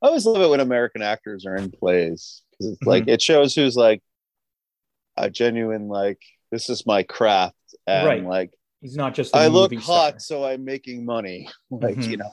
I 0.02 0.06
always 0.06 0.26
love 0.26 0.40
it 0.40 0.48
when 0.48 0.60
American 0.60 1.02
actors 1.02 1.44
are 1.46 1.56
in 1.56 1.70
plays 1.70 2.42
because 2.50 2.72
it's 2.72 2.80
mm-hmm. 2.80 2.88
like 2.88 3.08
it 3.08 3.20
shows 3.20 3.54
who's 3.54 3.76
like 3.76 4.02
a 5.16 5.28
genuine 5.28 5.88
like 5.88 6.20
this 6.50 6.70
is 6.70 6.86
my 6.86 7.02
craft 7.02 7.56
and 7.86 8.06
right. 8.06 8.24
like 8.24 8.50
he's 8.80 8.96
not 8.96 9.14
just 9.14 9.34
I 9.34 9.48
look 9.48 9.74
hot 9.74 10.22
so 10.22 10.44
I'm 10.44 10.64
making 10.64 11.04
money 11.04 11.48
like 11.70 11.96
mm-hmm. 11.96 12.10
you 12.10 12.16
know. 12.18 12.30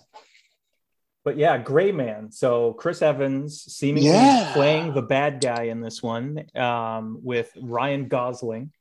But 1.25 1.37
yeah, 1.37 1.57
Gray 1.57 1.91
Man. 1.91 2.31
So 2.31 2.73
Chris 2.73 3.01
Evans 3.01 3.63
seemingly 3.63 4.11
yeah. 4.11 4.51
playing 4.53 4.93
the 4.93 5.01
bad 5.01 5.41
guy 5.41 5.63
in 5.63 5.81
this 5.81 6.01
one 6.03 6.45
um, 6.55 7.17
with 7.23 7.51
Ryan 7.59 8.07
Gosling. 8.07 8.71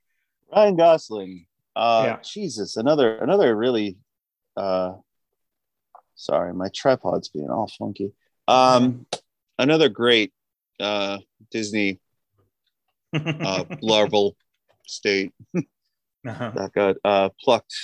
Ryan 0.55 0.77
Gosling. 0.77 1.47
Uh, 1.75 2.03
yeah. 2.07 2.19
Jesus, 2.23 2.77
another 2.77 3.17
another 3.17 3.57
really. 3.57 3.97
Uh, 4.57 4.93
sorry, 6.15 6.53
my 6.53 6.69
tripod's 6.69 7.31
being 7.31 7.49
all 7.49 7.71
funky. 7.79 8.13
Um, 8.47 9.07
another 9.59 9.89
great 9.89 10.33
uh, 10.79 11.19
Disney 11.51 11.99
uh, 13.15 13.65
larval 13.81 14.37
state 14.87 15.33
uh-huh. 15.57 16.53
that 16.55 16.73
got 16.75 16.97
uh, 17.05 17.31
plucked. 17.41 17.75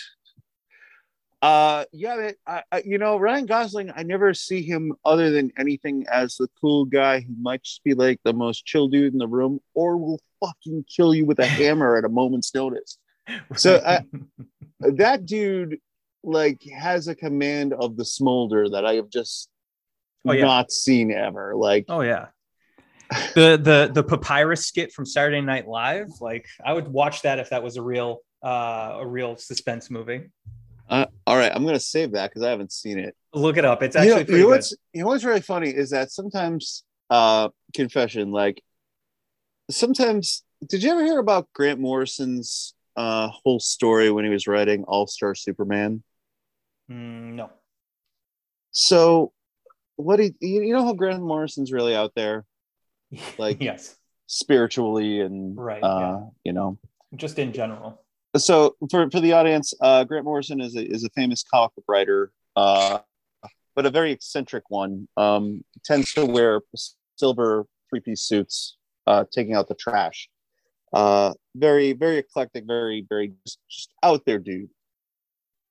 Uh, 1.42 1.84
yeah, 1.92 2.32
I, 2.46 2.62
I, 2.70 2.82
you 2.84 2.98
know, 2.98 3.16
Ryan 3.16 3.46
Gosling, 3.46 3.90
I 3.94 4.02
never 4.02 4.34
see 4.34 4.62
him 4.62 4.92
other 5.06 5.30
than 5.30 5.50
anything 5.58 6.04
as 6.12 6.36
the 6.36 6.48
cool 6.60 6.84
guy 6.84 7.20
who 7.20 7.34
might 7.40 7.62
just 7.62 7.82
be 7.82 7.94
like 7.94 8.20
the 8.24 8.34
most 8.34 8.66
chill 8.66 8.88
dude 8.88 9.14
in 9.14 9.18
the 9.18 9.26
room 9.26 9.58
or 9.72 9.96
will 9.96 10.20
fucking 10.44 10.84
kill 10.94 11.14
you 11.14 11.24
with 11.24 11.38
a 11.38 11.46
hammer 11.60 11.96
at 11.96 12.04
a 12.04 12.10
moment's 12.10 12.54
notice. 12.54 12.98
So 13.56 13.80
I, 13.84 14.04
that 14.80 15.24
dude 15.24 15.78
like 16.22 16.62
has 16.64 17.08
a 17.08 17.14
command 17.14 17.72
of 17.72 17.96
the 17.96 18.04
smolder 18.04 18.68
that 18.68 18.84
I 18.84 18.94
have 18.94 19.08
just 19.08 19.48
oh, 20.26 20.32
yeah. 20.32 20.44
not 20.44 20.70
seen 20.70 21.10
ever. 21.10 21.54
Like, 21.56 21.86
oh 21.88 22.02
yeah, 22.02 22.26
the 23.34 23.56
the 23.56 23.90
the 23.92 24.02
papyrus 24.02 24.66
skit 24.66 24.92
from 24.92 25.06
Saturday 25.06 25.40
Night 25.40 25.66
Live. 25.66 26.08
Like, 26.20 26.46
I 26.64 26.72
would 26.72 26.88
watch 26.88 27.22
that 27.22 27.38
if 27.38 27.50
that 27.50 27.62
was 27.62 27.76
a 27.76 27.82
real 27.82 28.18
uh, 28.44 28.98
a 29.00 29.06
real 29.06 29.36
suspense 29.36 29.90
movie. 29.90 30.28
Uh, 30.90 31.06
all 31.24 31.36
right, 31.36 31.52
I'm 31.54 31.64
gonna 31.64 31.78
save 31.78 32.12
that 32.12 32.30
because 32.30 32.42
I 32.42 32.50
haven't 32.50 32.72
seen 32.72 32.98
it. 32.98 33.14
Look 33.32 33.56
it 33.56 33.64
up. 33.64 33.80
It's 33.82 33.94
actually 33.94 34.08
you 34.08 34.24
know, 34.24 34.36
you 34.36 34.42
know 34.42 34.48
what's 34.48 34.76
you 34.92 35.00
know 35.02 35.06
what's 35.06 35.24
really 35.24 35.40
funny 35.40 35.70
is 35.70 35.90
that 35.90 36.10
sometimes 36.10 36.82
uh 37.10 37.48
confession 37.74 38.32
like 38.32 38.62
sometimes 39.70 40.42
did 40.68 40.82
you 40.82 40.90
ever 40.90 41.04
hear 41.04 41.20
about 41.20 41.48
Grant 41.54 41.78
Morrison's 41.78 42.74
uh 42.96 43.28
whole 43.28 43.60
story 43.60 44.10
when 44.10 44.24
he 44.24 44.30
was 44.30 44.48
writing 44.48 44.82
All 44.88 45.06
Star 45.06 45.36
Superman? 45.36 46.02
Mm, 46.90 47.34
no. 47.34 47.50
So 48.72 49.32
what 49.94 50.18
he 50.18 50.34
you 50.40 50.74
know 50.74 50.84
how 50.84 50.94
Grant 50.94 51.22
Morrison's 51.22 51.70
really 51.70 51.94
out 51.94 52.16
there, 52.16 52.44
like 53.38 53.62
yes, 53.62 53.94
spiritually 54.26 55.20
and 55.20 55.56
right, 55.56 55.82
uh, 55.84 55.98
yeah. 56.00 56.20
you 56.42 56.52
know, 56.52 56.78
just 57.14 57.38
in 57.38 57.52
general. 57.52 58.02
So 58.36 58.76
for 58.90 59.10
for 59.10 59.20
the 59.20 59.32
audience, 59.32 59.74
uh, 59.80 60.04
Grant 60.04 60.24
Morrison 60.24 60.60
is 60.60 60.76
a 60.76 60.84
is 60.86 61.04
a 61.04 61.10
famous 61.10 61.42
comic 61.42 61.74
book 61.74 61.84
writer, 61.88 62.32
uh, 62.54 63.00
but 63.74 63.86
a 63.86 63.90
very 63.90 64.12
eccentric 64.12 64.64
one. 64.70 65.08
Um, 65.16 65.64
tends 65.84 66.12
to 66.14 66.24
wear 66.24 66.60
silver 67.16 67.66
three 67.88 68.00
piece 68.00 68.22
suits, 68.22 68.76
uh, 69.06 69.24
taking 69.32 69.54
out 69.54 69.66
the 69.66 69.74
trash. 69.74 70.28
Uh, 70.92 71.34
very 71.56 71.92
very 71.92 72.18
eclectic, 72.18 72.64
very 72.66 73.04
very 73.08 73.32
just, 73.44 73.58
just 73.68 73.92
out 74.02 74.24
there 74.26 74.38
dude. 74.38 74.70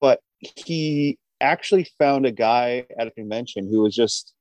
But 0.00 0.20
he 0.40 1.18
actually 1.40 1.86
found 1.98 2.26
a 2.26 2.32
guy 2.32 2.86
at 2.98 3.06
a 3.06 3.10
convention 3.10 3.68
who 3.68 3.80
was 3.80 3.94
just 3.94 4.34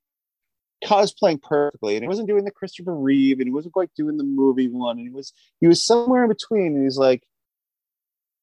cosplaying 0.83 1.41
perfectly, 1.41 1.95
and 1.95 2.03
he 2.03 2.07
wasn't 2.07 2.27
doing 2.27 2.43
the 2.43 2.51
Christopher 2.51 2.95
Reeve, 2.95 3.39
and 3.39 3.47
he 3.47 3.53
wasn't 3.53 3.73
quite 3.73 3.91
doing 3.95 4.17
the 4.17 4.23
movie 4.25 4.67
one, 4.67 4.97
and 4.97 5.07
he 5.07 5.13
was 5.13 5.31
he 5.61 5.67
was 5.67 5.81
somewhere 5.81 6.23
in 6.23 6.29
between, 6.29 6.75
and 6.75 6.83
he's 6.83 6.97
like, 6.97 7.23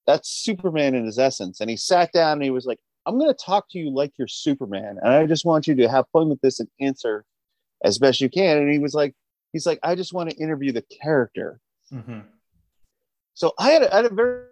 that's 0.06 0.30
Superman 0.30 0.94
in 0.94 1.04
his 1.04 1.18
essence. 1.18 1.60
And 1.60 1.68
he 1.68 1.76
sat 1.76 2.12
down 2.12 2.34
and 2.34 2.42
he 2.42 2.50
was 2.50 2.66
like, 2.66 2.78
I'm 3.06 3.18
going 3.18 3.32
to 3.32 3.44
talk 3.44 3.68
to 3.70 3.78
you 3.78 3.90
like 3.90 4.12
you're 4.18 4.26
Superman, 4.26 4.98
and 5.00 5.12
I 5.12 5.26
just 5.26 5.44
want 5.44 5.68
you 5.68 5.76
to 5.76 5.88
have 5.88 6.06
fun 6.12 6.28
with 6.28 6.40
this 6.40 6.58
and 6.58 6.68
answer 6.80 7.24
as 7.84 7.98
best 7.98 8.20
you 8.20 8.28
can. 8.28 8.58
And 8.58 8.70
he 8.70 8.80
was 8.80 8.94
like, 8.94 9.14
he's 9.52 9.66
like, 9.66 9.78
I 9.82 9.94
just 9.94 10.12
want 10.12 10.30
to 10.30 10.36
interview 10.36 10.72
the 10.72 10.84
character. 11.02 11.60
Mm-hmm. 11.92 12.20
So 13.34 13.52
I 13.58 13.70
had, 13.70 13.82
a, 13.82 13.92
I 13.92 13.96
had 13.96 14.06
a 14.06 14.14
very 14.14 14.46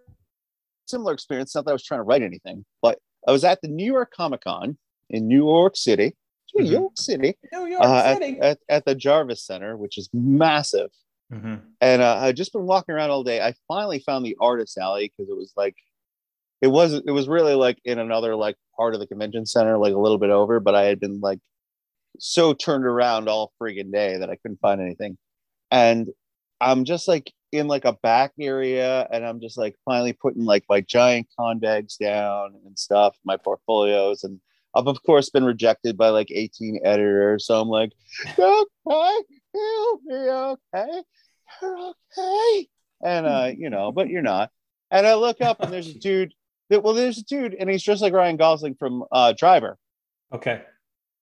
similar 0.87 1.13
experience. 1.13 1.55
Not 1.55 1.65
that 1.65 1.71
I 1.71 1.75
was 1.75 1.83
trying 1.83 1.99
to 1.99 2.05
write 2.05 2.23
anything, 2.23 2.65
but 2.81 2.99
I 3.27 3.33
was 3.33 3.43
at 3.43 3.61
the 3.61 3.69
New 3.69 3.91
York 3.91 4.13
Comic 4.17 4.43
Con 4.43 4.79
in 5.11 5.27
New 5.27 5.47
York 5.47 5.77
City, 5.77 6.15
New 6.55 6.65
mm-hmm. 6.65 6.73
York 6.75 6.93
City, 6.97 7.37
New 7.53 7.67
York 7.67 7.83
uh, 7.83 8.15
City, 8.15 8.39
at, 8.39 8.45
at, 8.45 8.59
at, 8.69 8.85
the 8.85 8.95
Javits 8.95 9.39
Center, 9.39 9.77
which 9.77 9.99
is 9.99 10.09
massive. 10.13 10.91
Mm-hmm. 11.33 11.55
And 11.81 12.03
uh, 12.03 12.19
I'd 12.21 12.37
just 12.37 12.53
been 12.53 12.67
walking 12.67 12.95
around 12.95 13.11
all 13.11 13.25
day. 13.25 13.41
I 13.41 13.55
finally 13.69 13.99
found 13.99 14.25
the 14.25 14.37
artist 14.41 14.79
alley 14.79 15.13
because 15.17 15.31
it 15.31 15.37
was 15.37 15.53
like, 15.57 15.77
it 16.61 16.69
wasn't, 16.69 17.05
it 17.07 17.13
was 17.13 17.29
really 17.29 17.55
like 17.55 17.79
in 17.85 17.99
another 17.99 18.37
like 18.37 18.57
part 18.77 18.95
of 18.95 19.01
the 19.01 19.07
convention 19.07 19.47
center, 19.47 19.79
like 19.79 19.95
a 19.95 19.99
little 19.99 20.19
bit 20.19 20.31
over, 20.31 20.61
but 20.61 20.75
I 20.75 20.85
had 20.85 21.01
been 21.01 21.21
like 21.21 21.41
so 22.19 22.53
turned 22.53 22.85
around 22.85 23.29
all 23.29 23.53
friggin' 23.61 23.93
day 23.93 24.19
that 24.19 24.31
I 24.31 24.37
couldn't 24.37 24.61
find 24.61 24.81
anything. 24.81 25.19
And 25.71 26.09
I'm 26.61 26.85
just 26.85 27.09
like 27.09 27.33
in 27.53 27.69
like 27.69 27.85
a 27.85 27.97
back 28.03 28.33
area 28.41 29.07
and 29.13 29.25
I'm 29.25 29.41
just 29.41 29.59
like 29.59 29.77
finally 29.85 30.13
putting 30.13 30.45
like 30.45 30.65
my 30.69 30.81
giant 30.81 31.29
con 31.39 31.59
bags 31.59 31.97
down 31.97 32.55
and 32.65 32.79
stuff, 32.79 33.17
my 33.25 33.37
portfolios. 33.37 34.25
And 34.25 34.41
I've 34.75 34.87
of 34.87 35.03
course 35.05 35.31
been 35.31 35.45
rejected 35.45 35.97
by 35.97 36.09
like 36.09 36.31
18 36.31 36.81
editors. 36.85 37.47
So 37.47 37.61
I'm 37.61 37.69
like, 37.69 37.93
okay, 38.39 39.21
you'll 39.55 40.01
be 40.07 40.15
okay. 40.15 41.03
You're 41.63 41.93
okay. 42.19 42.69
And 43.03 43.27
uh, 43.27 43.51
you 43.57 43.71
know, 43.71 43.93
but 43.93 44.09
you're 44.09 44.23
not. 44.23 44.51
And 44.91 45.07
I 45.07 45.15
look 45.15 45.41
up 45.41 45.61
and 45.61 45.73
there's 45.73 45.89
a 45.89 45.95
dude 45.99 46.35
that 46.71 46.83
well, 46.83 46.95
there's 46.95 47.19
a 47.19 47.25
dude 47.25 47.55
and 47.55 47.69
he's 47.71 47.83
dressed 47.83 48.03
like 48.03 48.13
Ryan 48.13 48.37
Gosling 48.37 48.75
from 48.75 49.05
uh 49.13 49.33
Driver. 49.33 49.79
Okay. 50.33 50.63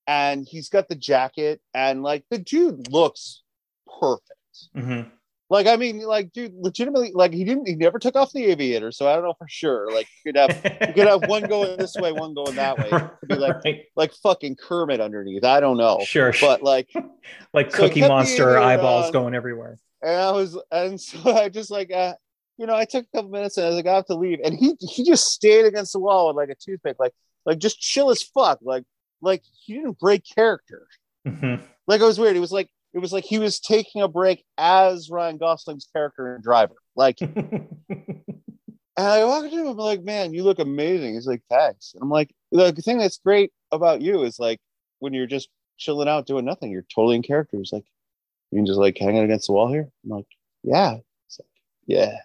And 0.07 0.47
he's 0.49 0.69
got 0.69 0.89
the 0.89 0.95
jacket 0.95 1.61
and 1.75 2.03
like 2.03 2.25
the 2.31 2.39
dude 2.39 2.91
looks 2.91 3.43
perfect. 4.01 4.31
Mm-hmm. 4.77 5.09
Like, 5.53 5.67
I 5.67 5.77
mean, 5.77 5.99
like, 6.01 6.33
dude, 6.33 6.55
legitimately, 6.55 7.13
like, 7.13 7.35
he 7.35 7.45
didn't, 7.45 7.69
he 7.69 7.77
never 7.77 7.99
took 7.99 8.17
off 8.17 8.33
the 8.33 8.47
aviator, 8.47 8.91
so 8.91 9.07
I 9.07 9.13
don't 9.13 9.25
know 9.25 9.35
for 9.37 9.47
sure. 9.51 9.93
Like, 9.93 10.09
you 10.25 10.33
could 10.33 10.41
have, 10.41 10.89
you 10.89 10.95
could 10.95 11.07
have 11.07 11.29
one 11.29 11.43
going 11.43 11.77
this 11.77 11.95
way, 11.95 12.11
one 12.11 12.33
going 12.33 12.55
that 12.55 12.79
way. 12.79 12.89
It 12.91 13.11
could 13.21 13.29
be 13.29 13.35
like, 13.35 13.63
right. 13.63 13.85
like 13.95 14.15
fucking 14.23 14.57
Kermit 14.57 15.03
underneath. 15.03 15.45
I 15.45 15.61
don't 15.61 15.77
know. 15.77 16.01
Sure, 16.07 16.33
but 16.41 16.63
like, 16.63 16.91
like 17.53 17.71
so 17.71 17.77
Cookie 17.77 18.01
Monster 18.01 18.59
eyeballs 18.59 19.09
on, 19.09 19.13
going 19.13 19.35
everywhere. 19.35 19.79
And 20.01 20.19
I 20.19 20.31
was, 20.31 20.59
and 20.71 20.99
so 21.01 21.37
I 21.37 21.51
just 21.51 21.71
like, 21.71 21.93
uh, 21.93 22.15
you 22.57 22.65
know, 22.65 22.75
I 22.75 22.87
took 22.87 23.05
a 23.05 23.19
couple 23.19 23.31
minutes 23.31 23.59
and 23.59 23.67
I 23.67 23.69
was 23.69 23.77
like, 23.77 23.87
I 23.87 23.95
have 23.97 24.07
to 24.07 24.15
leave, 24.15 24.39
and 24.43 24.55
he 24.55 24.75
he 24.81 25.05
just 25.05 25.33
stayed 25.33 25.67
against 25.67 25.93
the 25.93 25.99
wall 26.01 26.29
with 26.29 26.37
like 26.37 26.49
a 26.49 26.55
toothpick, 26.55 26.97
like, 26.99 27.13
like 27.45 27.59
just 27.59 27.79
chill 27.79 28.11
as 28.11 28.23
fuck, 28.23 28.59
like, 28.63 28.85
like 29.21 29.43
he 29.67 29.75
didn't 29.75 29.99
break 29.99 30.25
character. 30.35 30.87
Mm-hmm. 31.29 31.63
Like 31.87 32.01
it 32.01 32.05
was 32.05 32.19
weird. 32.19 32.37
He 32.37 32.41
was 32.41 32.53
like, 32.53 32.71
it 32.95 32.99
was 32.99 33.13
like 33.13 33.25
he 33.25 33.39
was 33.39 33.61
taking 33.61 34.03
a 34.03 34.09
break 34.09 34.45
as 34.59 35.11
Ryan 35.11 35.39
Gosling's 35.39 35.89
character 35.93 36.37
in 36.37 36.43
Driver. 36.43 36.75
Like, 36.95 37.21
and 37.21 37.67
I 38.97 39.25
walked 39.25 39.51
to 39.51 39.57
him, 39.57 39.67
I'm 39.67 39.77
like, 39.77 40.03
man, 40.03 40.35
you 40.35 40.45
look 40.45 40.59
amazing. 40.59 41.15
He's 41.15 41.27
like, 41.27 41.43
thanks. 41.49 41.93
And 41.95 42.03
I'm 42.03 42.11
like, 42.11 42.35
the 42.51 42.73
thing 42.73 42.99
that's 42.99 43.19
great 43.25 43.53
about 43.71 44.03
you 44.03 44.23
is 44.25 44.39
like 44.39 44.61
when 44.99 45.15
you're 45.15 45.27
just 45.27 45.49
chilling 45.79 46.09
out 46.09 46.27
doing 46.27 46.45
nothing, 46.45 46.71
you're 46.71 46.85
totally 46.95 47.17
in 47.17 47.23
character. 47.23 47.57
He's 47.57 47.73
like, 47.73 47.87
you 48.51 48.59
can 48.59 48.67
just 48.67 48.79
like 48.79 48.99
hang 48.99 49.17
it 49.17 49.25
against 49.25 49.47
the 49.47 49.55
wall 49.55 49.69
here. 49.69 49.89
I'm 50.05 50.11
like, 50.11 50.27
yeah. 50.63 50.97
It's 51.27 51.41
like, 51.41 51.49
yeah. 51.87 52.19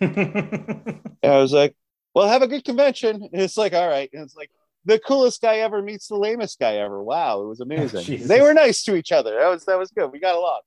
and 0.00 1.00
I 1.22 1.38
was 1.38 1.52
like, 1.52 1.76
well, 2.14 2.26
have 2.26 2.42
a 2.42 2.48
good 2.48 2.64
convention. 2.64 3.28
And 3.32 3.40
it's 3.40 3.56
like, 3.56 3.74
all 3.74 3.88
right. 3.88 4.10
And 4.12 4.22
it's 4.22 4.34
like, 4.34 4.50
the 4.88 4.98
coolest 4.98 5.42
guy 5.42 5.58
ever 5.58 5.82
meets 5.82 6.08
the 6.08 6.16
lamest 6.16 6.58
guy 6.58 6.76
ever. 6.76 7.02
Wow, 7.02 7.42
it 7.42 7.46
was 7.46 7.60
amazing. 7.68 8.26
they 8.26 8.40
were 8.40 8.54
nice 8.54 8.82
to 8.84 8.96
each 8.96 9.12
other. 9.12 9.36
That 9.38 9.48
was 9.48 9.64
that 9.66 9.78
was 9.78 9.90
good. 9.90 10.10
We 10.10 10.18
got 10.18 10.34
along. 10.34 10.60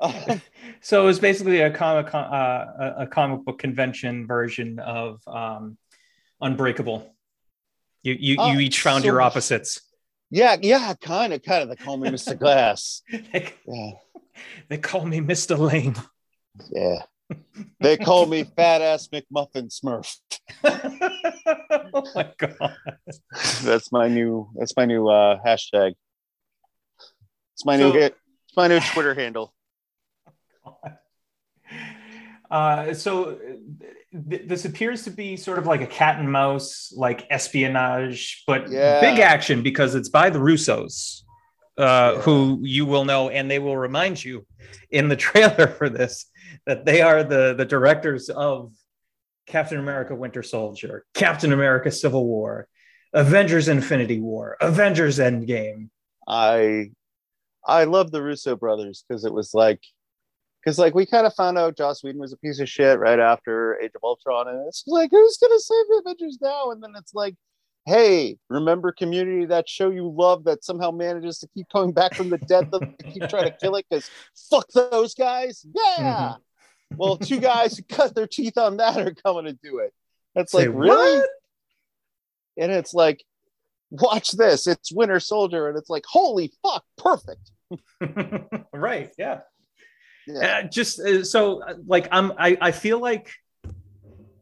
so 0.80 1.02
it 1.02 1.06
was 1.06 1.18
basically 1.18 1.60
a 1.60 1.70
comic 1.70 2.14
uh, 2.14 2.92
a 2.98 3.06
comic 3.06 3.44
book 3.44 3.58
convention 3.58 4.26
version 4.26 4.78
of 4.78 5.20
um, 5.26 5.78
Unbreakable. 6.40 7.14
You 8.02 8.16
you, 8.18 8.36
oh, 8.38 8.52
you 8.52 8.60
each 8.60 8.80
found 8.80 9.02
so 9.02 9.06
your 9.06 9.22
opposites. 9.22 9.80
Yeah, 10.30 10.56
yeah, 10.60 10.94
kind 11.00 11.32
of, 11.32 11.42
kind 11.42 11.62
of. 11.62 11.68
They 11.68 11.84
call 11.84 11.96
me 11.98 12.08
Mr. 12.08 12.38
Glass. 12.38 13.02
they, 13.10 13.52
yeah. 13.66 13.90
they 14.68 14.78
call 14.78 15.04
me 15.04 15.20
Mr. 15.20 15.58
Lame. 15.58 15.94
Yeah. 16.70 17.02
They 17.80 17.98
call 17.98 18.26
me 18.26 18.44
fat 18.44 18.80
ass 18.80 19.08
McMuffin 19.08 19.70
Smurf. 19.70 20.16
oh 21.94 22.06
my 22.14 22.30
god. 22.38 22.76
That's 23.62 23.92
my 23.92 24.08
new 24.08 24.50
that's 24.56 24.76
my 24.76 24.84
new 24.84 25.08
uh 25.08 25.38
hashtag. 25.44 25.94
It's 27.54 27.64
my 27.64 27.76
so, 27.78 27.92
new 27.92 27.98
hit. 27.98 28.16
It's 28.48 28.56
my 28.56 28.68
new 28.68 28.80
Twitter 28.80 29.14
handle. 29.14 29.54
Uh, 32.52 32.92
so 32.92 33.38
th- 34.28 34.42
this 34.46 34.66
appears 34.66 35.04
to 35.04 35.10
be 35.10 35.38
sort 35.38 35.58
of 35.58 35.66
like 35.66 35.80
a 35.80 35.86
cat 35.86 36.18
and 36.18 36.30
mouse, 36.30 36.92
like 36.94 37.26
espionage, 37.30 38.42
but 38.46 38.70
yeah. 38.70 39.00
big 39.00 39.18
action 39.20 39.62
because 39.62 39.94
it's 39.94 40.10
by 40.10 40.28
the 40.28 40.38
Russos, 40.38 41.22
uh, 41.78 42.12
yeah. 42.14 42.20
who 42.20 42.60
you 42.62 42.84
will 42.84 43.06
know, 43.06 43.30
and 43.30 43.50
they 43.50 43.58
will 43.58 43.78
remind 43.78 44.22
you 44.22 44.44
in 44.90 45.08
the 45.08 45.16
trailer 45.26 45.66
for 45.66 45.88
this 45.88 46.26
that 46.66 46.84
they 46.84 47.00
are 47.00 47.24
the 47.24 47.54
the 47.56 47.64
directors 47.64 48.28
of 48.28 48.74
Captain 49.46 49.78
America 49.78 50.14
Winter 50.14 50.42
Soldier, 50.42 51.04
Captain 51.14 51.52
America 51.52 51.90
Civil 51.90 52.26
War, 52.26 52.68
Avengers 53.12 53.68
Infinity 53.68 54.20
War, 54.20 54.56
Avengers 54.60 55.18
Endgame. 55.18 55.88
I 56.26 56.90
I 57.66 57.84
love 57.84 58.10
the 58.10 58.22
Russo 58.22 58.56
brothers 58.56 59.04
because 59.06 59.24
it 59.24 59.32
was 59.32 59.54
like 59.54 59.80
because 60.62 60.78
like 60.78 60.94
we 60.94 61.06
kind 61.06 61.26
of 61.26 61.34
found 61.34 61.58
out 61.58 61.76
Joss 61.76 62.02
Whedon 62.02 62.20
was 62.20 62.32
a 62.32 62.38
piece 62.38 62.60
of 62.60 62.68
shit 62.68 62.98
right 62.98 63.18
after 63.18 63.78
Age 63.80 63.92
of 63.94 64.04
Ultron, 64.04 64.48
and 64.48 64.66
it's 64.68 64.84
like 64.86 65.10
who's 65.10 65.36
gonna 65.38 65.58
save 65.58 65.86
the 65.88 66.02
Avengers 66.04 66.38
now? 66.40 66.70
And 66.70 66.82
then 66.82 66.92
it's 66.96 67.14
like, 67.14 67.34
hey, 67.86 68.38
remember 68.48 68.92
Community, 68.92 69.46
that 69.46 69.68
show 69.68 69.90
you 69.90 70.08
love 70.08 70.44
that 70.44 70.64
somehow 70.64 70.92
manages 70.92 71.38
to 71.40 71.48
keep 71.48 71.66
coming 71.72 71.92
back 71.92 72.14
from 72.14 72.30
the 72.30 72.38
dead, 72.38 72.72
keep 73.12 73.28
trying 73.28 73.44
to 73.44 73.56
kill 73.60 73.74
it 73.74 73.86
because 73.90 74.08
fuck 74.50 74.68
those 74.72 75.14
guys, 75.14 75.66
yeah. 75.74 75.98
Mm-hmm 75.98 76.42
well, 76.96 77.16
two 77.16 77.40
guys 77.40 77.76
who 77.76 77.82
cut 77.84 78.14
their 78.14 78.26
teeth 78.26 78.58
on 78.58 78.78
that 78.78 78.96
are 78.96 79.14
coming 79.14 79.44
to 79.44 79.52
do 79.52 79.78
it. 79.78 79.92
That's 80.34 80.54
like, 80.54 80.68
really? 80.72 81.18
What? 81.18 81.28
And 82.58 82.72
it's 82.72 82.94
like, 82.94 83.24
watch 83.90 84.32
this. 84.32 84.66
It's 84.66 84.92
Winter 84.92 85.20
Soldier. 85.20 85.68
And 85.68 85.78
it's 85.78 85.90
like, 85.90 86.04
holy 86.06 86.52
fuck, 86.62 86.84
perfect. 86.96 87.50
right. 88.72 89.10
Yeah. 89.18 89.40
yeah. 90.26 90.58
Uh, 90.58 90.62
just 90.68 91.00
uh, 91.00 91.24
so, 91.24 91.62
uh, 91.62 91.74
like, 91.86 92.08
I'm, 92.10 92.32
I, 92.38 92.56
I 92.60 92.70
feel 92.72 92.98
like 92.98 93.30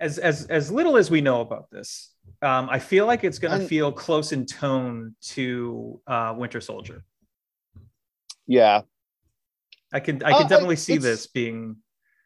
as, 0.01 0.19
as, 0.19 0.47
as 0.47 0.71
little 0.71 0.97
as 0.97 1.11
we 1.11 1.21
know 1.21 1.41
about 1.41 1.71
this, 1.71 2.13
um, 2.43 2.69
I 2.71 2.79
feel 2.79 3.07
like 3.07 3.23
it's 3.25 3.39
going 3.39 3.61
to 3.61 3.67
feel 3.67 3.93
close 3.93 4.33
in 4.33 4.47
tone 4.47 5.15
to 5.23 6.01
uh, 6.07 6.35
Winter 6.37 6.61
Soldier. 6.61 7.05
Yeah. 8.47 8.83
I 9.93 10.01
can, 10.01 10.23
I 10.23 10.33
can 10.33 10.45
uh, 10.45 10.49
definitely 10.49 10.77
see 10.77 10.97
this 10.97 11.27
being 11.27 11.77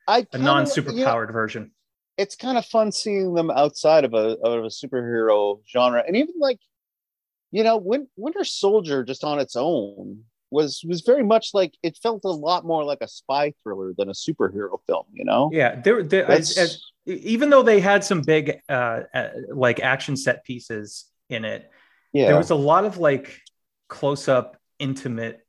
I 0.07 0.27
a 0.33 0.39
non 0.39 0.65
superpowered 0.65 1.33
version. 1.33 1.71
It's 2.17 2.37
kind 2.37 2.57
of 2.57 2.65
fun 2.65 2.93
seeing 2.93 3.35
them 3.35 3.51
outside 3.51 4.05
of 4.05 4.15
a 4.15 4.37
of 4.39 4.65
a 4.65 4.69
superhero 4.69 5.61
genre, 5.69 6.03
and 6.07 6.17
even 6.17 6.35
like, 6.39 6.61
you 7.51 7.65
know, 7.65 7.77
Win- 7.77 8.09
Winter 8.17 8.45
Soldier 8.45 9.05
just 9.05 9.25
on 9.25 9.41
its 9.41 9.57
own 9.57 10.25
was 10.51 10.85
was 10.87 11.01
very 11.01 11.25
much 11.25 11.51
like 11.53 11.75
it 11.83 11.99
felt 12.03 12.25
a 12.25 12.31
lot 12.31 12.65
more 12.65 12.85
like 12.85 13.01
a 13.01 13.09
spy 13.09 13.53
thriller 13.63 13.93
than 13.97 14.09
a 14.09 14.13
superhero 14.13 14.79
film. 14.87 15.05
You 15.13 15.25
know? 15.25 15.51
Yeah, 15.53 15.81
there. 15.81 16.03
there 16.03 16.31
as, 16.31 16.57
as, 16.57 16.83
even 17.07 17.51
though 17.51 17.63
they 17.63 17.81
had 17.81 18.05
some 18.05 18.23
big 18.23 18.61
uh, 18.69 19.01
uh, 19.13 19.29
like 19.53 19.81
action 19.81 20.17
set 20.17 20.45
pieces 20.45 21.07
in 21.29 21.45
it, 21.45 21.71
yeah, 22.13 22.29
there 22.29 22.37
was 22.37 22.51
a 22.51 22.55
lot 22.55 22.85
of 22.85 22.99
like 22.99 23.41
close 23.89 24.29
up, 24.29 24.57
intimate, 24.79 25.45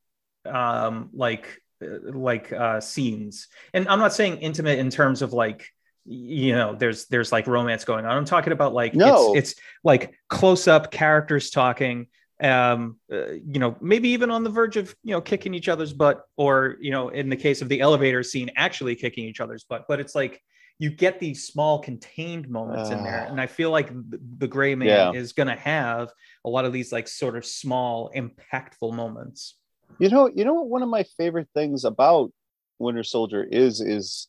um, 0.45 1.09
like 1.13 1.61
like 1.81 2.51
uh, 2.51 2.79
scenes, 2.81 3.47
and 3.73 3.87
I'm 3.87 3.99
not 3.99 4.13
saying 4.13 4.37
intimate 4.37 4.79
in 4.79 4.89
terms 4.89 5.21
of 5.21 5.33
like 5.33 5.69
you 6.05 6.53
know 6.53 6.75
there's 6.75 7.05
there's 7.07 7.31
like 7.31 7.47
romance 7.47 7.83
going 7.83 8.05
on. 8.05 8.15
I'm 8.15 8.25
talking 8.25 8.53
about 8.53 8.73
like 8.73 8.93
no. 8.93 9.33
it's, 9.35 9.51
it's 9.51 9.61
like 9.83 10.15
close 10.29 10.67
up 10.67 10.91
characters 10.91 11.49
talking 11.49 12.07
um 12.41 12.97
uh, 13.11 13.31
you 13.31 13.59
know 13.59 13.77
maybe 13.79 14.09
even 14.09 14.29
on 14.29 14.43
the 14.43 14.49
verge 14.49 14.75
of 14.75 14.93
you 15.03 15.11
know 15.11 15.21
kicking 15.21 15.53
each 15.53 15.69
other's 15.69 15.93
butt 15.93 16.25
or 16.35 16.75
you 16.81 16.91
know 16.91 17.07
in 17.07 17.29
the 17.29 17.35
case 17.35 17.61
of 17.61 17.69
the 17.69 17.79
elevator 17.79 18.23
scene 18.23 18.51
actually 18.57 18.93
kicking 18.93 19.23
each 19.23 19.39
other's 19.39 19.63
butt 19.63 19.85
but 19.87 20.01
it's 20.01 20.13
like 20.15 20.43
you 20.77 20.89
get 20.89 21.17
these 21.17 21.47
small 21.47 21.79
contained 21.79 22.49
moments 22.49 22.89
uh, 22.89 22.93
in 22.93 23.03
there 23.05 23.25
and 23.29 23.39
i 23.39 23.47
feel 23.47 23.71
like 23.71 23.87
the, 23.87 24.19
the 24.39 24.47
gray 24.49 24.75
man 24.75 24.89
yeah. 24.89 25.11
is 25.13 25.31
going 25.31 25.47
to 25.47 25.55
have 25.55 26.11
a 26.43 26.49
lot 26.49 26.65
of 26.65 26.73
these 26.73 26.91
like 26.91 27.07
sort 27.07 27.37
of 27.37 27.45
small 27.45 28.11
impactful 28.13 28.93
moments 28.93 29.55
You 29.99 30.09
know, 30.09 30.29
you 30.33 30.43
know 30.45 30.53
what 30.53 30.67
one 30.67 30.83
of 30.83 30.89
my 30.89 31.03
favorite 31.17 31.47
things 31.53 31.85
about 31.85 32.31
Winter 32.79 33.03
Soldier 33.03 33.43
is 33.43 33.81
is 33.81 34.27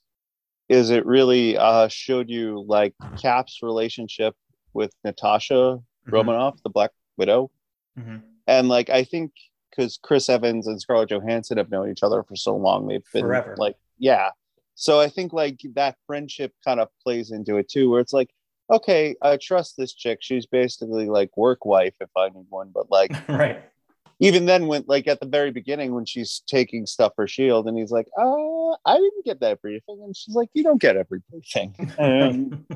is 0.69 0.91
it 0.91 1.07
really 1.07 1.57
uh 1.57 1.89
showed 1.89 2.29
you 2.29 2.65
like 2.67 2.95
Cap's 3.21 3.61
relationship 3.63 4.35
with 4.73 4.93
Natasha 5.05 5.81
mm-hmm. 6.07 6.15
Romanoff, 6.15 6.63
the 6.63 6.71
Black 6.71 6.91
Widow. 7.17 7.51
Mm-hmm. 7.99 8.19
And 8.47 8.69
like 8.69 8.91
I 8.91 9.05
think 9.05 9.33
because 9.71 9.99
Chris 10.03 10.29
Evans 10.29 10.67
and 10.67 10.81
Scarlett 10.81 11.11
Johansson 11.11 11.59
have 11.59 11.71
known 11.71 11.91
each 11.91 12.03
other 12.03 12.23
for 12.23 12.37
so 12.37 12.57
long, 12.57 12.87
they've 12.87 13.03
been 13.13 13.23
Forever. 13.23 13.57
like, 13.59 13.77
yeah. 13.99 14.31
So 14.75 15.01
I 15.01 15.09
think 15.09 15.33
like 15.33 15.61
that 15.75 15.97
friendship 16.07 16.53
kind 16.65 16.81
of 16.81 16.89
plays 17.03 17.31
into 17.31 17.57
it 17.57 17.69
too, 17.69 17.91
where 17.91 18.01
it's 18.01 18.13
like, 18.13 18.31
okay, 18.71 19.17
I 19.23 19.37
trust 19.37 19.77
this 19.77 19.95
chick. 19.95 20.19
She's 20.21 20.47
basically 20.47 21.07
like 21.07 21.37
work 21.37 21.65
wife 21.65 21.95
if 22.01 22.11
I 22.17 22.29
need 22.29 22.47
one, 22.49 22.71
but 22.75 22.91
like, 22.91 23.11
right. 23.29 23.63
Even 24.19 24.47
then, 24.47 24.67
when 24.67 24.85
like 24.87 25.07
at 25.07 25.21
the 25.21 25.27
very 25.27 25.51
beginning, 25.51 25.95
when 25.95 26.07
she's 26.07 26.43
taking 26.47 26.87
stuff 26.87 27.13
for 27.17 27.27
Shield, 27.27 27.69
and 27.69 27.77
he's 27.79 27.91
like, 27.91 28.07
"Uh, 28.19 28.71
I 28.87 28.97
didn't 28.97 29.25
get 29.25 29.41
that 29.41 29.61
briefing," 29.61 30.01
and 30.03 30.17
she's 30.17 30.35
like, 30.35 30.49
"You 30.55 30.63
don't 30.63 30.81
get 30.81 30.97
every 30.97 31.21
briefing." 31.31 31.75
Um, 31.99 32.67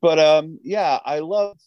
but 0.00 0.18
um, 0.18 0.58
yeah, 0.62 0.98
I 1.04 1.18
love 1.18 1.58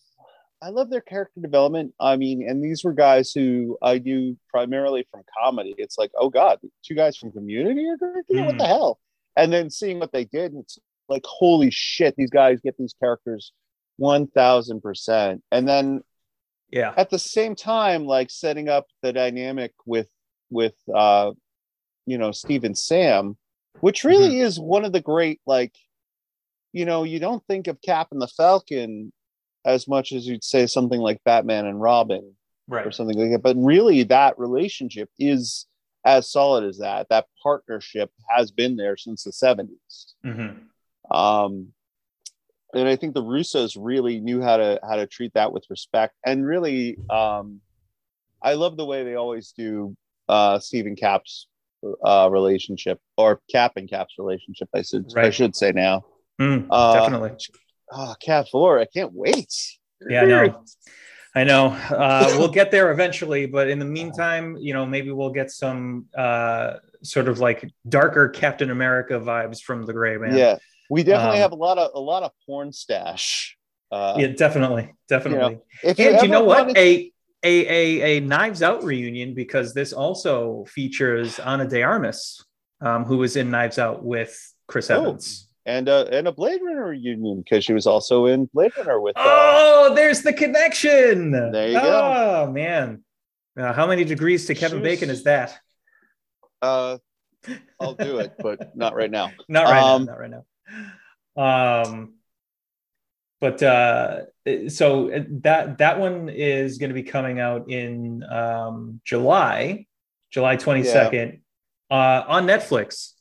I 0.63 0.69
love 0.69 0.89
their 0.89 1.01
character 1.01 1.41
development. 1.41 1.93
I 1.99 2.15
mean, 2.15 2.47
and 2.47 2.63
these 2.63 2.85
were 2.85 2.93
guys 2.93 3.33
who 3.33 3.77
I 3.81 3.99
knew 3.99 4.37
primarily 4.49 5.05
from 5.11 5.23
comedy. 5.37 5.75
It's 5.77 5.97
like, 5.97 6.11
oh 6.17 6.29
God, 6.29 6.59
two 6.85 6.95
guys 6.95 7.17
from 7.17 7.33
community 7.33 7.85
are 7.89 7.97
directing 7.97 8.37
mm. 8.37 8.45
What 8.45 8.57
the 8.57 8.63
hmm. 8.63 8.69
hell? 8.69 8.99
And 9.35 9.51
then 9.51 9.69
seeing 9.69 9.99
what 9.99 10.13
they 10.13 10.23
did, 10.23 10.53
it's 10.55 10.79
like, 11.09 11.23
holy 11.25 11.69
shit, 11.69 12.15
these 12.15 12.29
guys 12.29 12.61
get 12.61 12.77
these 12.77 12.93
characters 12.97 13.51
1000%. 13.99 15.41
And 15.51 15.67
then 15.67 16.01
yeah, 16.73 16.93
at 16.97 17.09
the 17.09 17.19
same 17.19 17.55
time, 17.55 18.05
like 18.05 18.29
setting 18.29 18.67
up 18.67 18.87
the 19.01 19.13
dynamic 19.13 19.73
with 19.85 20.09
with 20.49 20.75
uh 20.93 21.31
you 22.05 22.17
know 22.17 22.31
Steve 22.31 22.63
and 22.63 22.77
Sam, 22.77 23.37
which 23.79 24.03
really 24.03 24.29
mm-hmm. 24.29 24.45
is 24.45 24.59
one 24.59 24.85
of 24.85 24.91
the 24.91 25.01
great 25.01 25.39
like 25.45 25.73
you 26.73 26.85
know, 26.85 27.03
you 27.03 27.19
don't 27.19 27.45
think 27.45 27.67
of 27.67 27.81
Cap 27.81 28.07
and 28.11 28.21
the 28.21 28.27
Falcon 28.27 29.13
as 29.63 29.87
much 29.87 30.11
as 30.11 30.27
you'd 30.27 30.43
say 30.43 30.67
something 30.67 30.99
like 30.99 31.23
Batman 31.23 31.67
and 31.67 31.79
Robin 31.79 32.35
right. 32.67 32.85
or 32.85 32.91
something 32.91 33.17
like 33.17 33.31
that. 33.31 33.43
But 33.43 33.55
really, 33.57 34.03
that 34.03 34.37
relationship 34.37 35.09
is 35.19 35.67
as 36.05 36.29
solid 36.29 36.65
as 36.65 36.79
that. 36.79 37.07
That 37.09 37.27
partnership 37.41 38.11
has 38.27 38.51
been 38.51 38.75
there 38.75 38.97
since 38.97 39.23
the 39.23 39.31
70s. 39.31 40.13
Mm-hmm. 40.25 41.15
Um, 41.15 41.69
and 42.73 42.87
I 42.87 42.95
think 42.95 43.13
the 43.13 43.23
Russos 43.23 43.77
really 43.79 44.19
knew 44.19 44.41
how 44.41 44.57
to 44.57 44.79
how 44.87 44.95
to 44.95 45.07
treat 45.07 45.33
that 45.33 45.51
with 45.53 45.65
respect. 45.69 46.15
And 46.25 46.45
really, 46.45 46.97
um, 47.09 47.61
I 48.41 48.53
love 48.53 48.77
the 48.77 48.85
way 48.85 49.03
they 49.03 49.15
always 49.15 49.53
do 49.57 49.95
uh, 50.27 50.59
Stephen 50.59 50.95
Cap's 50.95 51.47
uh, 52.05 52.29
relationship 52.31 52.99
or 53.17 53.41
Cap 53.51 53.73
and 53.75 53.89
Cap's 53.89 54.15
relationship. 54.17 54.69
I 54.73 54.81
should 54.81 55.11
right. 55.15 55.25
I 55.25 55.29
should 55.29 55.55
say 55.55 55.71
now. 55.71 56.05
Mm, 56.41 56.67
uh, 56.69 56.93
definitely 56.93 57.31
oh, 57.91 58.15
Cap 58.19 58.47
Four. 58.51 58.79
I 58.79 58.85
can't 58.85 59.13
wait. 59.13 59.53
Yeah, 60.07 60.23
I 60.23 60.25
know. 60.25 60.63
I 61.35 61.43
know. 61.43 61.67
Uh, 61.67 62.35
we'll 62.37 62.51
get 62.51 62.69
there 62.69 62.91
eventually, 62.91 63.47
but 63.47 63.67
in 63.67 63.79
the 63.79 63.85
meantime, 63.85 64.55
you 64.59 64.73
know, 64.73 64.85
maybe 64.85 65.11
we'll 65.11 65.31
get 65.31 65.49
some 65.49 66.05
uh, 66.15 66.75
sort 67.01 67.27
of 67.27 67.39
like 67.39 67.71
darker 67.87 68.29
Captain 68.29 68.69
America 68.69 69.13
vibes 69.19 69.59
from 69.61 69.85
the 69.85 69.93
Gray 69.93 70.17
Man. 70.17 70.37
Yeah, 70.37 70.57
we 70.89 71.03
definitely 71.03 71.37
um, 71.37 71.41
have 71.41 71.51
a 71.51 71.55
lot 71.55 71.77
of 71.77 71.91
a 71.93 71.99
lot 71.99 72.23
of 72.23 72.31
porn 72.45 72.71
stash. 72.71 73.57
Uh, 73.91 74.15
yeah, 74.17 74.27
definitely, 74.27 74.93
definitely. 75.07 75.59
You 75.83 75.93
know, 75.95 76.05
and 76.11 76.21
you 76.21 76.27
know 76.27 76.43
what? 76.43 76.75
A 76.77 77.11
a, 77.43 77.67
a, 77.67 78.17
a 78.17 78.19
Knives 78.21 78.63
Out 78.63 78.83
reunion 78.83 79.33
because 79.33 79.73
this 79.73 79.91
also 79.93 80.65
features 80.65 81.39
Ana 81.39 81.67
de 81.67 81.83
Armas, 81.83 82.43
um, 82.81 83.03
who 83.03 83.17
was 83.17 83.35
in 83.35 83.51
Knives 83.51 83.77
Out 83.77 84.03
with 84.03 84.53
Chris 84.67 84.89
oh. 84.89 85.01
Evans 85.01 85.49
and 85.65 85.87
uh, 85.87 86.05
and 86.11 86.27
a 86.27 86.31
Blade 86.31 86.61
Runner 86.61 86.87
reunion 86.87 87.41
because 87.41 87.63
she 87.63 87.73
was 87.73 87.87
also 87.87 88.25
in 88.25 88.49
Blade 88.53 88.75
Runner 88.77 88.99
with. 88.99 89.17
Uh, 89.17 89.21
oh, 89.25 89.93
there's 89.95 90.21
the 90.21 90.33
connection. 90.33 91.31
There 91.31 91.69
you 91.69 91.77
oh, 91.77 91.81
go. 91.81 92.43
Oh 92.47 92.51
man, 92.51 93.03
uh, 93.57 93.73
how 93.73 93.87
many 93.87 94.03
degrees 94.03 94.45
to 94.47 94.55
Kevin 94.55 94.81
Bacon 94.81 95.09
is 95.09 95.23
that? 95.23 95.57
Uh, 96.61 96.97
I'll 97.79 97.95
do 97.95 98.19
it, 98.19 98.33
but 98.39 98.75
not 98.75 98.95
right 98.95 99.11
now. 99.11 99.31
not 99.47 99.65
right 99.65 99.83
um, 99.83 100.05
now. 100.05 100.13
Not 100.13 100.19
right 100.19 100.31
now. 100.31 100.45
Um, 101.35 102.13
but 103.39 103.61
uh, 103.61 104.21
so 104.69 105.09
that 105.41 105.79
that 105.79 105.99
one 105.99 106.29
is 106.29 106.77
going 106.77 106.89
to 106.89 106.93
be 106.93 107.03
coming 107.03 107.39
out 107.39 107.69
in 107.69 108.23
um, 108.23 109.01
July, 109.03 109.85
July 110.31 110.55
twenty 110.55 110.83
second, 110.83 111.41
yeah. 111.91 111.97
uh, 111.97 112.25
on 112.27 112.47
Netflix. 112.47 113.11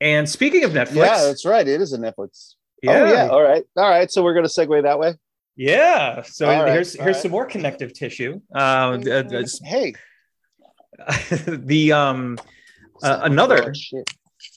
And 0.00 0.28
speaking 0.28 0.64
of 0.64 0.72
Netflix, 0.72 0.96
yeah, 0.96 1.24
that's 1.24 1.46
right. 1.46 1.66
It 1.66 1.80
is 1.80 1.92
a 1.92 1.98
Netflix. 1.98 2.54
Yeah. 2.82 2.92
Oh, 2.92 3.04
yeah. 3.04 3.28
All 3.28 3.42
right. 3.42 3.64
All 3.76 3.88
right. 3.88 4.10
So 4.10 4.22
we're 4.22 4.34
going 4.34 4.46
to 4.46 4.50
segue 4.50 4.82
that 4.82 4.98
way. 4.98 5.14
Yeah. 5.56 6.22
So 6.22 6.50
all 6.50 6.66
here's 6.66 6.96
right. 6.96 7.04
here's 7.04 7.16
right. 7.16 7.16
some 7.16 7.30
more 7.30 7.46
connective 7.46 7.92
tissue. 7.92 8.40
Uh, 8.54 8.98
hey, 9.64 9.94
the 11.46 11.92
um 11.94 12.38
uh, 13.02 13.20
another 13.22 13.72
oh, 13.72 14.02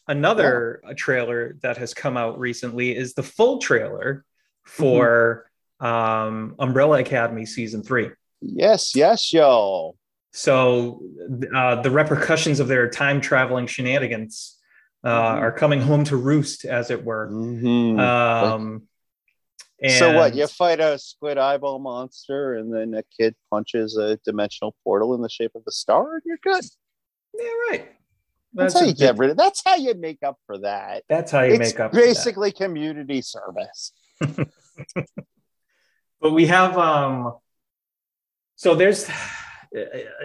another 0.07 0.81
yeah. 0.83 0.93
trailer 0.93 1.57
that 1.61 1.77
has 1.77 1.93
come 1.93 2.17
out 2.17 2.39
recently 2.39 2.95
is 2.95 3.13
the 3.13 3.23
full 3.23 3.59
trailer 3.59 4.25
for 4.63 5.45
mm-hmm. 5.81 5.85
um 5.85 6.55
Umbrella 6.59 6.99
Academy 6.99 7.45
season 7.45 7.83
three. 7.83 8.09
Yes. 8.41 8.95
Yes, 8.95 9.33
yo. 9.33 9.95
So 10.31 11.01
uh, 11.55 11.81
the 11.81 11.89
repercussions 11.89 12.59
of 12.59 12.67
their 12.67 12.89
time 12.89 13.21
traveling 13.21 13.67
shenanigans 13.67 14.57
uh, 15.03 15.07
mm-hmm. 15.07 15.43
are 15.43 15.51
coming 15.51 15.79
home 15.79 16.03
to 16.05 16.17
roost, 16.17 16.65
as 16.65 16.91
it 16.91 17.05
were. 17.05 17.29
Mm-hmm. 17.31 17.99
Um, 17.99 18.83
and... 19.81 19.91
So 19.93 20.13
what? 20.13 20.35
You 20.35 20.47
fight 20.47 20.81
a 20.81 20.99
squid 20.99 21.37
eyeball 21.37 21.79
monster, 21.79 22.55
and 22.55 22.73
then 22.73 22.93
a 22.95 23.03
kid 23.17 23.35
punches 23.49 23.97
a 23.97 24.17
dimensional 24.25 24.75
portal 24.83 25.15
in 25.15 25.21
the 25.21 25.29
shape 25.29 25.51
of 25.55 25.63
a 25.67 25.71
star, 25.71 26.15
and 26.15 26.23
you're 26.25 26.37
good. 26.43 26.65
Yeah, 27.33 27.49
right. 27.69 27.91
That's, 28.55 28.73
that's 28.73 28.83
how 28.83 28.87
you 28.87 28.93
get 28.95 29.17
rid 29.17 29.31
of. 29.31 29.37
That's 29.37 29.61
how 29.65 29.75
you 29.75 29.93
make 29.95 30.23
up 30.23 30.37
for 30.47 30.57
that. 30.59 31.03
That's 31.09 31.31
how 31.31 31.41
you 31.41 31.55
it's 31.55 31.73
make 31.73 31.79
up. 31.79 31.91
Basically, 31.91 32.51
community 32.51 33.21
service. 33.21 33.91
but 36.21 36.31
we 36.31 36.47
have 36.47 36.77
um. 36.77 37.33
So 38.57 38.73
there's, 38.73 39.09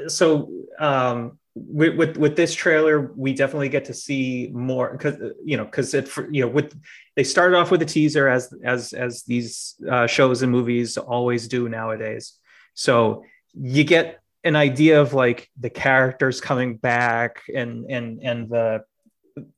so 0.06 0.48
um, 0.78 1.40
with, 1.54 1.96
with, 1.96 2.16
with 2.16 2.36
this 2.36 2.54
trailer 2.54 3.12
we 3.16 3.34
definitely 3.34 3.68
get 3.68 3.86
to 3.86 3.94
see 3.94 4.50
more 4.52 4.92
because 4.92 5.16
you 5.44 5.56
know 5.56 5.64
because 5.64 5.92
it 5.94 6.08
you 6.30 6.42
know 6.42 6.48
with 6.48 6.78
they 7.16 7.24
started 7.24 7.56
off 7.56 7.70
with 7.70 7.82
a 7.82 7.86
teaser 7.86 8.28
as 8.28 8.54
as 8.64 8.92
as 8.92 9.24
these 9.24 9.74
uh, 9.90 10.06
shows 10.06 10.42
and 10.42 10.52
movies 10.52 10.96
always 10.96 11.48
do 11.48 11.68
nowadays 11.68 12.34
so 12.74 13.24
you 13.54 13.82
get 13.82 14.19
an 14.44 14.56
idea 14.56 15.00
of 15.00 15.12
like 15.12 15.50
the 15.58 15.70
characters 15.70 16.40
coming 16.40 16.76
back 16.76 17.42
and 17.54 17.90
and 17.90 18.20
and 18.22 18.48
the 18.48 18.82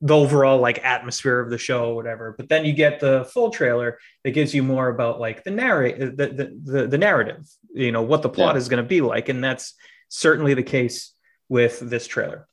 the 0.01 0.15
overall 0.15 0.59
like 0.59 0.83
atmosphere 0.85 1.39
of 1.39 1.49
the 1.49 1.57
show 1.57 1.95
whatever 1.95 2.35
but 2.37 2.47
then 2.47 2.63
you 2.63 2.73
get 2.73 2.99
the 2.99 3.25
full 3.33 3.49
trailer 3.49 3.97
that 4.23 4.31
gives 4.31 4.53
you 4.53 4.61
more 4.61 4.87
about 4.87 5.19
like 5.19 5.43
the 5.43 5.51
narrate 5.51 5.99
the, 5.99 6.27
the 6.27 6.59
the, 6.63 6.87
the 6.87 6.97
narrative 6.97 7.45
you 7.73 7.91
know 7.91 8.03
what 8.03 8.21
the 8.21 8.29
plot 8.29 8.55
yeah. 8.55 8.59
is 8.59 8.69
going 8.69 8.81
to 8.81 8.87
be 8.87 9.01
like 9.01 9.29
and 9.29 9.43
that's 9.43 9.73
certainly 10.13 10.53
the 10.53 10.63
case 10.63 11.13
with 11.49 11.79
this 11.79 12.07
trailer. 12.07 12.47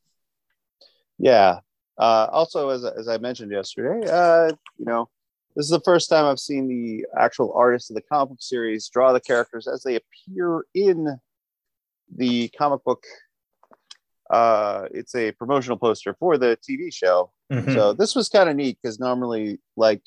Yeah. 1.19 1.61
Uh, 1.99 2.27
also, 2.33 2.71
as, 2.71 2.85
as 2.85 3.09
I 3.09 3.19
mentioned 3.19 3.53
yesterday, 3.53 4.09
uh, 4.11 4.53
you 4.79 4.87
know, 4.87 5.09
this 5.55 5.65
is 5.65 5.71
the 5.71 5.81
first 5.81 6.09
time 6.09 6.25
I've 6.25 6.39
seen 6.39 6.69
the 6.69 7.07
actual 7.19 7.53
artist 7.55 7.91
of 7.91 7.97
the 7.97 8.03
comic 8.03 8.39
series 8.41 8.89
draw 8.89 9.13
the 9.13 9.21
characters 9.21 9.69
as 9.69 9.83
they 9.83 9.97
appear 9.97 10.65
in 10.75 11.19
the 12.15 12.49
comic 12.57 12.85
book. 12.85 13.05
Uh, 14.31 14.87
it's 14.93 15.15
a 15.17 15.33
promotional 15.33 15.77
poster 15.77 16.15
for 16.21 16.39
the 16.39 16.57
TV 16.69 16.95
show. 16.95 17.33
Mm-hmm. 17.53 17.75
So 17.75 17.93
this 17.93 18.15
was 18.15 18.29
kind 18.29 18.49
of 18.49 18.55
neat 18.55 18.79
because 18.81 19.01
normally, 19.01 19.59
like, 19.77 20.03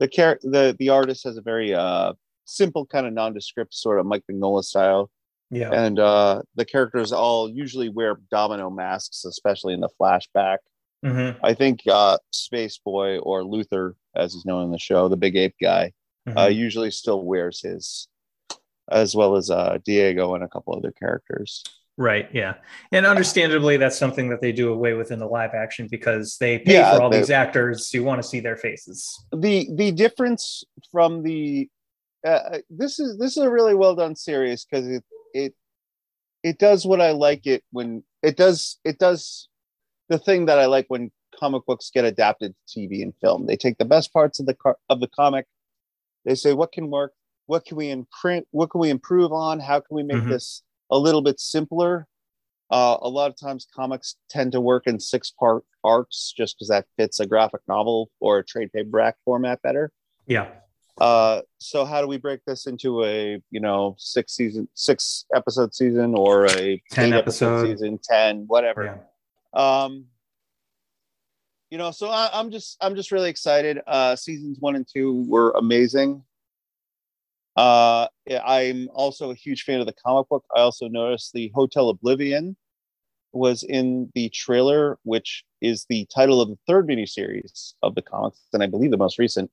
the 0.00 0.08
character, 0.08 0.48
the 0.50 0.76
the 0.78 0.88
artist 0.88 1.24
has 1.24 1.36
a 1.36 1.42
very 1.42 1.74
uh, 1.74 2.14
simple 2.44 2.86
kind 2.86 3.06
of 3.06 3.12
nondescript 3.12 3.74
sort 3.74 4.00
of 4.00 4.06
Mike 4.06 4.24
Mignola 4.30 4.64
style 4.64 5.10
yeah. 5.52 5.70
And 5.70 5.98
uh, 5.98 6.42
the 6.54 6.64
characters 6.64 7.12
all 7.12 7.48
usually 7.48 7.90
wear 7.90 8.18
domino 8.30 8.70
masks, 8.70 9.26
especially 9.26 9.74
in 9.74 9.80
the 9.80 9.90
flashback. 10.00 10.58
Mm-hmm. 11.04 11.44
I 11.44 11.52
think 11.52 11.80
uh, 11.86 12.16
Space 12.30 12.80
Boy 12.82 13.18
or 13.18 13.44
Luther, 13.44 13.94
as 14.16 14.32
he's 14.32 14.46
known 14.46 14.64
in 14.64 14.70
the 14.70 14.78
show, 14.78 15.08
the 15.08 15.16
big 15.16 15.36
ape 15.36 15.56
guy, 15.60 15.92
uh, 16.26 16.30
mm-hmm. 16.30 16.38
uh, 16.38 16.46
usually 16.46 16.90
still 16.90 17.22
wears 17.22 17.60
his, 17.60 18.08
as 18.92 19.14
well 19.14 19.36
as 19.36 19.50
uh, 19.50 19.78
Diego 19.84 20.34
and 20.34 20.44
a 20.44 20.48
couple 20.48 20.74
other 20.74 20.92
characters. 20.92 21.62
Right. 21.98 22.28
Yeah. 22.32 22.54
And 22.90 23.04
understandably, 23.04 23.76
that's 23.76 23.98
something 23.98 24.30
that 24.30 24.40
they 24.40 24.52
do 24.52 24.72
away 24.72 24.94
with 24.94 25.10
in 25.10 25.18
the 25.18 25.26
live 25.26 25.50
action 25.54 25.88
because 25.90 26.38
they 26.38 26.58
pay 26.58 26.74
yeah, 26.74 26.96
for 26.96 27.02
all 27.02 27.10
they, 27.10 27.18
these 27.18 27.30
actors. 27.30 27.92
You 27.92 28.02
want 28.02 28.22
to 28.22 28.26
see 28.26 28.40
their 28.40 28.56
faces. 28.56 29.24
The 29.32 29.68
the 29.74 29.92
difference 29.92 30.64
from 30.90 31.22
the 31.22 31.68
uh, 32.26 32.58
this 32.70 32.98
is 32.98 33.18
this 33.18 33.36
is 33.36 33.42
a 33.42 33.50
really 33.50 33.74
well 33.74 33.94
done 33.94 34.16
series 34.16 34.64
because 34.64 34.88
it 34.88 35.04
it 35.34 35.54
it 36.42 36.58
does 36.58 36.86
what 36.86 37.00
I 37.00 37.10
like 37.10 37.46
it 37.46 37.62
when 37.72 38.04
it 38.22 38.36
does 38.36 38.78
it 38.84 38.98
does 38.98 39.48
the 40.08 40.18
thing 40.18 40.46
that 40.46 40.58
I 40.58 40.66
like 40.66 40.86
when 40.88 41.10
comic 41.38 41.66
books 41.66 41.90
get 41.92 42.04
adapted 42.04 42.54
to 42.68 42.80
TV 42.80 43.02
and 43.02 43.12
film. 43.20 43.46
They 43.46 43.56
take 43.56 43.78
the 43.78 43.84
best 43.84 44.12
parts 44.12 44.40
of 44.40 44.46
the 44.46 44.54
car, 44.54 44.76
of 44.88 45.00
the 45.00 45.08
comic. 45.08 45.46
They 46.24 46.36
say 46.36 46.52
what 46.54 46.72
can 46.72 46.88
work, 46.88 47.12
what 47.46 47.64
can 47.64 47.76
we 47.76 47.90
imprint, 47.90 48.46
what 48.50 48.70
can 48.70 48.80
we 48.80 48.90
improve 48.90 49.32
on, 49.32 49.60
how 49.60 49.80
can 49.80 49.94
we 49.96 50.02
make 50.02 50.18
mm-hmm. 50.18 50.30
this 50.30 50.62
a 50.90 50.98
little 50.98 51.22
bit 51.22 51.40
simpler. 51.40 52.06
Uh, 52.70 52.96
a 53.02 53.08
lot 53.08 53.30
of 53.30 53.38
times 53.38 53.66
comics 53.74 54.16
tend 54.30 54.52
to 54.52 54.60
work 54.60 54.86
in 54.86 54.98
six 54.98 55.30
part 55.30 55.64
arcs 55.84 56.32
just 56.36 56.56
because 56.56 56.68
that 56.68 56.86
fits 56.96 57.20
a 57.20 57.26
graphic 57.26 57.60
novel 57.68 58.10
or 58.20 58.38
a 58.38 58.44
trade 58.44 58.72
paperback 58.72 59.16
format 59.24 59.60
better. 59.62 59.92
Yeah. 60.26 60.48
Uh, 60.98 61.40
so 61.58 61.84
how 61.84 62.00
do 62.00 62.06
we 62.06 62.18
break 62.18 62.40
this 62.46 62.66
into 62.66 63.04
a 63.04 63.42
you 63.50 63.60
know 63.60 63.96
six 63.98 64.34
season, 64.34 64.68
six 64.74 65.24
episode 65.34 65.74
season, 65.74 66.14
or 66.14 66.46
a 66.46 66.80
ten 66.90 67.12
episode 67.12 67.66
season, 67.66 67.98
ten, 68.02 68.44
whatever. 68.46 69.00
Yeah. 69.54 69.82
Um, 69.84 70.06
you 71.70 71.78
know, 71.78 71.90
so 71.90 72.08
I, 72.08 72.38
am 72.38 72.50
just 72.50 72.76
I'm 72.82 72.94
just 72.94 73.10
really 73.10 73.30
excited. 73.30 73.80
Uh, 73.86 74.14
seasons 74.16 74.58
one 74.60 74.76
and 74.76 74.86
two 74.86 75.24
were 75.26 75.52
amazing. 75.52 76.22
Uh, 77.56 78.06
I'm 78.44 78.88
also 78.94 79.30
a 79.30 79.34
huge 79.34 79.64
fan 79.64 79.80
of 79.80 79.86
the 79.86 79.94
comic 80.04 80.28
book. 80.28 80.44
I 80.54 80.60
also 80.60 80.88
noticed 80.88 81.32
the 81.32 81.52
Hotel 81.54 81.90
Oblivion 81.90 82.56
was 83.32 83.62
in 83.62 84.10
the 84.14 84.28
trailer, 84.30 84.98
which 85.04 85.44
is 85.60 85.86
the 85.88 86.06
title 86.14 86.40
of 86.40 86.48
the 86.48 86.58
third 86.66 86.88
miniseries 86.88 87.74
of 87.82 87.94
the 87.94 88.02
comics, 88.02 88.40
and 88.52 88.62
I 88.62 88.66
believe 88.66 88.90
the 88.90 88.96
most 88.96 89.18
recent. 89.18 89.50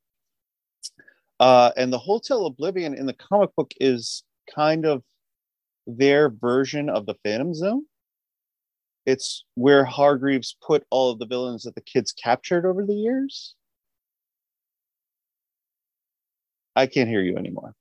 Uh, 1.39 1.71
and 1.77 1.91
the 1.91 1.99
Hotel 1.99 2.45
Oblivion 2.45 2.93
in 2.93 3.05
the 3.05 3.13
comic 3.13 3.55
book 3.55 3.71
is 3.79 4.23
kind 4.53 4.85
of 4.85 5.03
their 5.87 6.29
version 6.29 6.89
of 6.89 7.05
the 7.05 7.15
Phantom 7.23 7.53
Zone. 7.53 7.85
It's 9.05 9.45
where 9.55 9.85
Hargreaves 9.85 10.55
put 10.61 10.85
all 10.89 11.11
of 11.11 11.19
the 11.19 11.25
villains 11.25 11.63
that 11.63 11.75
the 11.75 11.81
kids 11.81 12.11
captured 12.11 12.65
over 12.65 12.85
the 12.85 12.93
years. 12.93 13.55
I 16.75 16.85
can't 16.85 17.09
hear 17.09 17.21
you 17.21 17.37
anymore. 17.37 17.75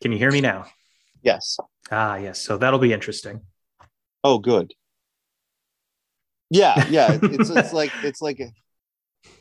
Can 0.00 0.12
you 0.12 0.18
hear 0.18 0.30
me 0.30 0.40
now? 0.40 0.66
Yes. 1.22 1.58
Ah, 1.90 2.16
yes. 2.16 2.40
So 2.40 2.58
that'll 2.58 2.78
be 2.78 2.92
interesting. 2.92 3.40
Oh, 4.22 4.38
good. 4.38 4.72
Yeah, 6.50 6.86
yeah. 6.88 7.18
it's 7.22 7.50
it's 7.50 7.72
like 7.72 7.92
it's 8.02 8.22
like 8.22 8.40
a, 8.40 8.52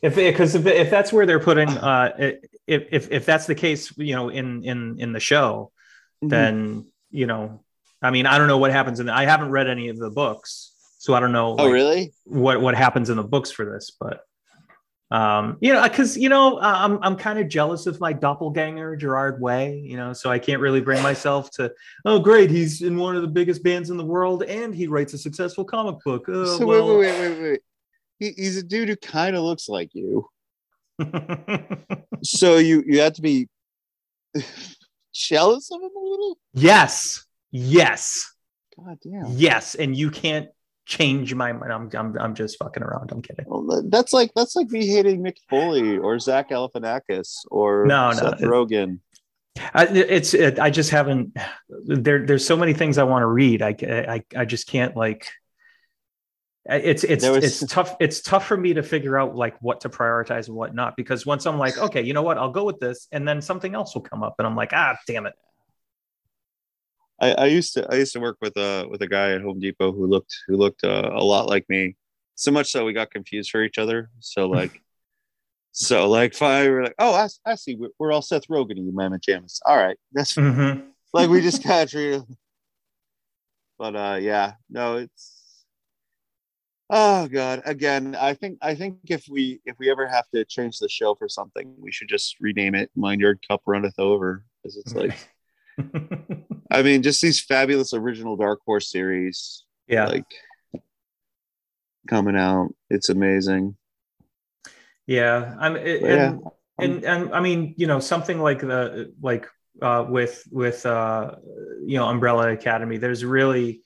if 0.01 0.16
because 0.16 0.56
if, 0.56 0.66
if 0.66 0.89
that's 0.89 1.14
where 1.14 1.26
they're 1.26 1.39
putting 1.39 1.70
uh 1.70 2.32
if 2.68 2.88
if 2.91 3.12
if 3.12 3.26
that's 3.26 3.45
the 3.45 3.56
case 3.56 3.95
you 3.97 4.16
know 4.16 4.30
in 4.30 4.64
in 4.64 4.99
in 4.99 5.14
the 5.14 5.20
show 5.20 5.72
mm-hmm. 6.24 6.30
then 6.30 6.86
you 7.12 7.26
know 7.26 7.64
i 8.01 8.12
mean 8.12 8.26
i 8.26 8.38
don't 8.38 8.47
know 8.47 8.58
what 8.58 8.72
happens 8.72 8.99
in 8.99 9.08
the, 9.08 9.14
i 9.14 9.26
haven't 9.26 9.49
read 9.49 9.68
any 9.68 9.89
of 9.89 9.97
the 9.97 10.10
books 10.10 10.74
so 10.97 11.14
i 11.14 11.20
don't 11.20 11.32
know 11.32 11.56
oh 11.58 11.64
like, 11.64 11.74
really 11.74 12.14
what 12.26 12.62
what 12.62 12.76
happens 12.76 13.10
in 13.10 13.18
the 13.18 13.24
books 13.24 13.51
for 13.51 13.66
this 13.66 13.91
but 13.99 14.22
um 15.14 15.57
you 15.61 15.72
know 15.72 15.82
because 15.84 16.18
you 16.18 16.28
know 16.28 16.59
i'm 16.59 16.99
i'm 17.01 17.16
kind 17.16 17.39
of 17.39 17.47
jealous 17.47 17.86
of 17.86 17.99
my 18.01 18.11
doppelganger 18.11 18.95
gerard 18.95 19.39
way 19.39 19.78
you 19.78 19.95
know 19.95 20.11
so 20.11 20.30
i 20.30 20.39
can't 20.39 20.59
really 20.59 20.82
bring 20.82 21.01
myself 21.01 21.49
to 21.51 21.72
oh 22.05 22.20
great 22.20 22.49
he's 22.49 22.82
in 22.82 22.97
one 22.97 23.16
of 23.16 23.22
the 23.22 23.28
biggest 23.28 23.64
bands 23.64 23.89
in 23.89 23.97
the 23.97 24.03
world 24.03 24.43
and 24.43 24.74
he 24.74 24.88
writes 24.88 25.14
a 25.14 25.18
successful 25.18 25.64
comic 25.64 25.95
book 26.03 26.26
oh, 26.28 26.57
so 26.57 26.66
well, 26.66 26.97
wait, 26.97 26.97
wait 26.97 27.20
wait 27.20 27.30
wait 27.30 27.41
wait 27.41 27.59
he, 28.24 28.32
he's 28.32 28.57
a 28.57 28.64
dude 28.64 28.89
who 28.89 28.95
kind 28.95 29.36
of 29.36 29.43
looks 29.43 29.68
like 29.68 29.93
you. 29.93 30.28
so 32.24 32.57
you 32.57 32.84
you 32.86 33.01
have 33.01 33.14
to 33.14 33.22
be 33.22 33.49
jealous 35.14 35.72
of 35.72 35.82
him 35.82 35.89
a 35.95 35.99
little. 35.99 36.38
Yes. 36.53 37.26
Yes. 37.51 38.34
God 38.78 38.97
damn. 39.03 39.26
Yes, 39.28 39.76
and 39.76 39.95
you 39.95 40.09
can't 40.09 40.49
change 40.86 41.34
my 41.34 41.52
mind. 41.54 41.72
I'm, 41.72 41.90
I'm, 41.94 42.18
I'm 42.20 42.36
just 42.36 42.58
fucking 42.58 42.84
around. 42.84 43.12
I'm 43.12 43.22
kidding. 43.22 43.46
Well, 43.48 43.84
that's 43.88 44.14
like 44.14 44.32
that's 44.36 44.56
like 44.56 44.70
me 44.70 44.88
hating 44.88 45.24
Mick 45.24 45.38
Foley 45.50 45.98
or 45.98 46.20
Zach 46.20 46.50
Galifianakis 46.50 47.46
or 47.50 47.86
no, 47.86 48.12
Seth 48.14 48.42
no, 48.42 48.48
Rogen. 48.48 49.00
I, 49.74 49.86
it's 49.86 50.34
it, 50.34 50.60
I 50.60 50.70
just 50.70 50.90
haven't. 50.90 51.38
There, 51.86 52.26
there's 52.26 52.46
so 52.46 52.58
many 52.58 52.74
things 52.74 52.98
I 52.98 53.04
want 53.04 53.22
to 53.22 53.28
read. 53.28 53.62
I, 53.62 53.76
I, 53.82 54.24
I 54.36 54.46
just 54.46 54.68
can't 54.68 54.96
like 54.96 55.30
it's 56.66 57.04
it's 57.04 57.28
was... 57.28 57.44
it's 57.44 57.72
tough 57.72 57.96
it's 58.00 58.22
tough 58.22 58.48
for 58.48 58.56
me 58.56 58.74
to 58.74 58.82
figure 58.82 59.18
out 59.18 59.36
like 59.36 59.62
what 59.62 59.82
to 59.82 59.90
prioritize 59.90 60.48
and 60.48 60.56
what 60.56 60.74
not 60.74 60.96
because 60.96 61.26
once 61.26 61.46
i'm 61.46 61.58
like 61.58 61.78
okay 61.78 62.02
you 62.02 62.14
know 62.14 62.22
what 62.22 62.38
i'll 62.38 62.52
go 62.52 62.64
with 62.64 62.80
this 62.80 63.08
and 63.12 63.28
then 63.28 63.42
something 63.42 63.76
else 63.76 63.94
will 63.94 64.02
come 64.02 64.24
up 64.24 64.36
and 64.38 64.48
i'm 64.48 64.56
like 64.56 64.72
ah 64.72 64.96
damn 65.06 65.26
it 65.26 65.34
i, 67.24 67.43
I 67.43 67.45
used 67.47 67.74
to 67.74 67.88
i 67.91 67.95
used 67.95 68.13
to 68.13 68.19
work 68.19 68.38
with 68.41 68.55
a 68.57 68.88
with 68.89 69.01
a 69.01 69.07
guy 69.07 69.32
at 69.32 69.41
home 69.41 69.59
depot 69.59 69.91
who 69.91 70.07
looked 70.07 70.36
who 70.47 70.57
looked 70.57 70.84
uh, 70.84 71.09
a 71.13 71.24
lot 71.24 71.47
like 71.47 71.65
me 71.69 71.95
so 72.36 72.51
much 72.51 72.71
so 72.71 72.86
we 72.86 72.93
got 72.93 73.11
confused 73.11 73.51
for 73.51 73.63
each 73.63 73.78
other. 73.78 74.09
So 74.19 74.47
like 74.49 74.82
so 75.71 76.07
like 76.07 76.36
fine 76.36 76.69
we 76.69 76.76
are 76.76 76.84
like 76.84 76.95
oh 76.99 77.13
i, 77.13 77.28
I 77.45 77.55
see. 77.55 77.76
We're, 77.76 77.89
we're 77.97 78.11
all 78.11 78.21
seth 78.21 78.47
rogen 78.47 78.78
you 78.78 78.91
mammoth 78.93 79.21
jamis 79.21 79.59
all 79.65 79.78
right. 79.78 79.97
That's 80.11 80.36
mm-hmm. 80.36 80.88
like 81.13 81.30
we 81.30 81.41
just 81.41 81.63
kind 81.67 81.84
of 81.84 81.89
treated 81.89 82.24
but 83.80 83.95
uh 83.95 84.17
yeah 84.21 84.53
no 84.69 84.97
it's 84.97 85.39
Oh 86.95 87.28
god, 87.28 87.63
again, 87.65 88.15
I 88.19 88.36
think 88.36 88.59
I 88.61 88.76
think 88.76 88.99
if 89.07 89.26
we 89.28 89.61
if 89.65 89.80
we 89.80 89.89
ever 89.89 90.05
have 90.05 90.30
to 90.36 90.45
change 90.45 90.78
the 90.78 90.89
show 90.89 91.15
for 91.15 91.28
something, 91.28 91.74
we 91.80 91.91
should 91.91 92.09
just 92.09 92.36
rename 92.39 92.76
it 92.76 92.91
Mind 92.95 93.19
Your 93.19 93.39
Cup 93.49 93.61
Runneth 93.65 93.97
Over 93.97 94.45
because 94.61 94.78
it's 94.78 94.93
like 94.93 95.17
I 96.71 96.82
mean, 96.84 97.03
just 97.03 97.21
these 97.21 97.41
fabulous 97.41 97.93
original 97.93 98.36
Dark 98.36 98.59
Horse 98.65 98.91
series. 98.91 99.63
Yeah. 99.88 100.07
Like 100.07 100.26
coming 102.07 102.38
out. 102.38 102.74
It's 102.89 103.09
amazing. 103.09 103.76
Yeah. 105.05 105.55
I'm 105.59 105.76
it, 105.76 106.03
and, 106.03 106.41
yeah. 106.41 106.49
and 106.80 107.03
and 107.03 107.34
I 107.34 107.39
mean, 107.39 107.76
you 107.78 107.88
know, 107.88 107.99
something 107.99 108.39
like 108.39 108.59
the 108.59 109.13
like 109.21 109.47
uh 109.82 110.05
with 110.07 110.43
with 110.51 110.86
uh 110.86 111.36
you 111.86 111.97
know 111.97 112.07
Umbrella 112.07 112.51
Academy, 112.51 112.97
there's 112.97 113.26
really 113.26 113.84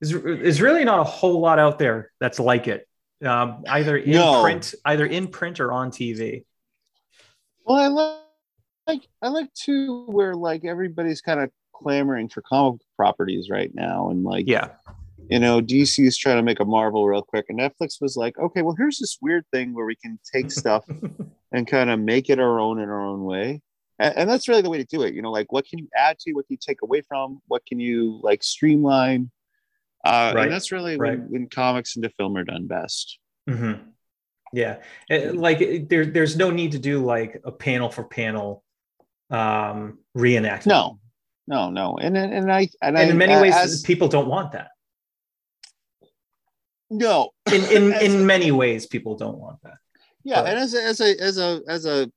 is, 0.00 0.12
is 0.14 0.60
really 0.60 0.84
not 0.84 1.00
a 1.00 1.04
whole 1.04 1.40
lot 1.40 1.58
out 1.58 1.78
there 1.78 2.10
that's 2.20 2.40
like 2.40 2.68
it, 2.68 2.88
um, 3.24 3.64
either 3.68 3.96
in 3.96 4.12
no. 4.12 4.42
print, 4.42 4.74
either 4.84 5.06
in 5.06 5.28
print 5.28 5.60
or 5.60 5.72
on 5.72 5.90
TV. 5.90 6.44
Well, 7.64 7.76
I 7.76 7.86
like, 7.88 8.19
like 8.92 9.08
I 9.22 9.28
like 9.28 9.52
too 9.54 10.04
where 10.06 10.34
like 10.34 10.64
everybody's 10.64 11.20
kind 11.20 11.40
of 11.40 11.50
clamoring 11.72 12.28
for 12.28 12.42
comic 12.42 12.80
properties 12.96 13.48
right 13.50 13.70
now, 13.74 14.10
and 14.10 14.24
like 14.24 14.46
yeah, 14.46 14.70
you 15.28 15.38
know, 15.38 15.60
DC 15.60 16.04
is 16.04 16.16
trying 16.16 16.36
to 16.36 16.42
make 16.42 16.60
a 16.60 16.64
Marvel 16.64 17.06
real 17.06 17.22
quick, 17.22 17.46
and 17.48 17.58
Netflix 17.58 18.00
was 18.00 18.16
like, 18.16 18.38
okay, 18.38 18.62
well, 18.62 18.74
here's 18.76 18.98
this 18.98 19.18
weird 19.20 19.44
thing 19.52 19.74
where 19.74 19.86
we 19.86 19.96
can 19.96 20.18
take 20.32 20.50
stuff 20.60 20.84
and 21.52 21.66
kind 21.66 21.90
of 21.90 22.00
make 22.00 22.28
it 22.30 22.40
our 22.40 22.60
own 22.60 22.80
in 22.80 22.88
our 22.88 23.06
own 23.06 23.24
way. 23.24 23.62
And, 23.98 24.16
and, 24.16 24.30
that's 24.30 24.48
really 24.48 24.62
the 24.62 24.70
way 24.70 24.78
to 24.78 24.84
do 24.84 25.02
it. 25.02 25.14
You 25.14 25.20
know, 25.20 25.30
like 25.30 25.52
what 25.52 25.66
can 25.66 25.78
you 25.78 25.88
add 25.94 26.18
to, 26.20 26.32
what 26.32 26.46
can 26.46 26.54
you 26.54 26.58
take 26.60 26.80
away 26.82 27.02
from, 27.02 27.42
what 27.48 27.66
can 27.66 27.78
you 27.78 28.18
like 28.22 28.42
streamline, 28.42 29.30
uh, 30.04 30.32
right. 30.34 30.44
And 30.44 30.52
that's 30.52 30.72
really 30.72 30.96
right. 30.96 31.18
when, 31.18 31.30
when, 31.30 31.48
comics 31.48 31.96
into 31.96 32.08
film 32.10 32.36
are 32.36 32.44
done 32.44 32.66
best. 32.66 33.18
Mm-hmm. 33.48 33.82
Yeah, 34.52 34.78
it, 35.08 35.36
like 35.36 35.60
it, 35.60 35.88
there, 35.88 36.06
there's 36.06 36.36
no 36.36 36.50
need 36.50 36.72
to 36.72 36.78
do 36.78 37.04
like 37.04 37.40
a 37.44 37.52
panel 37.52 37.90
for 37.90 38.02
panel 38.02 38.64
um, 39.30 39.98
reenactment. 40.16 40.66
No, 40.66 40.98
no, 41.46 41.70
no, 41.70 41.96
and 41.98 42.16
and 42.16 42.52
I 42.52 42.68
and, 42.82 42.96
and 42.96 42.98
I, 42.98 43.02
in 43.02 43.18
many 43.18 43.40
ways, 43.40 43.54
as, 43.54 43.82
people 43.82 44.08
don't 44.08 44.28
want 44.28 44.52
that. 44.52 44.68
No, 46.90 47.30
in 47.52 47.64
in 47.64 47.92
in 48.02 48.26
many 48.26 48.50
ways, 48.50 48.86
people 48.86 49.16
don't 49.16 49.38
want 49.38 49.62
that. 49.62 49.74
Yeah, 50.24 50.42
but, 50.42 50.50
and 50.50 50.58
as 50.58 50.74
a, 50.74 50.82
as 50.82 51.00
a 51.00 51.20
as 51.20 51.38
a 51.38 51.60
as 51.68 51.86
a, 51.86 52.10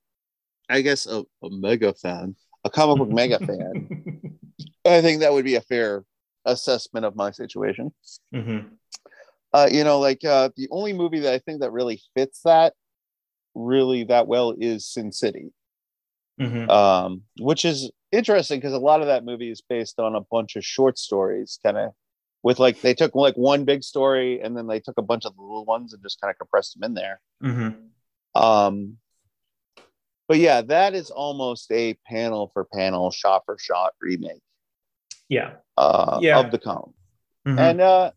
I 0.69 0.81
guess 0.81 1.05
a, 1.05 1.23
a 1.43 1.49
mega 1.49 1.93
fan, 1.93 2.35
a 2.63 2.69
comic 2.69 2.97
book 2.97 3.09
mega 3.09 3.39
fan, 3.45 4.37
I 4.85 5.01
think 5.01 5.21
that 5.21 5.31
would 5.31 5.45
be 5.45 5.55
a 5.55 5.61
fair 5.61 6.03
assessment 6.45 7.05
of 7.05 7.15
my 7.15 7.31
situation. 7.31 7.93
Mm-hmm. 8.33 8.67
Uh, 9.53 9.69
you 9.71 9.83
know, 9.83 9.99
like 9.99 10.25
uh, 10.25 10.49
the 10.57 10.67
only 10.71 10.93
movie 10.93 11.19
that 11.19 11.33
I 11.33 11.39
think 11.39 11.61
that 11.61 11.71
really 11.71 12.01
fits 12.15 12.41
that 12.43 12.73
really 13.55 14.03
that 14.05 14.27
well 14.27 14.55
is 14.57 14.87
Sin 14.87 15.11
City, 15.11 15.51
mm-hmm. 16.39 16.69
um, 16.69 17.23
which 17.39 17.65
is 17.65 17.91
interesting 18.11 18.59
because 18.59 18.73
a 18.73 18.79
lot 18.79 19.01
of 19.01 19.07
that 19.07 19.25
movie 19.25 19.51
is 19.51 19.61
based 19.61 19.99
on 19.99 20.15
a 20.15 20.21
bunch 20.21 20.55
of 20.55 20.65
short 20.65 20.97
stories, 20.97 21.59
kind 21.63 21.77
of 21.77 21.91
with 22.43 22.59
like 22.59 22.81
they 22.81 22.93
took 22.93 23.15
like 23.15 23.35
one 23.35 23.65
big 23.65 23.83
story 23.83 24.41
and 24.41 24.55
then 24.55 24.67
they 24.67 24.79
took 24.79 24.97
a 24.97 25.01
bunch 25.03 25.25
of 25.25 25.35
the 25.35 25.41
little 25.41 25.65
ones 25.65 25.93
and 25.93 26.03
just 26.03 26.19
kind 26.19 26.31
of 26.31 26.37
compressed 26.37 26.73
them 26.73 26.83
in 26.83 26.93
there. 26.93 27.21
Mm-hmm. 27.43 28.41
Um, 28.41 28.97
but 30.27 30.37
yeah, 30.37 30.61
that 30.61 30.93
is 30.93 31.11
almost 31.11 31.71
a 31.71 31.97
panel 32.07 32.49
for 32.53 32.65
panel, 32.65 33.11
shot 33.11 33.43
for 33.45 33.57
shot 33.59 33.93
remake 34.01 34.41
yeah, 35.29 35.51
uh, 35.77 36.19
yeah. 36.21 36.39
of 36.39 36.51
the 36.51 36.59
column, 36.59 36.93
mm-hmm. 37.47 37.59
and 37.59 37.81
uh, 37.81 38.11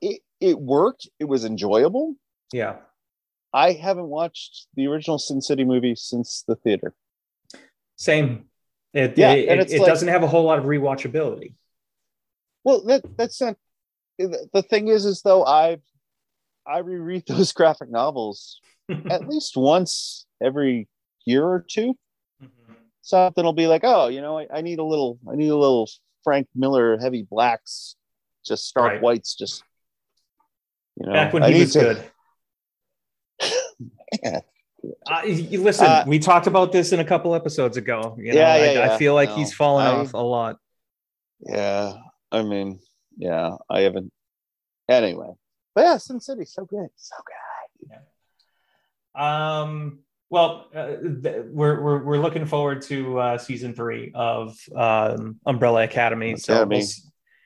it 0.00 0.20
it 0.40 0.58
worked. 0.58 1.08
It 1.18 1.24
was 1.24 1.44
enjoyable. 1.44 2.14
Yeah, 2.52 2.76
I 3.56 3.72
haven't 3.72 4.08
watched 4.08 4.66
the 4.74 4.86
original 4.86 5.18
Sin 5.18 5.40
City 5.40 5.64
movie 5.64 5.94
since 5.96 6.44
the 6.46 6.56
theater. 6.56 6.94
Same. 7.96 8.44
It, 8.92 9.16
yeah, 9.16 9.32
it, 9.32 9.48
it, 9.48 9.72
it 9.72 9.78
like, 9.80 9.88
doesn't 9.88 10.08
have 10.08 10.22
a 10.22 10.26
whole 10.26 10.44
lot 10.44 10.58
of 10.58 10.66
rewatchability. 10.66 11.54
Well, 12.64 12.84
that 12.84 13.02
that's 13.16 13.40
not 13.40 13.56
the 14.18 14.64
thing 14.68 14.88
is 14.88 15.06
is 15.06 15.22
though 15.22 15.42
I've 15.42 15.80
I 16.66 16.78
reread 16.78 17.24
those 17.28 17.52
graphic 17.52 17.90
novels 17.90 18.60
at 19.10 19.26
least 19.26 19.56
once 19.56 20.26
every 20.42 20.86
year 21.24 21.42
or 21.44 21.64
2 21.66 21.94
mm-hmm. 22.42 22.72
Something 23.00 23.44
will 23.44 23.54
be 23.54 23.68
like, 23.68 23.82
oh, 23.84 24.08
you 24.08 24.20
know, 24.20 24.38
I, 24.38 24.48
I, 24.52 24.60
need 24.60 24.80
a 24.80 24.84
little, 24.84 25.18
I 25.30 25.36
need 25.36 25.48
a 25.48 25.56
little 25.56 25.88
Frank 26.24 26.48
Miller 26.54 26.98
heavy 26.98 27.22
blacks, 27.22 27.96
just 28.44 28.66
stark 28.66 28.92
right. 28.92 29.02
whites, 29.02 29.34
just 29.34 29.62
you 30.96 31.06
know. 31.06 31.12
Back 31.12 31.32
when 31.32 31.44
he 31.44 31.54
I 31.54 31.58
was 31.60 31.72
to... 31.72 31.80
good. 31.80 32.10
Man. 34.22 34.40
Uh, 35.10 35.22
listen, 35.24 35.86
uh, 35.86 36.04
we 36.06 36.18
talked 36.18 36.46
about 36.46 36.70
this 36.70 36.92
in 36.92 37.00
a 37.00 37.04
couple 37.04 37.34
episodes 37.34 37.76
ago. 37.76 38.14
You 38.18 38.32
know, 38.32 38.38
yeah, 38.38 38.56
yeah, 38.56 38.62
I, 38.62 38.72
yeah. 38.72 38.94
I 38.94 38.98
feel 38.98 39.14
like 39.14 39.30
no, 39.30 39.36
he's 39.36 39.52
fallen 39.52 39.86
I, 39.86 39.90
off 39.90 40.14
a 40.14 40.18
lot. 40.18 40.58
Yeah, 41.40 41.94
I 42.30 42.42
mean, 42.42 42.78
yeah, 43.16 43.56
I 43.68 43.80
haven't. 43.80 44.12
Anyway, 44.88 45.30
but 45.74 45.84
yeah, 45.84 45.96
Sin 45.96 46.20
City, 46.20 46.44
so 46.44 46.64
good, 46.64 46.88
so 46.96 47.16
good. 47.26 47.90
Yeah. 49.16 49.62
Um. 49.62 50.00
Well, 50.28 50.68
uh, 50.74 50.96
th- 51.22 51.44
we're, 51.50 51.80
we're 51.80 52.02
we're 52.04 52.18
looking 52.18 52.46
forward 52.46 52.82
to 52.82 53.18
uh, 53.18 53.38
season 53.38 53.74
three 53.74 54.12
of 54.14 54.58
um, 54.74 55.38
Umbrella 55.46 55.84
Academy. 55.84 56.32
Academy. 56.32 56.82
So 56.82 57.00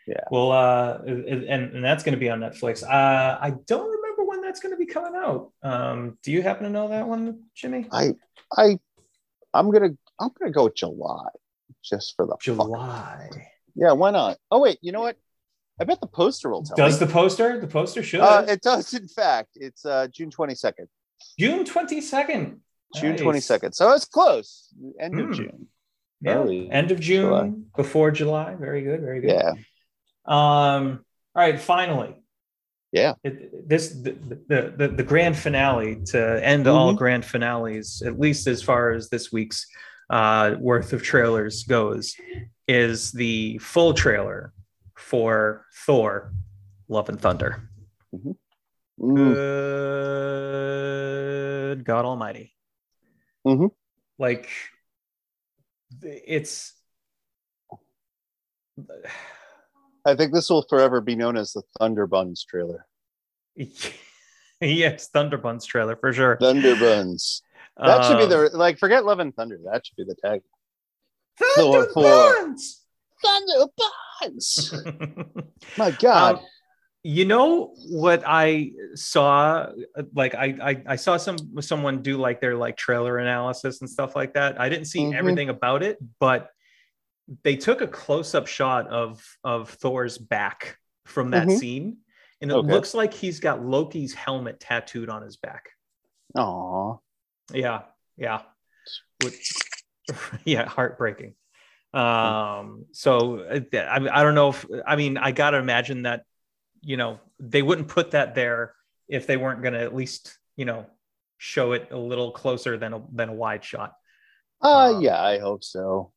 we'll, 0.07 0.16
yeah, 0.16 0.25
well, 0.31 0.53
uh, 0.53 0.99
and 1.07 1.45
and 1.45 1.85
that's 1.85 2.03
going 2.03 2.14
to 2.14 2.18
be 2.18 2.31
on 2.31 2.41
Netflix. 2.41 2.83
Uh, 2.83 3.39
I 3.41 3.55
don't 3.66 3.91
that's 4.51 4.61
going 4.61 4.72
to 4.72 4.76
be 4.76 4.86
coming 4.86 5.14
out. 5.14 5.53
Um, 5.62 6.18
do 6.24 6.32
you 6.32 6.42
happen 6.42 6.64
to 6.64 6.70
know 6.70 6.88
that 6.88 7.07
one, 7.07 7.44
Jimmy? 7.55 7.86
I 7.92 8.14
I 8.57 8.80
I'm 9.55 9.70
gonna 9.70 9.90
I'm 10.18 10.30
gonna 10.36 10.51
go 10.51 10.68
July 10.68 11.28
just 11.84 12.16
for 12.16 12.26
the 12.26 12.36
July. 12.40 13.28
Fuck. 13.32 13.42
Yeah, 13.76 13.92
why 13.92 14.11
not? 14.11 14.38
Oh 14.51 14.61
wait, 14.61 14.78
you 14.82 14.90
know 14.90 15.03
what? 15.03 15.16
I 15.80 15.84
bet 15.84 16.01
the 16.01 16.09
poster 16.09 16.51
will 16.51 16.64
tell. 16.64 16.76
Does 16.76 17.01
me. 17.01 17.07
the 17.07 17.12
poster? 17.12 17.61
The 17.61 17.68
poster 17.68 18.03
should. 18.03 18.20
Uh, 18.20 18.44
it 18.48 18.61
does, 18.61 18.92
in 18.92 19.07
fact. 19.07 19.51
It's 19.55 19.86
uh, 19.86 20.09
June 20.09 20.30
twenty 20.30 20.57
second. 20.57 20.88
June 21.38 21.64
twenty 21.64 22.01
second. 22.01 22.61
June 22.96 23.16
twenty 23.16 23.40
second. 23.40 23.72
So 23.74 23.92
it's 23.92 24.05
close. 24.05 24.74
End 24.98 25.14
mm. 25.14 25.20
of 25.20 25.26
hmm. 25.26 25.32
June. 25.32 25.66
Yeah. 26.22 26.34
Early 26.34 26.70
End 26.70 26.90
of 26.90 26.98
June 26.98 27.28
July. 27.28 27.53
before 27.76 28.11
July. 28.11 28.57
Very 28.57 28.82
good. 28.82 29.01
Very 29.01 29.20
good. 29.20 29.30
Yeah. 29.30 29.53
Um. 30.26 31.05
All 31.36 31.42
right. 31.42 31.59
Finally. 31.59 32.20
Yeah. 32.93 33.14
It, 33.22 33.68
this 33.68 33.91
the, 33.91 34.16
the, 34.49 34.74
the 34.76 34.88
the 34.88 35.03
grand 35.03 35.36
finale 35.36 36.03
to 36.07 36.45
end 36.45 36.64
mm-hmm. 36.64 36.76
all 36.76 36.95
grand 36.95 37.24
finales, 37.24 38.03
at 38.05 38.18
least 38.18 38.49
as 38.49 38.62
far 38.62 38.93
as 38.93 39.09
this 39.09 39.30
week's 39.30 39.66
uh, 40.11 40.57
worth 40.59 40.93
of 40.93 41.03
trailers 41.03 41.62
goes, 41.62 42.16
is 42.66 43.12
the 43.12 43.59
full 43.59 43.95
trailer 43.95 44.53
for 44.97 45.66
Thor: 45.86 46.32
Love 46.88 47.09
and 47.09 47.20
Thunder. 47.20 47.68
Mm-hmm. 48.12 49.14
Good 49.14 50.64
God 51.84 52.05
Almighty! 52.05 52.55
Mm-hmm. 53.47 53.66
Like 54.18 54.49
it's. 56.03 56.74
I 60.05 60.14
think 60.14 60.32
this 60.32 60.51
will 60.51 60.64
forever 60.68 61.01
be 61.01 61.16
known 61.16 61.36
as 61.36 61.53
the 61.53 61.62
Thunderbuns 61.80 62.44
trailer. 62.46 62.86
yes, 64.61 65.09
Thunderbuns 65.14 65.66
trailer 65.66 65.96
for 65.96 66.12
sure. 66.12 66.38
Thunderbuns. 66.40 67.42
That 67.76 68.05
should 68.05 68.18
be 68.18 68.26
the 68.26 68.51
like. 68.53 68.78
Forget 68.78 69.05
Love 69.05 69.20
and 69.20 69.34
Thunder. 69.34 69.59
That 69.64 69.86
should 69.86 69.96
be 69.96 70.05
the 70.05 70.16
tag. 70.16 70.42
Thunderbuns. 71.57 72.80
Thunderbuns. 73.24 75.44
My 75.78 75.90
God. 75.92 76.36
Um, 76.36 76.42
you 77.03 77.24
know 77.24 77.74
what 77.88 78.22
I 78.26 78.72
saw? 78.94 79.68
Like 80.14 80.34
I, 80.34 80.55
I, 80.62 80.82
I 80.86 80.96
saw 80.96 81.16
some 81.16 81.38
someone 81.62 82.03
do 82.03 82.18
like 82.18 82.42
their 82.42 82.57
like 82.57 82.76
trailer 82.76 83.18
analysis 83.18 83.80
and 83.80 83.88
stuff 83.88 84.14
like 84.14 84.34
that. 84.34 84.61
I 84.61 84.68
didn't 84.68 84.86
see 84.86 85.01
mm-hmm. 85.01 85.18
everything 85.18 85.48
about 85.48 85.82
it, 85.82 85.96
but 86.18 86.51
they 87.43 87.57
took 87.57 87.81
a 87.81 87.87
close 87.87 88.35
up 88.35 88.47
shot 88.47 88.89
of 88.89 89.24
of 89.45 89.70
Thor's 89.70 90.18
back 90.18 90.78
from 91.07 91.31
that 91.31 91.47
mm-hmm. 91.47 91.57
scene, 91.57 91.97
and 92.41 92.51
it 92.51 92.55
okay. 92.55 92.72
looks 92.72 92.95
like 92.95 93.14
he's 93.14 93.41
got 93.41 93.64
Loki's 93.64 94.14
helmet 94.14 94.61
tattooed 94.61 95.09
on 95.09 95.22
his 95.22 95.37
back. 95.37 95.70
Oh, 96.35 97.01
yeah, 97.53 97.83
yeah, 98.16 98.43
yeah, 100.45 100.68
heartbreaking. 100.68 101.35
Um, 101.93 102.87
so 102.93 103.41
uh, 103.41 103.61
I, 103.76 104.20
I 104.20 104.22
don't 104.22 104.35
know 104.35 104.51
if 104.51 104.64
I 104.87 104.97
mean 104.97 105.16
I 105.16 105.33
gotta 105.33 105.59
imagine 105.59 106.03
that 106.03 106.24
you 106.83 106.97
know 106.97 107.18
they 107.41 107.62
wouldn't 107.62 107.89
put 107.89 108.12
that 108.12 108.35
there 108.35 108.74
if 109.09 109.26
they 109.26 109.37
weren't 109.37 109.62
gonna 109.62 109.81
at 109.81 109.95
least 109.95 110.39
you 110.57 110.64
know 110.64 110.87
show 111.39 111.72
it 111.72 111.89
a 111.91 111.99
little 111.99 112.31
closer 112.31 112.76
than 112.78 112.95
a 112.95 113.03
than 113.12 113.28
a 113.28 113.35
wide 113.35 113.64
shot. 113.64 113.95
Uh 114.62 114.95
um, 114.95 115.01
yeah, 115.01 115.20
I 115.20 115.39
hope 115.39 115.64
so. 115.64 116.12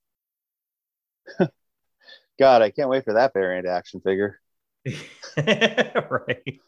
God, 2.40 2.62
I 2.62 2.72
can't 2.72 2.90
wait 2.90 3.06
for 3.06 3.14
that 3.14 3.34
variant 3.34 3.68
action 3.68 4.02
figure. 4.02 4.40
right. 5.38 6.60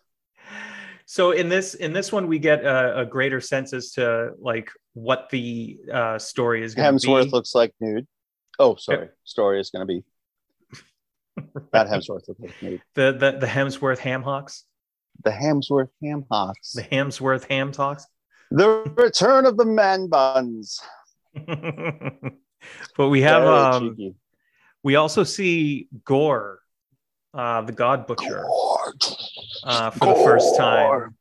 So 1.05 1.31
in 1.31 1.49
this 1.49 1.75
in 1.75 1.93
this 1.93 2.11
one, 2.11 2.27
we 2.27 2.39
get 2.39 2.63
a, 2.63 3.01
a 3.01 3.05
greater 3.05 3.39
sense 3.39 3.73
as 3.73 3.91
to 3.91 4.31
like 4.39 4.71
what 4.93 5.29
the 5.29 5.79
uh, 5.91 6.17
story 6.17 6.63
is. 6.63 6.75
Hemsworth 6.75 7.01
be. 7.01 7.07
Hemsworth 7.07 7.31
looks 7.31 7.55
like 7.55 7.73
nude. 7.79 8.07
Oh, 8.57 8.75
sorry. 8.75 9.09
Story 9.23 9.59
is 9.59 9.69
going 9.69 9.85
to 9.87 9.93
be 9.93 10.03
that 11.71 11.87
Hemsworth 11.87 12.27
looks 12.27 12.39
like 12.39 12.61
nude. 12.61 12.81
The 12.95 13.11
the 13.11 13.37
the 13.39 13.47
Hemsworth 13.47 13.99
ham 13.99 14.23
hawks. 14.23 14.63
The 15.23 15.31
Hemsworth 15.31 15.89
ham 16.01 16.25
hawks. 16.29 16.73
The 16.73 16.83
Hemsworth 16.83 17.47
ham 17.49 17.71
talks. 17.71 18.05
The 18.51 18.83
return 18.95 19.45
of 19.45 19.57
the 19.57 19.65
man 19.65 20.07
buns. 20.07 20.79
but 21.35 23.09
we 23.09 23.21
have 23.21 23.43
um, 23.43 23.95
we 24.85 24.97
also 24.97 25.23
see 25.23 25.87
Gorr, 26.05 26.59
uh, 27.33 27.61
the 27.63 27.71
God 27.71 28.05
Butcher, 28.05 28.45
uh, 29.63 29.89
for 29.89 29.99
Gorr. 29.99 30.13
the 30.13 30.23
first 30.23 30.55
time. 30.55 31.15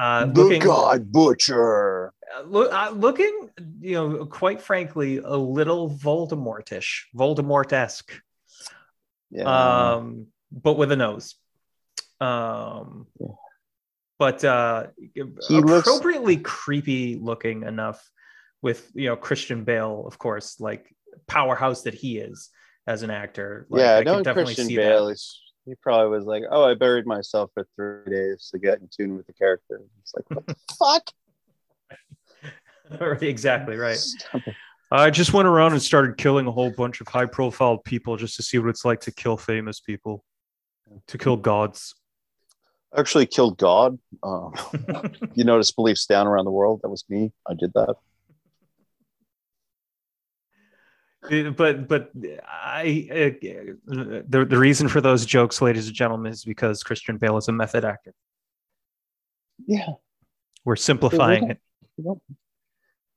Uh, 0.00 0.26
the 0.26 0.42
looking, 0.42 0.60
God 0.60 1.12
Butcher. 1.12 2.12
Uh, 2.36 2.42
look, 2.42 2.72
uh, 2.72 2.90
looking, 2.90 3.48
you 3.80 3.92
know, 3.92 4.26
quite 4.26 4.60
frankly, 4.60 5.18
a 5.18 5.36
little 5.36 5.88
Voldemortish, 5.88 7.02
Voldemort-esque. 7.16 8.20
Yeah. 9.30 9.44
Um, 9.44 10.26
but 10.50 10.72
with 10.72 10.90
a 10.90 10.96
nose. 10.96 11.36
Um, 12.20 13.06
but 14.18 14.44
uh, 14.44 14.88
appropriately 15.48 16.36
looks... 16.38 16.50
creepy 16.50 17.14
looking 17.14 17.62
enough 17.62 18.04
with 18.62 18.90
you 18.94 19.10
know 19.10 19.16
Christian 19.16 19.62
Bale, 19.62 20.04
of 20.08 20.18
course, 20.18 20.58
like 20.58 20.92
powerhouse 21.28 21.82
that 21.82 21.94
he 21.94 22.18
is 22.18 22.50
as 22.86 23.02
an 23.02 23.10
actor. 23.10 23.66
Like, 23.68 23.80
yeah, 23.80 23.96
I 23.96 24.02
knowing 24.02 24.24
Christian 24.24 24.68
Bale, 24.68 25.08
is, 25.08 25.40
he 25.64 25.74
probably 25.80 26.16
was 26.16 26.26
like, 26.26 26.42
"Oh, 26.50 26.64
I 26.64 26.74
buried 26.74 27.06
myself 27.06 27.50
for 27.54 27.66
three 27.76 28.12
days 28.12 28.48
to 28.52 28.58
get 28.58 28.80
in 28.80 28.88
tune 28.88 29.16
with 29.16 29.26
the 29.26 29.32
character." 29.32 29.80
It's 30.02 30.14
like, 30.14 30.30
what 30.30 30.46
the 30.46 30.56
fuck? 30.78 31.10
exactly 33.22 33.76
right. 33.76 33.98
I 34.90 35.10
just 35.10 35.32
went 35.32 35.48
around 35.48 35.72
and 35.72 35.82
started 35.82 36.16
killing 36.16 36.46
a 36.46 36.52
whole 36.52 36.70
bunch 36.70 37.00
of 37.00 37.08
high-profile 37.08 37.78
people 37.78 38.16
just 38.16 38.36
to 38.36 38.42
see 38.42 38.58
what 38.58 38.68
it's 38.68 38.84
like 38.84 39.00
to 39.00 39.12
kill 39.12 39.36
famous 39.36 39.80
people, 39.80 40.24
to 41.08 41.18
kill 41.18 41.36
gods. 41.36 41.94
actually 42.96 43.26
killed 43.26 43.58
God. 43.58 43.98
Um, 44.22 44.52
you 45.34 45.44
notice 45.44 45.72
beliefs 45.72 46.06
down 46.06 46.26
around 46.26 46.44
the 46.44 46.52
world. 46.52 46.80
That 46.82 46.90
was 46.90 47.04
me. 47.08 47.32
I 47.48 47.54
did 47.54 47.72
that. 47.72 47.96
But 51.56 51.88
but 51.88 52.10
I 52.46 53.08
uh, 53.10 53.46
the 53.86 54.46
the 54.48 54.58
reason 54.58 54.88
for 54.88 55.00
those 55.00 55.24
jokes, 55.24 55.62
ladies 55.62 55.86
and 55.86 55.96
gentlemen, 55.96 56.32
is 56.32 56.44
because 56.44 56.82
Christian 56.82 57.18
Bale 57.18 57.36
is 57.36 57.48
a 57.48 57.52
method 57.52 57.84
actor. 57.84 58.14
Yeah, 59.66 59.90
we're 60.64 60.76
simplifying 60.76 61.50
it. 61.50 61.60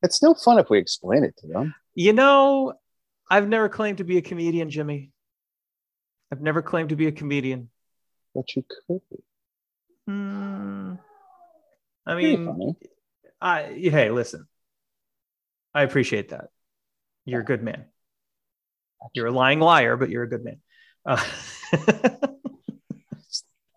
It's 0.04 0.16
still 0.16 0.36
fun 0.36 0.60
if 0.60 0.70
we 0.70 0.78
explain 0.78 1.24
it 1.24 1.36
to 1.38 1.48
them. 1.48 1.76
You 1.96 2.14
know, 2.14 2.74
I've 3.30 3.48
never 3.48 3.70
claimed 3.70 3.98
to 3.98 4.04
be 4.04 4.18
a 4.18 4.22
comedian, 4.22 4.70
Jimmy. 4.70 5.12
I've 6.32 6.42
never 6.42 6.62
claimed 6.62 6.90
to 6.90 6.96
be 6.96 7.08
a 7.08 7.12
comedian. 7.12 7.70
But 8.36 8.56
you 8.56 8.64
could 8.88 9.02
be. 9.10 9.18
Mm, 10.10 11.00
I 12.06 12.16
mean, 12.16 12.76
I 13.42 13.64
hey, 13.64 14.12
listen. 14.12 14.48
I 15.74 15.84
appreciate 15.84 16.30
that. 16.30 16.50
You're 17.26 17.42
a 17.42 17.46
good 17.46 17.62
man. 17.62 17.86
You're 19.14 19.28
a 19.28 19.32
lying 19.32 19.60
liar, 19.60 19.98
but 19.98 20.10
you're 20.10 20.24
a 20.24 20.30
good 20.30 20.44
man. 20.44 20.60
Uh, 21.06 21.24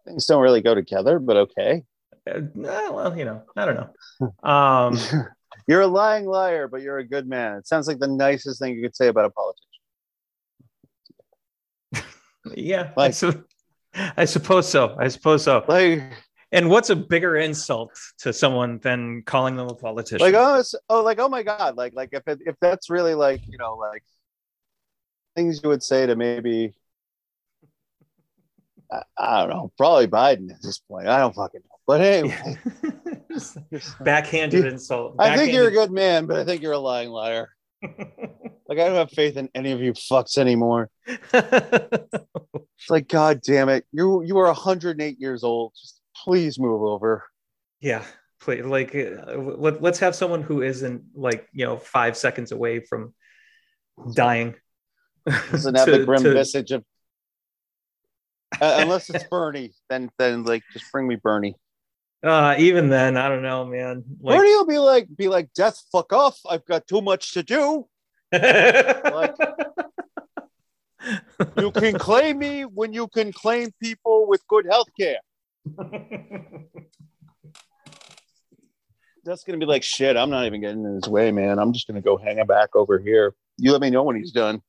Things 0.07 0.27
don't 0.27 0.43
really 0.43 0.61
go 0.61 0.75
together, 0.75 1.19
but 1.19 1.37
okay. 1.37 1.85
Uh, 2.29 2.41
well, 2.57 3.17
you 3.17 3.25
know, 3.25 3.43
I 3.57 3.65
don't 3.65 3.77
know. 3.77 4.49
Um, 4.49 4.99
you're 5.69 5.83
a 5.83 5.87
lying 5.87 6.27
liar, 6.27 6.69
but 6.69 6.83
you're 6.83 6.99
a 6.99 7.07
good 7.07 7.29
man. 7.29 7.59
It 7.59 7.67
sounds 7.67 7.87
like 7.87 7.99
the 7.99 8.09
nicest 8.09 8.61
thing 8.61 8.75
you 8.75 8.83
could 8.83 8.97
say 8.97 9.09
about 9.09 9.27
a 9.27 9.31
politician. 9.31 9.67
Yeah, 12.57 12.91
like, 12.97 13.09
I, 13.09 13.11
su- 13.11 13.45
I 14.17 14.25
suppose 14.25 14.69
so. 14.69 14.97
I 14.99 15.09
suppose 15.09 15.45
so. 15.45 15.65
Like, 15.69 16.03
and 16.53 16.69
what's 16.69 16.91
a 16.91 16.97
bigger 16.97 17.37
insult 17.37 17.93
to 18.19 18.33
someone 18.33 18.79
than 18.79 19.23
calling 19.25 19.57
them 19.57 19.69
a 19.69 19.75
politician? 19.75 20.21
Like, 20.21 20.35
oh, 20.35 20.63
oh, 20.89 21.03
like, 21.03 21.21
oh 21.21 21.29
my 21.29 21.43
god, 21.43 21.77
like, 21.77 21.95
like 21.95 22.11
if 22.13 22.27
it, 22.27 22.41
if 22.47 22.57
that's 22.61 22.91
really 22.91 23.15
like, 23.15 23.43
you 23.47 23.59
know, 23.59 23.77
like 23.77 24.03
things 25.35 25.61
you 25.63 25.69
would 25.69 25.83
say 25.83 26.07
to 26.07 26.17
maybe, 26.17 26.75
I, 28.91 29.03
I 29.19 29.41
don't 29.41 29.51
know, 29.51 29.73
probably 29.77 30.07
Biden 30.07 30.51
at 30.51 30.63
this 30.63 30.79
point. 30.79 31.09
I 31.09 31.19
don't 31.19 31.35
fucking 31.35 31.61
know, 31.61 31.77
but 31.87 32.01
anyway, 32.01 32.59
backhanded 34.01 34.67
insult. 34.67 35.17
Backhanded. 35.17 35.41
I 35.41 35.43
think 35.43 35.55
you're 35.55 35.69
a 35.69 35.73
good 35.73 35.91
man, 35.91 36.27
but 36.27 36.39
I 36.39 36.45
think 36.45 36.63
you're 36.63 36.73
a 36.73 36.79
lying 36.79 37.11
liar. 37.11 37.51
like 37.83 38.79
I 38.79 38.87
don't 38.87 38.95
have 38.95 39.11
faith 39.11 39.37
in 39.37 39.49
any 39.55 39.73
of 39.73 39.81
you 39.81 39.93
fucks 39.93 40.39
anymore. 40.39 40.91
it's 41.07 42.91
like, 42.91 43.09
God 43.09 43.41
damn 43.43 43.69
it. 43.69 43.85
You 43.93 44.23
you 44.23 44.39
are 44.39 44.47
108 44.47 45.19
years 45.19 45.45
old. 45.45 45.73
Just 45.81 46.01
please 46.25 46.59
move 46.59 46.83
over. 46.83 47.25
Yeah. 47.81 48.05
Please, 48.41 48.65
like 48.65 48.95
uh, 48.95 49.37
let, 49.37 49.83
let's 49.83 49.99
have 49.99 50.15
someone 50.15 50.43
who 50.43 50.63
isn't 50.63 51.03
like 51.15 51.47
you 51.53 51.67
know 51.67 51.77
five 51.77 52.17
seconds 52.17 52.53
away 52.53 52.81
from 52.81 53.13
dying 54.15 54.55
doesn't 55.27 55.75
have 55.77 55.87
to, 55.87 55.99
the 55.99 56.05
grim 56.05 56.23
to... 56.23 56.33
visage 56.33 56.73
of 56.73 56.85
uh, 58.61 58.79
unless 58.81 59.09
it's 59.11 59.25
bernie 59.25 59.73
then 59.89 60.11
then 60.19 60.43
like 60.45 60.63
just 60.73 60.91
bring 60.93 61.07
me 61.07 61.17
bernie 61.17 61.55
uh, 62.23 62.55
even 62.59 62.91
then, 62.91 63.17
I 63.17 63.31
don't 63.31 63.41
know, 63.43 63.65
man. 63.65 64.05
Like, 64.21 64.37
Bernie 64.37 64.51
will 64.51 64.67
be 64.67 64.77
like, 64.79 65.09
be 65.17 65.29
like, 65.29 65.55
death, 65.55 65.83
fuck 65.91 66.13
off. 66.13 66.39
I've 66.49 66.67
got 66.67 66.87
too 66.87 67.01
much 67.01 67.33
to 67.33 67.43
do. 67.43 67.87
like, 68.31 69.35
you 71.57 71.71
can 71.73 71.99
claim 71.99 72.39
me 72.39 72.65
when 72.65 72.93
you 72.93 73.09
can 73.09 73.33
claim 73.33 73.71
people 73.83 74.29
with 74.29 74.47
good 74.49 74.67
health 74.67 74.89
care. 74.99 75.19
That's 79.25 79.45
gonna 79.45 79.59
be 79.59 79.67
like 79.67 79.83
shit. 79.83 80.17
I'm 80.17 80.31
not 80.31 80.47
even 80.47 80.61
getting 80.61 80.85
in 80.85 80.95
his 80.95 81.09
way, 81.09 81.31
man. 81.31 81.59
I'm 81.59 81.73
just 81.73 81.87
gonna 81.87 82.01
go 82.01 82.17
hang 82.17 82.45
back 82.47 82.75
over 82.75 82.99
here. 82.99 83.35
You 83.59 83.73
let 83.73 83.81
me 83.81 83.91
know 83.91 84.03
when 84.03 84.17
he's 84.17 84.33
done. 84.33 84.63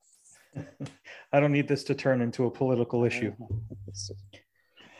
I 1.32 1.40
don't 1.40 1.52
need 1.52 1.68
this 1.68 1.84
to 1.84 1.94
turn 1.94 2.20
into 2.20 2.46
a 2.46 2.50
political 2.50 3.04
issue. 3.04 3.32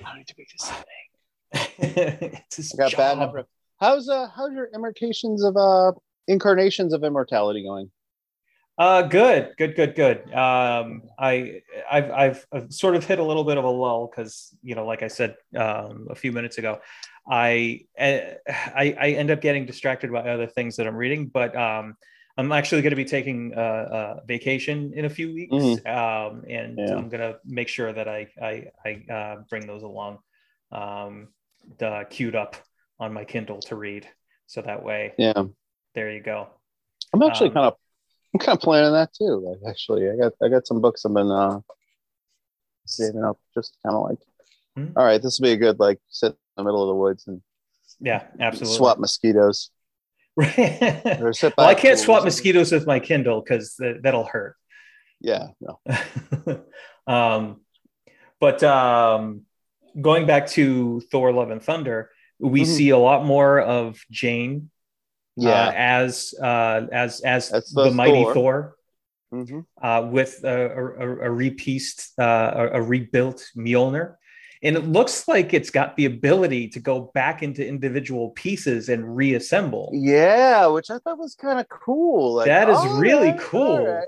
I 0.04 0.08
don't 0.08 0.18
need 0.18 0.28
to 0.28 0.36
be 0.36 0.46
this 0.52 0.70
thing. 0.70 0.84
it's 2.50 2.74
got 2.74 2.90
job. 2.90 2.98
bad 2.98 3.16
enough. 3.18 3.46
How's 3.78 4.08
uh 4.08 4.28
how's 4.34 4.52
your 4.52 4.68
immercations 4.74 5.44
of 5.44 5.56
uh 5.56 5.92
incarnations 6.28 6.92
of 6.92 7.04
immortality 7.04 7.62
going? 7.64 7.90
Uh, 8.78 9.02
good, 9.02 9.52
good, 9.58 9.76
good, 9.76 9.94
good. 9.94 10.32
Um, 10.32 11.02
I, 11.18 11.60
I've, 11.90 12.10
I've, 12.10 12.46
I've 12.52 12.72
sort 12.72 12.96
of 12.96 13.04
hit 13.04 13.18
a 13.18 13.22
little 13.22 13.44
bit 13.44 13.58
of 13.58 13.64
a 13.64 13.70
lull 13.70 14.10
because, 14.10 14.56
you 14.62 14.74
know, 14.74 14.86
like 14.86 15.02
I 15.02 15.08
said 15.08 15.36
um, 15.56 16.08
a 16.10 16.14
few 16.14 16.32
minutes 16.32 16.56
ago, 16.56 16.80
I, 17.28 17.82
eh, 17.98 18.34
I, 18.48 18.96
I 18.98 19.08
end 19.10 19.30
up 19.30 19.42
getting 19.42 19.66
distracted 19.66 20.10
by 20.10 20.20
other 20.20 20.46
things 20.46 20.76
that 20.76 20.86
I'm 20.86 20.96
reading. 20.96 21.26
But 21.26 21.54
um, 21.54 21.96
I'm 22.36 22.50
actually 22.52 22.82
going 22.82 22.90
to 22.90 22.96
be 22.96 23.04
taking 23.04 23.52
a, 23.54 23.62
a, 23.62 24.22
vacation 24.26 24.92
in 24.94 25.04
a 25.04 25.10
few 25.10 25.34
weeks, 25.34 25.52
mm-hmm. 25.52 25.86
um, 25.86 26.44
and 26.48 26.78
yeah. 26.78 26.94
I'm 26.94 27.08
going 27.08 27.20
to 27.20 27.38
make 27.44 27.68
sure 27.68 27.92
that 27.92 28.08
I, 28.08 28.28
I, 28.40 28.66
I 28.84 29.12
uh, 29.12 29.42
bring 29.50 29.66
those 29.66 29.82
along 29.82 30.18
um, 30.70 31.28
the, 31.78 32.06
queued 32.08 32.34
up 32.34 32.56
on 32.98 33.12
my 33.12 33.24
Kindle 33.24 33.60
to 33.60 33.76
read. 33.76 34.08
So 34.46 34.62
that 34.62 34.82
way, 34.82 35.12
yeah, 35.18 35.44
there 35.94 36.10
you 36.10 36.22
go. 36.22 36.48
I'm 37.12 37.22
actually 37.22 37.48
um, 37.48 37.54
kind 37.54 37.66
of, 37.66 37.74
I'm 38.34 38.40
kind 38.40 38.56
of 38.56 38.62
planning 38.62 38.92
that 38.92 39.12
too. 39.12 39.36
Like 39.46 39.70
actually, 39.70 40.08
I 40.08 40.16
got, 40.16 40.32
I 40.42 40.48
got 40.48 40.66
some 40.66 40.80
books 40.80 41.04
I've 41.04 41.12
been 41.12 41.30
uh, 41.30 41.60
saving 42.86 43.24
up, 43.24 43.38
just 43.54 43.76
kind 43.84 43.94
of 43.94 44.08
like, 44.08 44.18
mm-hmm. 44.78 44.98
all 44.98 45.04
right, 45.04 45.22
this 45.22 45.38
will 45.38 45.48
be 45.48 45.52
a 45.52 45.56
good 45.56 45.78
like 45.78 46.00
sit 46.08 46.32
in 46.32 46.36
the 46.56 46.64
middle 46.64 46.82
of 46.82 46.88
the 46.88 46.94
woods 46.94 47.26
and 47.26 47.42
yeah, 48.00 48.24
absolutely 48.40 48.76
swap 48.76 48.98
mosquitoes. 48.98 49.70
Right. 50.34 51.20
well, 51.20 51.34
I 51.58 51.74
can't 51.74 51.98
swap 51.98 52.24
mosquitoes 52.24 52.72
with 52.72 52.86
my 52.86 53.00
Kindle 53.00 53.42
because 53.42 53.74
th- 53.74 53.98
that'll 54.02 54.24
hurt. 54.24 54.56
Yeah. 55.20 55.48
No. 55.60 55.78
um, 57.06 57.60
but 58.40 58.62
um, 58.62 59.42
going 60.00 60.26
back 60.26 60.48
to 60.48 61.00
Thor: 61.10 61.32
Love 61.32 61.50
and 61.50 61.62
Thunder, 61.62 62.10
we 62.38 62.62
mm-hmm. 62.62 62.70
see 62.70 62.90
a 62.90 62.98
lot 62.98 63.24
more 63.24 63.60
of 63.60 64.00
Jane. 64.10 64.70
Uh, 65.38 65.48
yeah, 65.48 65.68
uh, 65.68 65.72
as 65.74 66.34
uh, 66.42 66.86
as 66.92 67.20
as 67.20 67.50
That's 67.50 67.74
the, 67.74 67.84
the 67.84 67.90
mighty 67.90 68.22
Thor, 68.22 68.34
Thor 68.34 68.76
mm-hmm. 69.32 69.60
uh, 69.82 70.02
with 70.10 70.44
a, 70.44 70.70
a, 70.70 71.30
a 71.30 71.30
repieced, 71.30 72.18
uh, 72.18 72.52
a, 72.54 72.80
a 72.80 72.82
rebuilt 72.82 73.44
Mjolnir. 73.56 74.16
And 74.64 74.76
it 74.76 74.86
looks 74.86 75.26
like 75.26 75.52
it's 75.52 75.70
got 75.70 75.96
the 75.96 76.04
ability 76.04 76.68
to 76.68 76.80
go 76.80 77.10
back 77.14 77.42
into 77.42 77.66
individual 77.66 78.30
pieces 78.30 78.88
and 78.88 79.16
reassemble. 79.16 79.90
Yeah, 79.92 80.66
which 80.66 80.88
I 80.88 80.98
thought 80.98 81.18
was 81.18 81.34
kind 81.34 81.58
of 81.58 81.68
cool. 81.68 82.34
Like, 82.34 82.46
that 82.46 82.68
is 82.68 82.78
oh, 82.78 82.98
really 82.98 83.34
cool. 83.40 84.04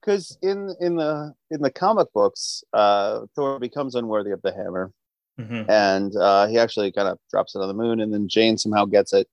Because 0.00 0.36
in 0.42 0.74
in 0.80 0.96
the 0.96 1.32
in 1.50 1.62
the 1.62 1.70
comic 1.70 2.12
books, 2.12 2.62
uh, 2.74 3.20
Thor 3.34 3.58
becomes 3.58 3.94
unworthy 3.94 4.32
of 4.32 4.42
the 4.42 4.52
hammer, 4.52 4.92
Mm-hmm. 5.40 5.68
And 5.70 6.16
uh, 6.16 6.46
he 6.46 6.58
actually 6.58 6.92
kind 6.92 7.08
of 7.08 7.18
drops 7.30 7.54
it 7.54 7.60
on 7.60 7.68
the 7.68 7.74
moon, 7.74 8.00
and 8.00 8.12
then 8.12 8.28
Jane 8.28 8.56
somehow 8.56 8.84
gets 8.84 9.12
it. 9.12 9.28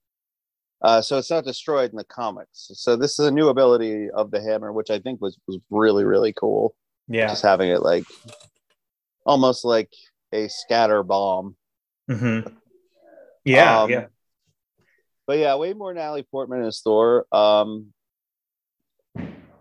Uh, 0.82 1.00
so 1.02 1.20
it's 1.20 1.30
not 1.30 1.46
destroyed 1.46 1.92
in 1.92 1.98
the 1.98 2.04
comics. 2.04 2.72
So 2.74 2.96
this 2.96 3.20
is 3.20 3.28
a 3.28 3.32
new 3.32 3.50
ability 3.50 4.10
of 4.10 4.32
the 4.32 4.42
hammer, 4.42 4.72
which 4.72 4.90
I 4.90 5.00
think 5.00 5.22
was 5.22 5.38
was 5.48 5.60
really 5.70 6.06
really 6.06 6.34
cool. 6.34 6.76
Yeah, 7.08 7.28
just 7.28 7.44
having 7.44 7.70
it 7.70 7.84
like 7.84 8.06
almost 9.26 9.64
like 9.64 9.94
a 10.34 10.48
scatter 10.50 11.04
bomb. 11.04 11.56
Mm-hmm. 12.10 12.54
Yeah, 13.46 13.82
um, 13.82 13.90
yeah. 13.90 14.06
But 15.28 15.40
yeah, 15.40 15.56
way 15.56 15.74
more 15.74 15.94
Natalie 15.94 16.24
Portman 16.30 16.64
as 16.64 16.82
Thor. 16.82 17.26
Um, 17.32 17.94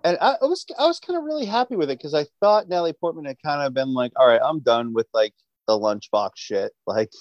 and 0.04 0.18
I, 0.20 0.36
I 0.42 0.46
was 0.46 0.64
I 0.78 0.86
was 0.86 1.00
kind 1.00 1.16
of 1.16 1.24
really 1.24 1.46
happy 1.46 1.76
with 1.76 1.90
it 1.90 1.98
because 1.98 2.14
I 2.14 2.26
thought 2.40 2.68
Natalie 2.68 2.92
Portman 2.92 3.24
had 3.24 3.36
kind 3.44 3.62
of 3.62 3.74
been 3.74 3.92
like, 3.94 4.12
all 4.16 4.26
right, 4.26 4.40
I'm 4.42 4.60
done 4.60 4.92
with 4.92 5.06
like 5.12 5.34
the 5.66 5.78
lunchbox 5.78 6.30
shit. 6.36 6.72
Like, 6.86 7.12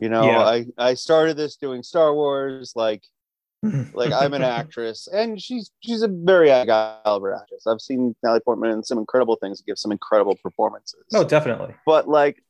you 0.00 0.08
know, 0.08 0.24
yeah. 0.24 0.40
I 0.40 0.66
I 0.78 0.94
started 0.94 1.36
this 1.36 1.56
doing 1.56 1.82
Star 1.82 2.14
Wars. 2.14 2.72
Like, 2.74 3.04
like 3.94 4.12
I'm 4.12 4.34
an 4.34 4.42
actress, 4.42 5.08
and 5.12 5.40
she's 5.40 5.70
she's 5.80 6.02
a 6.02 6.08
very 6.08 6.48
caliber 6.48 7.34
actress. 7.34 7.66
I've 7.66 7.80
seen 7.80 8.14
Natalie 8.22 8.40
Portman 8.40 8.70
in 8.70 8.82
some 8.82 8.98
incredible 8.98 9.36
things, 9.36 9.62
give 9.62 9.78
some 9.78 9.92
incredible 9.92 10.36
performances. 10.42 11.04
Oh, 11.14 11.24
definitely. 11.24 11.74
But 11.86 12.08
like, 12.08 12.42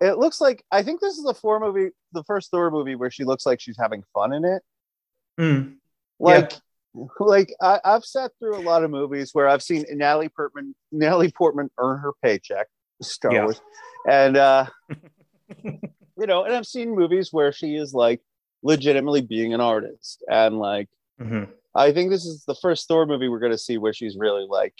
it 0.00 0.18
looks 0.18 0.40
like 0.40 0.64
I 0.70 0.82
think 0.82 1.00
this 1.00 1.16
is 1.16 1.24
the 1.24 1.34
Thor 1.34 1.60
movie, 1.60 1.90
the 2.12 2.24
first 2.24 2.50
Thor 2.50 2.70
movie 2.70 2.94
where 2.94 3.10
she 3.10 3.24
looks 3.24 3.46
like 3.46 3.60
she's 3.60 3.78
having 3.78 4.02
fun 4.14 4.32
in 4.32 4.44
it. 4.44 4.62
Mm. 5.40 5.76
Like. 6.18 6.52
Yeah. 6.52 6.58
Like 7.20 7.54
I, 7.60 7.78
I've 7.84 8.04
sat 8.04 8.32
through 8.40 8.56
a 8.56 8.64
lot 8.64 8.82
of 8.82 8.90
movies 8.90 9.30
where 9.32 9.46
I've 9.46 9.62
seen 9.62 9.84
Natalie 9.90 10.30
Portman, 10.30 10.74
Natalie 10.90 11.30
Portman 11.30 11.70
earn 11.78 12.00
her 12.00 12.12
paycheck, 12.24 12.66
Star 13.02 13.32
yeah. 13.32 13.44
Wars, 13.44 13.60
and 14.08 14.36
uh, 14.36 14.66
you 15.64 16.26
know, 16.26 16.44
and 16.44 16.56
I've 16.56 16.66
seen 16.66 16.96
movies 16.96 17.28
where 17.30 17.52
she 17.52 17.76
is 17.76 17.94
like 17.94 18.20
legitimately 18.62 19.20
being 19.20 19.54
an 19.54 19.60
artist, 19.60 20.24
and 20.28 20.58
like 20.58 20.88
mm-hmm. 21.20 21.44
I 21.72 21.92
think 21.92 22.10
this 22.10 22.24
is 22.24 22.44
the 22.46 22.56
first 22.56 22.88
Thor 22.88 23.06
movie 23.06 23.28
we're 23.28 23.38
going 23.38 23.52
to 23.52 23.58
see 23.58 23.78
where 23.78 23.92
she's 23.92 24.16
really 24.18 24.46
like, 24.48 24.74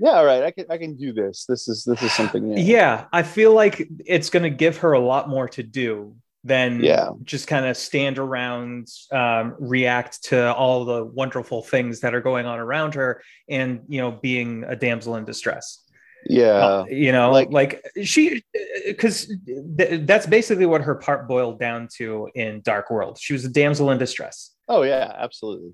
yeah, 0.00 0.10
all 0.10 0.24
right, 0.24 0.42
I 0.42 0.50
can 0.50 0.66
I 0.70 0.78
can 0.78 0.96
do 0.96 1.12
this. 1.12 1.44
This 1.48 1.68
is 1.68 1.84
this 1.84 2.02
is 2.02 2.12
something. 2.12 2.48
New. 2.48 2.60
Yeah, 2.60 3.06
I 3.12 3.22
feel 3.22 3.52
like 3.52 3.88
it's 4.06 4.30
going 4.30 4.44
to 4.44 4.50
give 4.50 4.78
her 4.78 4.92
a 4.92 5.00
lot 5.00 5.28
more 5.28 5.48
to 5.50 5.62
do 5.62 6.14
than 6.44 6.82
yeah. 6.82 7.10
just 7.24 7.48
kind 7.48 7.66
of 7.66 7.76
stand 7.76 8.18
around, 8.18 8.88
um, 9.10 9.56
react 9.58 10.22
to 10.24 10.54
all 10.54 10.84
the 10.84 11.04
wonderful 11.04 11.62
things 11.62 12.00
that 12.00 12.14
are 12.14 12.20
going 12.20 12.46
on 12.46 12.58
around 12.58 12.94
her, 12.94 13.22
and 13.48 13.80
you 13.88 14.00
know, 14.00 14.12
being 14.12 14.64
a 14.64 14.76
damsel 14.76 15.16
in 15.16 15.24
distress 15.24 15.84
yeah 16.26 16.46
uh, 16.46 16.84
you 16.88 17.12
know 17.12 17.30
like 17.30 17.50
like 17.50 17.82
she 18.02 18.42
because 18.86 19.32
th- 19.46 20.06
that's 20.06 20.26
basically 20.26 20.66
what 20.66 20.80
her 20.80 20.94
part 20.94 21.28
boiled 21.28 21.58
down 21.58 21.88
to 21.96 22.28
in 22.34 22.60
dark 22.62 22.90
world 22.90 23.18
she 23.18 23.32
was 23.32 23.44
a 23.44 23.48
damsel 23.48 23.90
in 23.90 23.98
distress 23.98 24.54
oh 24.68 24.82
yeah 24.82 25.12
absolutely 25.16 25.70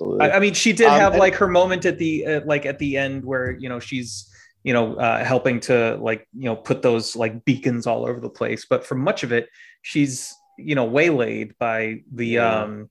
absolutely 0.00 0.26
i, 0.26 0.36
I 0.36 0.40
mean 0.40 0.54
she 0.54 0.72
did 0.72 0.86
um, 0.86 1.00
have 1.00 1.16
like 1.16 1.34
her 1.36 1.48
moment 1.48 1.84
at 1.84 1.98
the 1.98 2.26
uh, 2.26 2.40
like 2.44 2.66
at 2.66 2.78
the 2.78 2.96
end 2.96 3.24
where 3.24 3.50
you 3.50 3.68
know 3.68 3.80
she's 3.80 4.32
you 4.64 4.72
know 4.72 4.96
uh, 4.96 5.24
helping 5.24 5.60
to 5.60 5.96
like 6.00 6.26
you 6.36 6.44
know 6.44 6.56
put 6.56 6.82
those 6.82 7.16
like 7.16 7.44
beacons 7.44 7.86
all 7.86 8.06
over 8.06 8.20
the 8.20 8.30
place 8.30 8.66
but 8.68 8.84
for 8.84 8.94
much 8.94 9.22
of 9.22 9.32
it 9.32 9.48
she's 9.82 10.34
you 10.58 10.74
know 10.74 10.84
waylaid 10.84 11.56
by 11.58 12.00
the 12.12 12.26
yeah. 12.26 12.62
um 12.62 12.90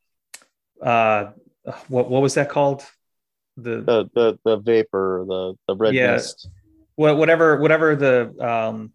uh 0.81 1.31
what 1.87 2.09
what 2.09 2.21
was 2.21 2.35
that 2.35 2.49
called 2.49 2.83
the 3.57 3.81
the 3.81 4.09
the, 4.13 4.39
the 4.45 4.57
vapor 4.57 5.25
the 5.27 5.53
the 5.67 5.75
red 5.75 5.93
yeah, 5.93 6.13
mist 6.13 6.49
whatever 6.95 7.57
whatever 7.57 7.95
the 7.95 8.33
um 8.39 8.91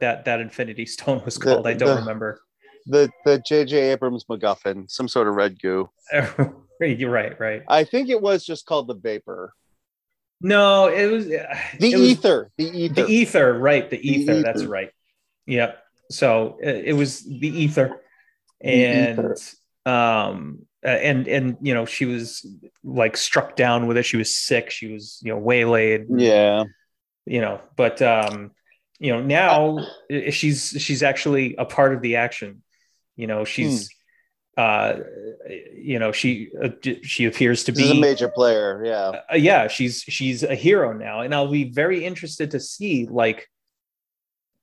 that 0.00 0.24
that 0.24 0.40
Infinity 0.40 0.86
Stone 0.86 1.22
was 1.24 1.38
called. 1.38 1.64
The, 1.64 1.70
I 1.70 1.74
don't 1.74 1.94
the, 1.94 2.00
remember. 2.00 2.40
The 2.86 3.10
the 3.24 3.38
J.J. 3.38 3.92
Abrams 3.92 4.24
MacGuffin, 4.24 4.90
some 4.90 5.08
sort 5.08 5.28
of 5.28 5.34
red 5.34 5.60
goo. 5.60 5.90
You're 6.90 7.10
right, 7.10 7.38
right. 7.38 7.62
I 7.68 7.84
think 7.84 8.08
it 8.08 8.20
was 8.20 8.44
just 8.44 8.66
called 8.66 8.88
the 8.88 8.94
Vapor. 8.94 9.52
No, 10.40 10.88
it 10.88 11.06
was 11.06 11.26
the 11.26 11.46
it 11.78 11.82
ether. 11.82 12.50
Was, 12.58 12.72
the 12.72 12.78
ether. 12.78 12.94
The 12.94 13.06
ether, 13.06 13.58
right? 13.58 13.88
The 13.88 13.98
ether. 13.98 14.32
The 14.32 14.38
ether. 14.38 14.42
That's 14.42 14.64
right. 14.64 14.90
Yep. 15.46 15.78
So 16.10 16.58
uh, 16.64 16.68
it 16.68 16.94
was 16.94 17.22
the 17.24 17.48
ether, 17.48 18.00
and 18.60 19.18
the 19.18 19.22
ether. 19.22 19.90
um, 19.90 20.66
uh, 20.84 20.88
and 20.88 21.28
and 21.28 21.56
you 21.62 21.74
know 21.74 21.86
she 21.86 22.06
was 22.06 22.44
like 22.82 23.16
struck 23.16 23.54
down 23.54 23.86
with 23.86 23.96
it. 23.96 24.02
She 24.02 24.16
was 24.16 24.34
sick. 24.36 24.70
She 24.70 24.92
was 24.92 25.20
you 25.22 25.32
know 25.32 25.38
waylaid. 25.38 26.06
Yeah. 26.10 26.64
You 27.24 27.40
know, 27.40 27.60
but 27.76 28.02
um, 28.02 28.50
you 28.98 29.12
know 29.12 29.22
now 29.22 29.78
uh, 30.12 30.30
she's 30.30 30.74
she's 30.78 31.04
actually 31.04 31.54
a 31.56 31.64
part 31.64 31.94
of 31.94 32.02
the 32.02 32.16
action. 32.16 32.62
You 33.16 33.26
know, 33.28 33.44
she's. 33.44 33.82
Hmm 33.82 33.98
uh 34.56 34.96
you 35.74 35.98
know 35.98 36.12
she 36.12 36.50
uh, 36.62 36.68
she 37.02 37.24
appears 37.24 37.64
to 37.64 37.74
she's 37.74 37.90
be 37.90 37.98
a 37.98 38.00
major 38.00 38.28
player 38.28 38.82
yeah. 38.84 39.20
Uh, 39.32 39.36
yeah 39.36 39.66
she's 39.66 40.02
she's 40.02 40.42
a 40.42 40.54
hero 40.54 40.92
now 40.92 41.20
and 41.20 41.34
i'll 41.34 41.50
be 41.50 41.64
very 41.64 42.04
interested 42.04 42.50
to 42.50 42.60
see 42.60 43.06
like 43.10 43.48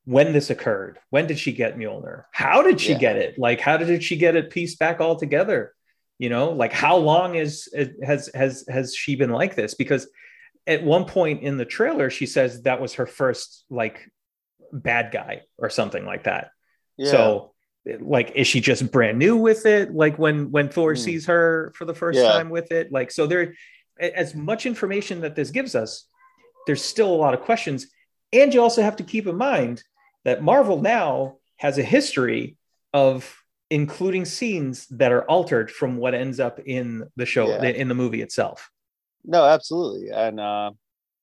when 0.10 0.34
this 0.34 0.50
occurred. 0.50 0.98
When 1.12 1.28
did 1.28 1.38
she 1.38 1.52
get 1.52 1.78
mjolnir? 1.78 2.24
How 2.32 2.64
did 2.64 2.82
she 2.82 2.94
yeah. 2.94 2.98
get 2.98 3.16
it? 3.18 3.38
Like 3.38 3.60
how 3.60 3.78
did 3.78 4.04
she 4.04 4.18
get 4.18 4.36
it 4.36 4.50
pieced 4.50 4.80
back 4.80 5.00
all 5.00 5.16
together 5.16 5.74
you 6.18 6.30
know 6.30 6.50
like 6.50 6.74
how 6.74 6.98
long 6.98 7.36
is 7.36 7.70
has 8.04 8.30
has 8.34 8.66
has 8.68 8.96
she 8.96 9.16
been 9.16 9.30
like 9.30 9.56
this? 9.56 9.76
Because 9.76 10.10
at 10.66 10.84
one 10.84 11.06
point 11.06 11.44
in 11.44 11.58
the 11.58 11.66
trailer 11.66 12.10
she 12.10 12.26
says 12.26 12.64
that 12.64 12.82
was 12.82 12.96
her 12.96 13.06
first 13.06 13.66
like 13.70 14.10
bad 14.74 15.12
guy 15.12 15.44
or 15.60 15.70
something 15.70 16.06
like 16.06 16.24
that. 16.24 16.50
Yeah. 16.98 17.12
so 17.12 17.54
like 18.00 18.32
is 18.36 18.48
she 18.48 18.60
just 18.62 18.92
brand 18.92 19.18
new 19.18 19.36
with 19.38 19.66
it 19.66 19.94
like 19.94 20.18
when 20.18 20.52
when 20.52 20.70
thor 20.70 20.94
mm. 20.94 20.98
sees 20.98 21.26
her 21.26 21.72
for 21.76 21.86
the 21.86 21.94
first 21.94 22.20
yeah. 22.20 22.32
time 22.32 22.50
with 22.50 22.72
it 22.72 22.92
like 22.92 23.12
so 23.12 23.28
there 23.28 23.54
as 24.00 24.34
much 24.34 24.66
information 24.66 25.22
that 25.22 25.36
this 25.36 25.52
gives 25.52 25.76
us 25.76 26.06
there's 26.68 26.84
still 26.84 27.14
a 27.14 27.16
lot 27.16 27.34
of 27.34 27.42
questions 27.42 27.88
and 28.32 28.54
you 28.54 28.62
also 28.62 28.82
have 28.82 28.96
to 28.96 29.04
keep 29.04 29.28
in 29.28 29.36
mind 29.36 29.84
that 30.26 30.44
marvel 30.44 30.82
now 30.82 31.38
has 31.58 31.78
a 31.78 31.84
history 31.84 32.58
of 32.94 33.36
including 33.70 34.26
scenes 34.26 34.88
that 34.88 35.12
are 35.12 35.24
altered 35.24 35.70
from 35.70 35.98
what 35.98 36.16
ends 36.16 36.40
up 36.40 36.60
in 36.66 37.08
the 37.16 37.26
show 37.26 37.48
yeah. 37.48 37.64
in 37.64 37.88
the 37.88 37.96
movie 37.96 38.22
itself 38.22 38.70
no 39.26 39.46
absolutely 39.46 40.10
and 40.10 40.40
uh 40.40 40.72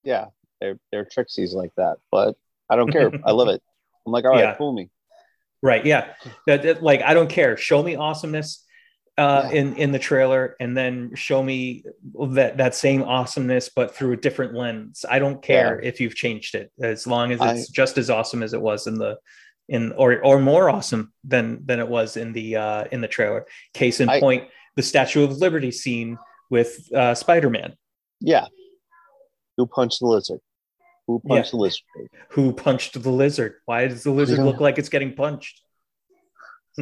yeah 0.05 0.27
they're 0.61 0.79
they're 0.93 1.05
trixies 1.05 1.55
like 1.55 1.73
that 1.77 1.97
but 2.11 2.37
i 2.71 2.77
don't 2.77 2.93
care 2.93 3.11
i 3.25 3.33
love 3.33 3.49
it 3.49 3.63
i'm 4.07 4.13
like 4.13 4.25
all 4.25 4.31
right 4.31 4.41
yeah. 4.41 4.55
fool 4.55 4.73
me 4.73 4.91
Right. 5.63 5.85
Yeah. 5.85 6.13
That, 6.47 6.63
that, 6.63 6.83
like 6.83 7.03
I 7.03 7.15
don't 7.15 7.31
care. 7.31 7.57
Show 7.57 7.83
me 7.83 7.97
awesomeness 7.97 8.65
uh, 9.19 9.49
yeah. 9.51 9.61
in 9.61 9.77
in 9.77 9.93
the 9.93 9.99
trailer, 9.99 10.57
and 10.61 10.77
then 10.77 11.15
show 11.15 11.43
me 11.43 11.85
that 12.33 12.59
that 12.59 12.75
same 12.75 13.03
awesomeness, 13.03 13.71
but 13.75 13.95
through 13.95 14.13
a 14.13 14.17
different 14.17 14.55
lens. 14.55 15.05
I 15.09 15.19
don't 15.19 15.43
care 15.43 15.81
yeah. 15.83 15.89
if 15.89 16.01
you've 16.01 16.15
changed 16.15 16.55
it, 16.55 16.71
as 16.81 17.07
long 17.07 17.33
as 17.33 17.41
it's 17.41 17.71
I, 17.71 17.73
just 17.73 17.99
as 17.99 18.11
awesome 18.11 18.43
as 18.43 18.53
it 18.53 18.61
was 18.61 18.87
in 18.87 18.97
the 18.97 19.19
in 19.69 19.93
or 19.93 20.23
or 20.23 20.39
more 20.39 20.69
awesome 20.69 21.13
than 21.25 21.65
than 21.65 21.81
it 21.81 21.89
was 21.89 22.17
in 22.17 22.33
the 22.33 22.57
uh, 22.57 22.85
in 22.93 23.01
the 23.01 23.09
trailer. 23.09 23.47
Case 23.73 24.01
in 24.01 24.09
I, 24.09 24.21
point, 24.21 24.49
the 24.77 24.83
Statue 24.83 25.25
of 25.25 25.39
Liberty 25.39 25.71
scene 25.71 26.19
with 26.51 26.93
uh, 26.93 27.15
Spider 27.15 27.51
Man. 27.51 27.75
Yeah. 28.21 28.47
Who 29.57 29.67
punched 29.67 30.01
the 30.01 30.07
lizard? 30.07 30.41
Who 31.07 31.21
punched 31.21 31.49
yeah. 31.49 31.51
the 31.53 31.57
lizard? 31.57 31.83
Who 32.31 32.53
punched 32.53 33.01
the 33.01 33.11
lizard? 33.11 33.55
Why 33.65 33.87
does 33.87 34.03
the 34.03 34.11
lizard 34.11 34.41
look 34.41 34.61
like 34.61 34.79
it's 34.79 34.89
getting 34.89 35.15
punched? 35.15 35.61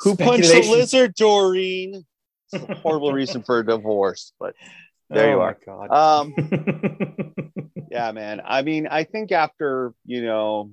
Who 0.00 0.16
punched 0.16 0.50
the 0.50 0.66
lizard, 0.70 1.14
Doreen? 1.14 2.06
It's 2.52 2.64
a 2.64 2.74
horrible 2.76 3.12
reason 3.12 3.42
for 3.42 3.58
a 3.58 3.66
divorce, 3.66 4.32
but 4.40 4.54
there 5.10 5.28
oh 5.28 5.30
you 5.30 5.40
are. 5.40 5.58
God. 5.64 5.90
Um, 5.90 6.34
yeah, 7.90 8.10
man. 8.12 8.40
I 8.44 8.62
mean, 8.62 8.86
I 8.88 9.04
think 9.04 9.30
after 9.30 9.92
you 10.06 10.24
know 10.24 10.72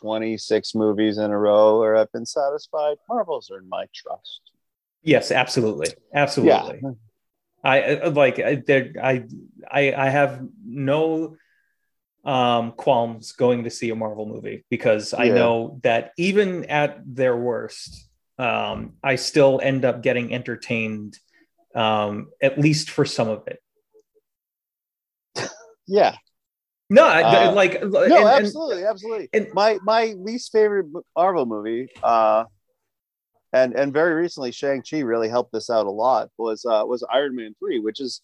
26 0.00 0.74
movies 0.74 1.18
in 1.18 1.30
a 1.30 1.38
row 1.38 1.78
where 1.78 1.96
I've 1.96 2.10
been 2.12 2.26
satisfied, 2.26 2.96
Marvels 3.08 3.50
are 3.50 3.58
in 3.58 3.68
my 3.68 3.86
trust. 3.94 4.40
Yes, 5.02 5.30
absolutely, 5.30 5.88
absolutely. 6.14 6.80
Yeah. 6.82 6.90
I 7.64 8.08
like 8.08 8.38
I, 8.38 8.62
I 9.02 9.24
I 9.70 9.94
I 9.94 10.08
have 10.10 10.42
no 10.64 11.36
um 12.24 12.72
qualms 12.72 13.32
going 13.32 13.64
to 13.64 13.70
see 13.70 13.90
a 13.90 13.94
Marvel 13.94 14.26
movie 14.26 14.64
because 14.68 15.12
yeah. 15.12 15.20
I 15.20 15.28
know 15.28 15.80
that 15.82 16.12
even 16.18 16.66
at 16.66 17.00
their 17.06 17.36
worst, 17.36 18.08
um, 18.38 18.94
I 19.02 19.16
still 19.16 19.60
end 19.62 19.84
up 19.84 20.02
getting 20.02 20.34
entertained, 20.34 21.18
um, 21.74 22.28
at 22.42 22.58
least 22.58 22.90
for 22.90 23.04
some 23.04 23.28
of 23.28 23.48
it. 23.48 23.62
yeah. 25.86 26.16
No, 26.90 27.06
uh, 27.06 27.52
like 27.54 27.82
no, 27.82 28.02
and, 28.02 28.44
absolutely, 28.44 28.84
absolutely. 28.84 29.28
And, 29.32 29.48
my 29.54 29.78
my 29.82 30.14
least 30.18 30.52
favorite 30.52 30.86
Marvel 31.16 31.46
movie, 31.46 31.88
uh, 32.02 32.44
and 33.54 33.72
and 33.74 33.92
very 33.92 34.14
recently 34.14 34.50
Shang 34.50 34.82
Chi 34.82 34.98
really 34.98 35.28
helped 35.28 35.52
this 35.52 35.70
out 35.70 35.86
a 35.86 35.90
lot. 35.90 36.28
Was 36.36 36.66
uh, 36.66 36.82
was 36.86 37.06
Iron 37.10 37.36
Man 37.36 37.54
three, 37.58 37.78
which 37.78 38.00
is 38.00 38.20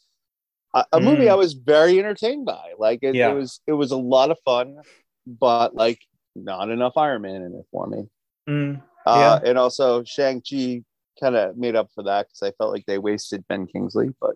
a, 0.75 0.85
a 0.93 0.99
mm. 0.99 1.05
movie 1.05 1.31
I 1.31 1.35
was 1.35 1.55
very 1.55 1.99
entertained 2.01 2.45
by. 2.45 2.73
Like 2.79 2.99
it, 3.03 3.15
yeah. 3.15 3.31
it, 3.31 3.35
was 3.35 3.61
it 3.67 3.73
was 3.73 3.93
a 3.93 3.97
lot 3.97 4.33
of 4.33 4.39
fun, 4.45 4.79
but 5.27 5.75
like 5.75 6.01
not 6.35 6.69
enough 6.69 6.97
Iron 6.97 7.23
Man 7.23 7.43
in 7.43 7.55
it 7.55 7.65
for 7.71 7.87
me. 7.87 8.09
Mm. 8.49 8.83
Uh, 9.07 9.41
and 9.45 9.57
also 9.57 10.03
Shang 10.03 10.43
Chi 10.43 10.83
kind 11.21 11.37
of 11.37 11.57
made 11.57 11.77
up 11.77 11.91
for 11.95 12.03
that 12.05 12.27
because 12.27 12.43
I 12.43 12.51
felt 12.59 12.73
like 12.73 12.87
they 12.87 12.99
wasted 12.99 13.47
Ben 13.49 13.67
Kingsley. 13.69 14.13
But 14.21 14.35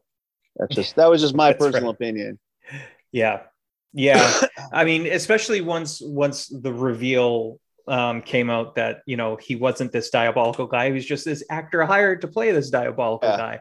that's 0.57 0.77
just 0.77 0.95
that 0.95 1.11
was 1.11 1.21
just 1.21 1.35
my 1.35 1.53
personal 1.59 1.87
right. 1.87 1.95
opinion. 1.95 2.39
Yeah, 3.11 3.41
yeah. 3.93 4.43
I 4.73 4.85
mean, 4.85 5.07
especially 5.07 5.61
once 5.61 6.01
once 6.01 6.47
the 6.47 6.73
reveal 6.73 7.59
um, 7.87 8.23
came 8.23 8.51
out 8.51 8.77
that 8.77 9.03
you 9.07 9.17
know 9.17 9.37
he 9.37 9.57
wasn't 9.57 9.93
this 9.93 10.11
diabolical 10.11 10.67
guy. 10.67 10.87
He 10.87 10.93
was 10.93 11.07
just 11.07 11.25
this 11.25 11.45
actor 11.51 11.85
hired 11.85 12.21
to 12.23 12.29
play 12.29 12.53
this 12.53 12.71
diabolical 12.71 13.29
yeah. 13.29 13.37
guy. 13.37 13.61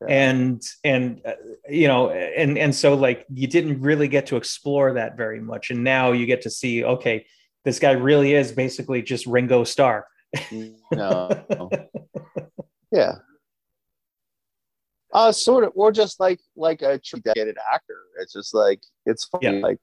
Yeah. 0.00 0.06
And 0.08 0.62
and 0.84 1.20
uh, 1.26 1.32
you 1.68 1.88
know 1.88 2.10
and 2.10 2.56
and 2.56 2.74
so 2.74 2.94
like 2.94 3.26
you 3.32 3.46
didn't 3.46 3.80
really 3.80 4.08
get 4.08 4.26
to 4.26 4.36
explore 4.36 4.94
that 4.94 5.16
very 5.16 5.40
much, 5.40 5.70
and 5.70 5.82
now 5.82 6.12
you 6.12 6.26
get 6.26 6.42
to 6.42 6.50
see 6.50 6.84
okay, 6.84 7.26
this 7.64 7.78
guy 7.78 7.92
really 7.92 8.34
is 8.34 8.52
basically 8.52 9.02
just 9.02 9.26
Ringo 9.26 9.64
Starr. 9.64 10.06
no. 10.92 11.30
yeah. 12.92 13.16
Uh, 15.12 15.32
sort 15.32 15.64
of, 15.64 15.72
or 15.74 15.90
just 15.90 16.20
like 16.20 16.40
like 16.54 16.82
a 16.82 16.98
dedicated 16.98 17.56
actor. 17.72 17.98
It's 18.20 18.32
just 18.32 18.54
like 18.54 18.80
it's 19.06 19.24
funny. 19.24 19.58
Yeah. 19.58 19.66
Like, 19.66 19.78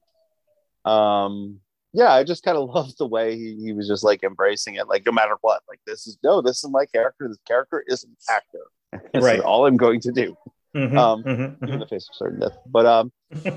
um, 0.84 1.60
yeah, 1.92 2.12
I 2.12 2.24
just 2.24 2.42
kind 2.44 2.56
of 2.56 2.68
love 2.74 2.96
the 2.96 3.06
way 3.06 3.36
he, 3.36 3.56
he 3.56 3.72
was 3.72 3.88
just 3.88 4.04
like 4.04 4.22
embracing 4.22 4.74
it. 4.74 4.88
Like 4.88 5.04
no 5.06 5.12
matter 5.12 5.36
what, 5.40 5.62
like 5.68 5.80
this 5.86 6.06
is 6.06 6.18
no, 6.22 6.42
this 6.42 6.62
is 6.62 6.70
my 6.70 6.86
character. 6.86 7.28
This 7.28 7.38
character 7.46 7.84
is 7.86 8.04
an 8.04 8.16
actor. 8.28 8.66
This 9.12 9.22
right. 9.22 9.40
all 9.40 9.66
I'm 9.66 9.76
going 9.76 10.00
to 10.00 10.12
do. 10.12 10.36
Mm-hmm, 10.74 10.98
um, 10.98 11.22
mm-hmm, 11.22 11.30
in 11.42 11.56
mm-hmm. 11.56 11.78
the 11.78 11.86
face 11.86 12.06
of 12.08 12.16
certain 12.16 12.40
death. 12.40 12.56
But 12.66 12.84
um, 12.84 13.12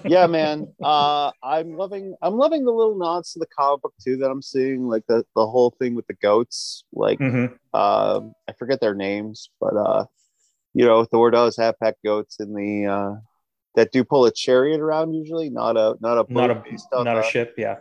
yeah, 0.06 0.26
man, 0.28 0.68
uh, 0.84 1.32
I'm 1.44 1.76
loving 1.76 2.16
I'm 2.22 2.36
loving 2.36 2.64
the 2.64 2.72
little 2.72 2.98
nods 2.98 3.34
to 3.34 3.40
the 3.40 3.46
comic 3.48 3.82
book 3.82 3.94
too 4.02 4.18
that 4.18 4.30
I'm 4.30 4.42
seeing, 4.42 4.88
like 4.88 5.04
the 5.08 5.26
the 5.36 5.46
whole 5.46 5.76
thing 5.80 5.96
with 5.96 6.08
the 6.08 6.14
goats. 6.14 6.86
Like, 6.94 7.20
mm-hmm. 7.20 7.54
uh, 7.74 8.22
I 8.48 8.54
forget 8.54 8.80
their 8.80 8.96
names, 8.96 9.50
but 9.60 9.76
uh, 9.76 10.06
you 10.74 10.86
know, 10.86 11.04
Thor 11.04 11.30
does 11.30 11.58
have 11.58 11.80
pet 11.80 11.98
goats 12.06 12.40
in 12.40 12.54
the 12.54 12.86
uh, 12.86 13.16
that 13.76 13.92
do 13.92 14.04
pull 14.06 14.26
a 14.26 14.32
chariot 14.32 14.80
around 14.80 15.14
usually, 15.14 15.50
not 15.50 15.76
a 15.76 15.98
not 16.00 16.18
a 16.18 16.34
not 16.34 16.52
a 16.52 17.04
not 17.04 17.18
a 17.18 17.24
ship, 17.24 17.56
yeah. 17.58 17.78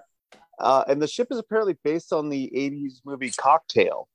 Uh, 0.60 0.84
and 0.88 1.00
the 1.00 1.06
ship 1.06 1.28
is 1.30 1.38
apparently 1.38 1.76
based 1.84 2.12
on 2.12 2.28
the 2.28 2.50
80s 2.54 3.00
movie 3.04 3.30
Cocktail. 3.30 4.08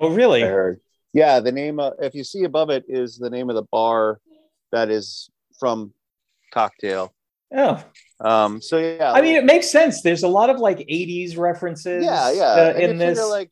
Oh, 0.00 0.10
really? 0.10 0.42
Yeah, 1.12 1.40
the 1.40 1.52
name, 1.52 1.80
uh, 1.80 1.90
if 2.00 2.14
you 2.14 2.24
see 2.24 2.44
above 2.44 2.70
it, 2.70 2.84
is 2.88 3.18
the 3.18 3.30
name 3.30 3.50
of 3.50 3.56
the 3.56 3.62
bar 3.62 4.20
that 4.72 4.90
is 4.90 5.30
from 5.58 5.92
Cocktail. 6.52 7.12
Oh. 7.54 7.82
Um, 8.20 8.60
so 8.60 8.78
yeah, 8.78 9.12
I 9.12 9.22
mean, 9.22 9.36
it 9.36 9.44
makes 9.44 9.70
sense. 9.70 10.02
There's 10.02 10.22
a 10.22 10.28
lot 10.28 10.50
of 10.50 10.58
like 10.58 10.78
80s 10.78 11.38
references. 11.38 12.04
Yeah, 12.04 12.30
yeah. 12.32 12.44
Uh, 12.44 12.78
in 12.78 12.98
this, 12.98 13.18
like 13.18 13.50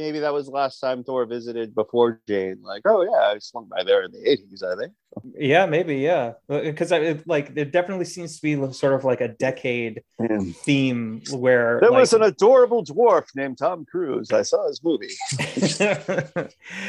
maybe 0.00 0.18
that 0.20 0.32
was 0.32 0.46
the 0.46 0.52
last 0.52 0.80
time 0.80 1.04
Thor 1.04 1.26
visited 1.26 1.74
before 1.74 2.20
Jane. 2.26 2.58
Like, 2.62 2.82
oh 2.86 3.02
yeah, 3.02 3.34
I 3.34 3.38
swung 3.38 3.66
by 3.66 3.84
there 3.84 4.02
in 4.02 4.12
the 4.12 4.30
eighties. 4.30 4.62
I 4.62 4.76
think. 4.76 4.92
Yeah, 5.36 5.66
maybe. 5.66 5.96
Yeah, 5.96 6.34
because 6.48 6.92
I 6.92 7.18
like 7.26 7.52
it 7.56 7.72
definitely 7.72 8.04
seems 8.04 8.36
to 8.36 8.42
be 8.42 8.72
sort 8.72 8.94
of 8.94 9.04
like 9.04 9.20
a 9.20 9.28
decade 9.28 10.02
mm. 10.20 10.54
theme 10.56 11.22
where 11.32 11.78
there 11.80 11.90
like, 11.90 12.00
was 12.00 12.12
an 12.12 12.22
adorable 12.22 12.84
dwarf 12.84 13.26
named 13.34 13.58
Tom 13.58 13.84
Cruise. 13.84 14.30
I 14.32 14.42
saw 14.42 14.68
his 14.68 14.80
movie. 14.82 15.14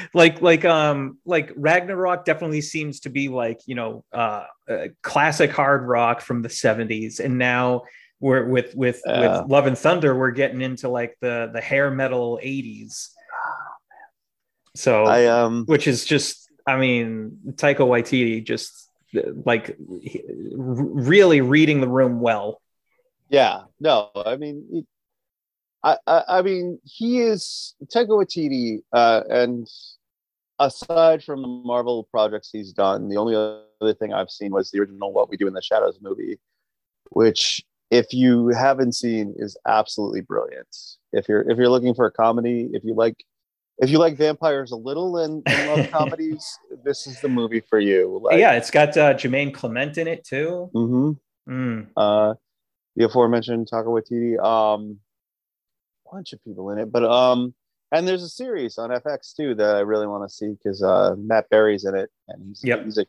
like 0.14 0.42
like 0.42 0.66
um 0.66 1.18
like 1.26 1.52
Ragnarok 1.56 2.26
definitely 2.26 2.62
seems 2.62 3.02
to 3.02 3.10
be 3.10 3.28
like 3.28 3.62
you 3.66 3.76
know 3.76 4.06
uh, 4.14 4.46
classic 5.02 5.52
hard 5.52 5.88
rock 5.88 6.22
from 6.22 6.44
the 6.44 6.50
seventies, 6.50 7.20
and 7.20 7.38
now 7.38 7.84
we're 8.22 8.46
with 8.46 8.74
with 8.76 9.02
uh, 9.06 9.42
with 9.42 9.52
Love 9.52 9.68
and 9.68 9.78
Thunder, 9.78 10.18
we're 10.18 10.32
getting 10.32 10.62
into 10.62 10.88
like 10.88 11.18
the 11.20 11.50
the 11.54 11.60
hair 11.60 11.92
metal 11.92 12.40
80s. 12.42 13.10
So 14.76 15.04
I 15.04 15.26
um 15.26 15.66
which 15.66 15.88
is 15.88 16.06
just 16.06 16.50
I 16.66 16.78
mean, 16.78 17.38
Taika 17.56 17.80
Waititi 17.80 18.44
just 18.44 18.90
like 19.46 19.76
really 19.80 21.42
reading 21.42 21.82
the 21.82 21.88
room 21.88 22.22
well. 22.22 22.62
Yeah, 23.30 23.62
no, 23.80 24.10
I 24.16 24.36
mean, 24.38 24.86
I, 25.84 25.98
I, 26.06 26.24
I 26.28 26.42
mean, 26.42 26.80
he 26.84 27.22
is 27.22 27.76
Taika 27.94 28.10
Waititi, 28.10 28.80
uh, 28.94 29.22
and 29.30 29.68
aside 30.60 31.24
from 31.24 31.42
the 31.42 31.48
Marvel 31.48 32.08
projects 32.12 32.50
he's 32.52 32.74
done, 32.74 33.10
the 33.10 33.18
only 33.18 33.36
other 33.36 33.94
thing 33.94 34.14
I've 34.14 34.30
seen 34.30 34.52
was 34.52 34.70
the 34.70 34.80
original 34.80 35.14
What 35.14 35.30
We 35.30 35.38
Do 35.38 35.48
in 35.48 35.54
the 35.54 35.62
Shadows 35.62 36.00
movie, 36.02 36.40
which, 37.10 37.64
if 37.92 38.14
you 38.14 38.48
haven't 38.48 38.94
seen, 38.94 39.36
is 39.38 39.58
absolutely 39.68 40.22
brilliant. 40.22 40.76
If 41.12 41.28
you're 41.28 41.42
if 41.50 41.58
you're 41.58 41.70
looking 41.70 41.94
for 41.94 42.06
a 42.06 42.12
comedy, 42.12 42.70
if 42.74 42.84
you 42.84 42.96
like 42.96 43.18
if 43.78 43.90
you 43.90 44.00
like 44.00 44.18
vampires 44.18 44.72
a 44.72 44.76
little 44.76 45.18
and, 45.18 45.44
and 45.46 45.70
love 45.70 45.92
comedies, 45.92 46.58
this 46.84 47.06
is 47.06 47.20
the 47.20 47.28
movie 47.28 47.60
for 47.60 47.80
you. 47.80 48.20
Like, 48.24 48.40
yeah, 48.40 48.54
it's 48.54 48.72
got 48.72 48.96
uh, 48.96 49.14
Jermaine 49.14 49.54
Clement 49.54 49.98
in 49.98 50.08
it 50.08 50.24
too. 50.24 50.70
Mm-hmm. 50.74 51.12
Mm. 51.52 51.88
Uh, 51.98 52.36
the 52.96 53.06
aforementioned 53.06 53.70
Taika 53.72 53.88
Waititi. 53.88 54.44
Um, 54.44 55.00
bunch 56.12 56.34
of 56.34 56.44
people 56.44 56.72
in 56.72 56.78
it, 56.78 56.92
but 56.92 57.04
um, 57.04 57.54
and 57.92 58.08
there's 58.08 58.24
a 58.24 58.30
series 58.30 58.78
on 58.78 58.90
FX 58.90 59.36
too 59.36 59.54
that 59.56 59.76
I 59.76 59.80
really 59.82 60.08
want 60.08 60.30
to 60.30 60.34
see 60.34 60.52
because 60.52 60.82
uh, 60.82 61.16
Matt 61.18 61.50
Berry's 61.50 61.86
in 61.86 61.96
it, 61.96 62.10
and 62.30 62.48
he's, 62.48 62.64
yep. 62.64 62.86
he's 62.86 62.98
a, 62.98 63.06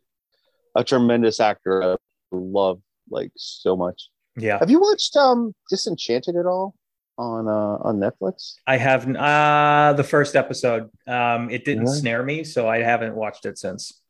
a 0.75 0.83
tremendous 0.83 1.39
actor. 1.39 1.83
I 1.83 1.97
love 2.33 2.81
like 3.11 3.31
so 3.37 3.77
much. 3.77 4.09
Yeah. 4.37 4.59
Have 4.59 4.71
you 4.71 4.81
watched 4.81 5.17
um 5.17 5.55
Disenchanted 5.71 6.37
at 6.37 6.47
all? 6.47 6.75
on 7.19 7.49
uh, 7.49 7.79
on 7.83 7.99
Netflix? 7.99 8.55
I 8.67 8.77
haven't 8.77 9.17
uh 9.17 9.95
the 9.97 10.05
first 10.05 10.37
episode. 10.37 10.91
Um 11.07 11.51
it 11.51 11.65
didn't 11.65 11.89
snare 11.89 12.23
me, 12.23 12.45
so 12.45 12.69
I 12.69 12.79
haven't 12.79 13.15
watched 13.15 13.47
it 13.47 13.59
since. 13.59 14.01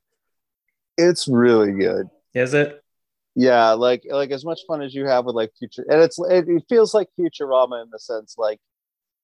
It's 0.96 1.26
really 1.28 1.72
good. 1.72 2.08
Is 2.34 2.54
it? 2.54 2.82
Yeah, 3.34 3.72
like 3.72 4.04
like 4.08 4.30
as 4.30 4.44
much 4.44 4.60
fun 4.66 4.82
as 4.82 4.94
you 4.94 5.06
have 5.06 5.24
with 5.24 5.34
like 5.34 5.50
future 5.58 5.84
and 5.88 6.00
it's 6.00 6.18
it, 6.18 6.48
it 6.48 6.64
feels 6.68 6.94
like 6.94 7.08
Futurama 7.18 7.82
in 7.82 7.90
the 7.90 7.98
sense 7.98 8.36
like 8.38 8.60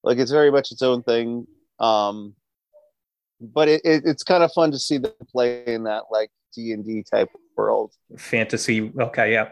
like 0.03 0.17
it's 0.17 0.31
very 0.31 0.51
much 0.51 0.71
its 0.71 0.81
own 0.81 1.03
thing. 1.03 1.47
Um 1.79 2.35
but 3.39 3.69
it, 3.69 3.81
it 3.85 4.03
it's 4.05 4.23
kind 4.23 4.43
of 4.43 4.51
fun 4.51 4.71
to 4.71 4.79
see 4.79 4.97
them 4.97 5.13
play 5.31 5.63
in 5.65 5.83
that 5.83 6.03
like 6.11 6.31
D 6.53 6.73
and 6.73 6.85
D 6.85 7.03
type 7.09 7.29
world. 7.55 7.93
Fantasy, 8.17 8.91
okay, 8.99 9.31
yeah. 9.31 9.49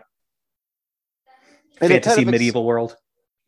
And 1.80 1.92
Fantasy 1.92 2.16
kind 2.16 2.28
of 2.28 2.32
medieval 2.32 2.66
world 2.66 2.96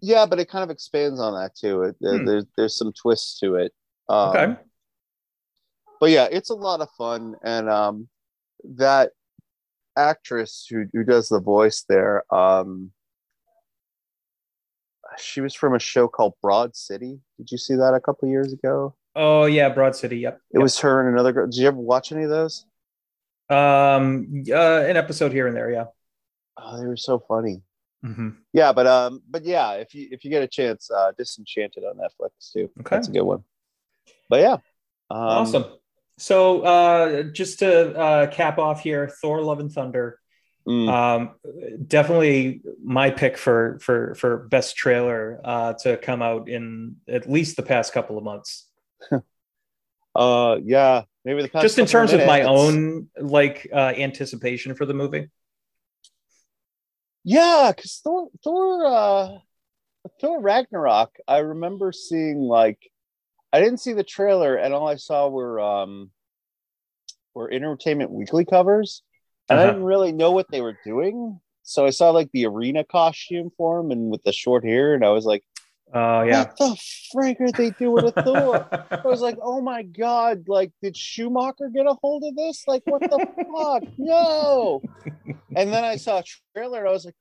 yeah, 0.01 0.25
but 0.25 0.39
it 0.39 0.49
kind 0.49 0.63
of 0.63 0.69
expands 0.69 1.19
on 1.19 1.33
that 1.33 1.55
too. 1.55 1.83
It, 1.83 1.95
hmm. 2.01 2.25
There's 2.25 2.45
there's 2.55 2.77
some 2.77 2.93
twists 2.93 3.39
to 3.39 3.55
it. 3.55 3.73
Um, 4.07 4.29
okay. 4.29 4.55
But 5.99 6.11
yeah, 6.11 6.27
it's 6.31 6.49
a 6.49 6.55
lot 6.55 6.81
of 6.81 6.89
fun, 6.97 7.35
and 7.43 7.69
um, 7.69 8.07
that 8.75 9.11
actress 9.97 10.65
who 10.69 10.85
who 10.93 11.03
does 11.03 11.27
the 11.27 11.41
voice 11.41 11.83
there, 11.89 12.23
um, 12.33 12.91
she 15.17 15.41
was 15.41 15.53
from 15.53 15.75
a 15.75 15.79
show 15.79 16.07
called 16.07 16.33
Broad 16.41 16.75
City. 16.75 17.19
Did 17.37 17.51
you 17.51 17.57
see 17.57 17.75
that 17.75 17.93
a 17.93 17.99
couple 17.99 18.29
years 18.29 18.53
ago? 18.53 18.95
Oh 19.15 19.45
yeah, 19.45 19.67
Broad 19.69 19.95
City. 19.95 20.19
Yep. 20.19 20.35
It 20.35 20.57
yep. 20.57 20.63
was 20.63 20.79
her 20.79 21.01
and 21.01 21.13
another 21.13 21.33
girl. 21.33 21.47
Did 21.47 21.57
you 21.57 21.67
ever 21.67 21.77
watch 21.77 22.13
any 22.13 22.23
of 22.23 22.29
those? 22.29 22.65
Um, 23.49 24.43
uh, 24.49 24.85
an 24.85 24.95
episode 24.95 25.33
here 25.33 25.47
and 25.47 25.55
there. 25.57 25.71
Yeah. 25.71 25.85
Oh, 26.57 26.79
they 26.79 26.85
were 26.85 26.97
so 26.97 27.19
funny. 27.19 27.61
Mm-hmm. 28.05 28.29
Yeah, 28.53 28.71
but 28.71 28.87
um, 28.87 29.21
but 29.29 29.43
yeah, 29.43 29.73
if 29.73 29.93
you 29.93 30.07
if 30.11 30.23
you 30.23 30.29
get 30.29 30.41
a 30.41 30.47
chance, 30.47 30.89
uh, 30.89 31.11
Disenchanted 31.17 31.83
on 31.83 31.97
Netflix 31.97 32.51
too. 32.53 32.69
Okay, 32.79 32.95
that's 32.95 33.09
a 33.09 33.11
good 33.11 33.23
one. 33.23 33.43
But 34.29 34.39
yeah, 34.39 34.53
um, 35.09 35.19
awesome. 35.19 35.65
So 36.17 36.61
uh, 36.61 37.23
just 37.23 37.59
to 37.59 37.97
uh, 37.97 38.27
cap 38.27 38.57
off 38.57 38.81
here, 38.81 39.09
Thor: 39.21 39.41
Love 39.41 39.59
and 39.59 39.71
Thunder. 39.71 40.19
Mm. 40.67 40.89
Um, 40.89 41.31
definitely 41.87 42.61
my 42.83 43.09
pick 43.09 43.37
for 43.37 43.79
for 43.81 44.15
for 44.15 44.47
best 44.49 44.75
trailer 44.75 45.41
uh, 45.43 45.73
to 45.81 45.97
come 45.97 46.21
out 46.21 46.47
in 46.47 46.97
at 47.07 47.29
least 47.29 47.57
the 47.57 47.63
past 47.63 47.91
couple 47.91 48.17
of 48.17 48.23
months. 48.23 48.67
uh, 50.15 50.57
yeah, 50.63 51.03
maybe 51.25 51.41
the 51.41 51.61
just 51.61 51.79
in 51.79 51.85
terms 51.85 52.13
of, 52.13 52.21
of 52.21 52.27
my 52.27 52.43
own 52.43 53.07
like 53.19 53.67
uh, 53.73 53.93
anticipation 53.97 54.75
for 54.75 54.85
the 54.85 54.93
movie. 54.93 55.29
Yeah, 57.23 57.71
because 57.75 57.99
Thor, 58.03 58.29
Thor, 58.43 58.85
uh, 58.85 59.29
Thor 60.21 60.41
Ragnarok. 60.41 61.15
I 61.27 61.39
remember 61.39 61.91
seeing 61.91 62.39
like, 62.39 62.79
I 63.51 63.59
didn't 63.59 63.79
see 63.79 63.93
the 63.93 64.03
trailer, 64.03 64.55
and 64.55 64.73
all 64.73 64.87
I 64.87 64.95
saw 64.95 65.27
were 65.27 65.59
um, 65.59 66.11
were 67.33 67.51
Entertainment 67.51 68.11
Weekly 68.11 68.45
covers, 68.45 69.03
and 69.49 69.59
uh-huh. 69.59 69.67
I 69.67 69.71
didn't 69.71 69.85
really 69.85 70.11
know 70.11 70.31
what 70.31 70.49
they 70.51 70.61
were 70.61 70.77
doing. 70.85 71.39
So 71.63 71.85
I 71.85 71.91
saw 71.91 72.11
like 72.11 72.31
the 72.31 72.45
arena 72.45 72.83
costume 72.83 73.51
for 73.57 73.79
him, 73.79 73.91
and 73.91 74.09
with 74.09 74.23
the 74.23 74.31
short 74.31 74.63
hair, 74.63 74.93
and 74.93 75.03
I 75.03 75.09
was 75.09 75.25
like, 75.25 75.43
Oh 75.93 76.21
yeah. 76.21 76.39
What 76.39 76.57
the 76.57 76.77
freak 77.11 77.41
are 77.41 77.51
they 77.51 77.71
doing 77.71 78.03
with 78.03 78.17
a 78.17 78.23
Thor? 78.23 78.67
I 78.91 79.07
was 79.07 79.21
like, 79.21 79.37
oh 79.41 79.59
my 79.61 79.83
god! 79.83 80.47
Like, 80.47 80.71
did 80.81 80.95
Schumacher 80.95 81.69
get 81.69 81.87
a 81.87 81.95
hold 82.01 82.23
of 82.23 82.35
this? 82.35 82.63
Like, 82.67 82.83
what 82.85 83.01
the 83.01 83.25
fuck? 83.53 83.83
No. 83.97 84.81
And 85.55 85.73
then 85.73 85.83
I 85.83 85.95
saw 85.95 86.19
a 86.19 86.23
trailer. 86.53 86.79
And 86.81 86.89
I 86.89 86.91
was 86.91 87.05
like, 87.05 87.15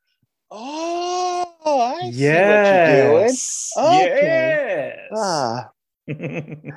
oh, 0.51 1.47
I 1.65 2.11
see 2.11 2.11
what 2.11 2.15
you're 2.15 3.11
doing. 3.11 3.37
Okay. 3.79 4.95
Yes. 5.01 5.09
Ah. 5.17 5.71
and 6.07 6.73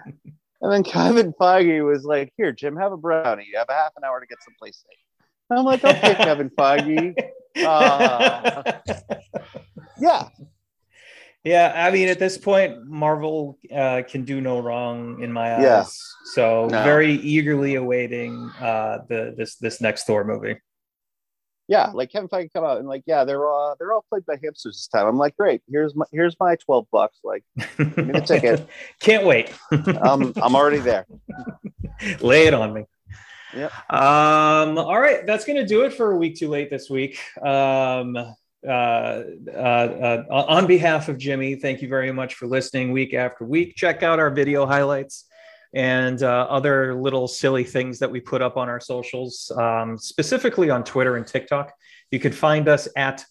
then 0.61 0.83
Kevin 0.83 1.33
Feige 1.33 1.85
was 1.85 2.05
like, 2.05 2.31
here, 2.37 2.53
Jim, 2.53 2.77
have 2.77 2.93
a 2.93 2.97
brownie. 2.97 3.47
You 3.51 3.57
have 3.57 3.67
a 3.69 3.73
half 3.73 3.91
an 3.97 4.05
hour 4.05 4.21
to 4.21 4.25
get 4.25 4.37
someplace 4.43 4.81
safe. 4.89 4.97
I'm 5.51 5.65
like, 5.65 5.83
okay, 5.83 6.15
Kevin 6.15 6.49
Feige. 6.49 7.15
Uh, 7.65 8.63
yeah, 9.99 10.29
yeah, 11.43 11.73
I 11.75 11.89
mean, 11.89 12.07
at 12.07 12.19
this 12.19 12.37
point, 12.37 12.85
Marvel 12.85 13.57
uh, 13.73 14.03
can 14.07 14.25
do 14.25 14.41
no 14.41 14.59
wrong 14.59 15.23
in 15.23 15.31
my 15.31 15.55
eyes. 15.55 15.63
Yeah. 15.63 15.85
So 16.33 16.67
no. 16.67 16.83
very 16.83 17.13
eagerly 17.13 17.75
awaiting 17.75 18.51
uh, 18.59 18.99
the 19.09 19.33
this 19.35 19.55
this 19.55 19.81
next 19.81 20.05
Thor 20.05 20.23
movie. 20.23 20.57
Yeah, 21.67 21.91
like 21.93 22.11
Kevin 22.11 22.27
Feige 22.27 22.51
come 22.53 22.63
out 22.63 22.77
and 22.77 22.87
like, 22.87 23.03
yeah, 23.07 23.23
they're 23.23 23.45
all 23.47 23.75
they're 23.79 23.91
all 23.91 24.05
played 24.07 24.25
by 24.25 24.35
hamsters 24.43 24.75
this 24.75 24.87
time. 24.87 25.07
I'm 25.07 25.17
like, 25.17 25.35
great. 25.35 25.61
Here's 25.67 25.95
my 25.95 26.05
here's 26.11 26.35
my 26.39 26.57
twelve 26.57 26.85
bucks. 26.91 27.17
Like, 27.23 27.43
give 27.77 27.97
me 27.97 28.11
the 28.11 28.21
ticket. 28.21 28.67
Can't 28.99 29.25
wait. 29.25 29.51
um, 30.01 30.33
I'm 30.35 30.55
already 30.55 30.79
there. 30.79 31.07
Lay 32.19 32.45
it 32.45 32.53
on 32.53 32.73
me. 32.73 32.85
Yeah. 33.55 33.69
Um. 33.89 34.77
All 34.77 34.99
right, 34.99 35.25
that's 35.25 35.45
gonna 35.45 35.65
do 35.65 35.85
it 35.85 35.93
for 35.93 36.11
a 36.11 36.17
week 36.17 36.37
too 36.37 36.49
late 36.49 36.69
this 36.69 36.89
week. 36.89 37.17
Um 37.41 38.35
uh, 38.67 39.23
uh, 39.53 40.23
uh, 40.29 40.45
on 40.47 40.67
behalf 40.67 41.09
of 41.09 41.17
Jimmy, 41.17 41.55
thank 41.55 41.81
you 41.81 41.87
very 41.87 42.11
much 42.11 42.35
for 42.35 42.47
listening 42.47 42.91
week 42.91 43.13
after 43.13 43.45
week. 43.45 43.75
Check 43.75 44.03
out 44.03 44.19
our 44.19 44.29
video 44.29 44.65
highlights 44.65 45.25
and 45.73 46.21
uh, 46.21 46.47
other 46.49 46.95
little 46.95 47.27
silly 47.27 47.63
things 47.63 47.99
that 47.99 48.11
we 48.11 48.19
put 48.19 48.41
up 48.41 48.57
on 48.57 48.69
our 48.69 48.79
socials, 48.79 49.51
um, 49.57 49.97
specifically 49.97 50.69
on 50.69 50.83
Twitter 50.83 51.15
and 51.15 51.25
TikTok. 51.25 51.73
You 52.11 52.19
can 52.19 52.31
find 52.31 52.67
us 52.67 52.87
at 52.95 53.25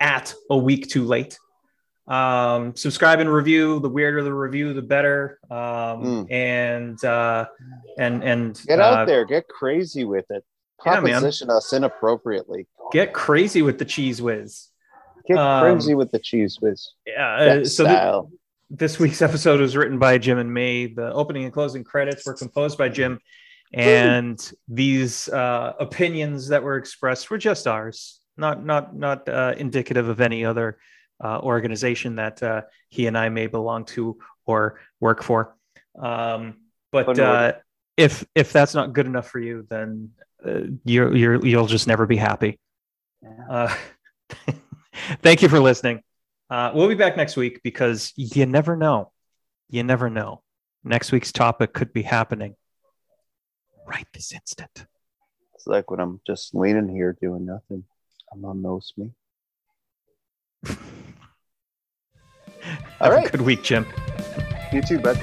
at 0.00 0.34
a 0.50 0.56
week 0.56 0.88
too 0.88 1.04
late. 1.04 1.38
Um, 2.06 2.76
subscribe 2.76 3.18
and 3.18 3.32
review. 3.32 3.80
The 3.80 3.88
weirder 3.88 4.22
the 4.22 4.32
review, 4.32 4.72
the 4.72 4.82
better. 4.82 5.40
Um, 5.50 5.56
mm. 5.58 6.32
And 6.32 7.04
uh, 7.04 7.46
and 7.98 8.22
and 8.22 8.62
get 8.66 8.80
out 8.80 9.00
uh, 9.00 9.04
there, 9.04 9.24
get 9.24 9.48
crazy 9.48 10.04
with 10.04 10.30
it. 10.30 10.44
Proposition 10.78 11.48
yeah, 11.48 11.56
us 11.56 11.72
inappropriately. 11.72 12.66
Get 12.92 13.12
crazy 13.12 13.62
with 13.62 13.78
the 13.78 13.84
Cheez 13.84 14.20
Whiz. 14.20 14.68
Get 15.26 15.38
um, 15.38 15.62
crazy 15.62 15.94
with 15.94 16.10
the 16.12 16.20
Cheez 16.20 16.60
Whiz. 16.60 16.90
Yeah. 17.06 17.34
Uh, 17.34 17.64
so 17.64 17.84
th- 17.84 18.40
this 18.70 18.98
week's 18.98 19.22
episode 19.22 19.60
was 19.60 19.76
written 19.76 19.98
by 19.98 20.18
Jim 20.18 20.38
and 20.38 20.52
May. 20.52 20.86
The 20.86 21.12
opening 21.12 21.44
and 21.44 21.52
closing 21.52 21.84
credits 21.84 22.26
were 22.26 22.34
composed 22.34 22.78
by 22.78 22.88
Jim, 22.88 23.20
and 23.72 24.38
these 24.68 25.28
uh, 25.28 25.74
opinions 25.80 26.48
that 26.48 26.62
were 26.62 26.76
expressed 26.76 27.30
were 27.30 27.38
just 27.38 27.66
ours, 27.66 28.20
not 28.36 28.64
not 28.64 28.94
not 28.94 29.28
uh, 29.28 29.54
indicative 29.56 30.08
of 30.08 30.20
any 30.20 30.44
other 30.44 30.78
uh, 31.22 31.40
organization 31.40 32.16
that 32.16 32.42
uh, 32.42 32.62
he 32.88 33.06
and 33.06 33.16
I 33.16 33.28
may 33.28 33.46
belong 33.46 33.84
to 33.86 34.18
or 34.44 34.80
work 35.00 35.22
for. 35.22 35.56
Um, 35.98 36.58
but 36.92 37.18
uh, 37.18 37.54
if 37.96 38.24
if 38.34 38.52
that's 38.52 38.74
not 38.74 38.92
good 38.92 39.06
enough 39.06 39.28
for 39.28 39.38
you, 39.38 39.66
then 39.68 40.10
uh, 40.44 40.60
you're 40.84 41.14
you're 41.14 41.46
you'll 41.46 41.66
just 41.66 41.86
never 41.86 42.06
be 42.06 42.16
happy. 42.16 42.58
Uh, 43.48 43.74
thank 45.22 45.42
you 45.42 45.48
for 45.48 45.60
listening. 45.60 46.02
Uh, 46.48 46.70
we'll 46.74 46.88
be 46.88 46.94
back 46.94 47.16
next 47.16 47.36
week 47.36 47.60
because 47.62 48.12
you 48.16 48.46
never 48.46 48.76
know. 48.76 49.12
You 49.68 49.82
never 49.82 50.08
know. 50.08 50.42
Next 50.84 51.10
week's 51.10 51.32
topic 51.32 51.72
could 51.72 51.92
be 51.92 52.02
happening 52.02 52.54
right 53.86 54.06
this 54.12 54.32
instant. 54.32 54.86
It's 55.54 55.66
like 55.66 55.90
when 55.90 56.00
I'm 56.00 56.20
just 56.26 56.54
leaning 56.54 56.88
here 56.88 57.16
doing 57.20 57.46
nothing. 57.46 57.84
I'm 58.32 58.44
on 58.44 58.62
nose 58.62 58.92
me. 58.96 59.10
All 63.00 63.10
right. 63.10 63.30
Good 63.30 63.42
week, 63.42 63.62
Jim. 63.62 63.86
You 64.72 64.82
too, 64.82 64.98
bud. 64.98 65.18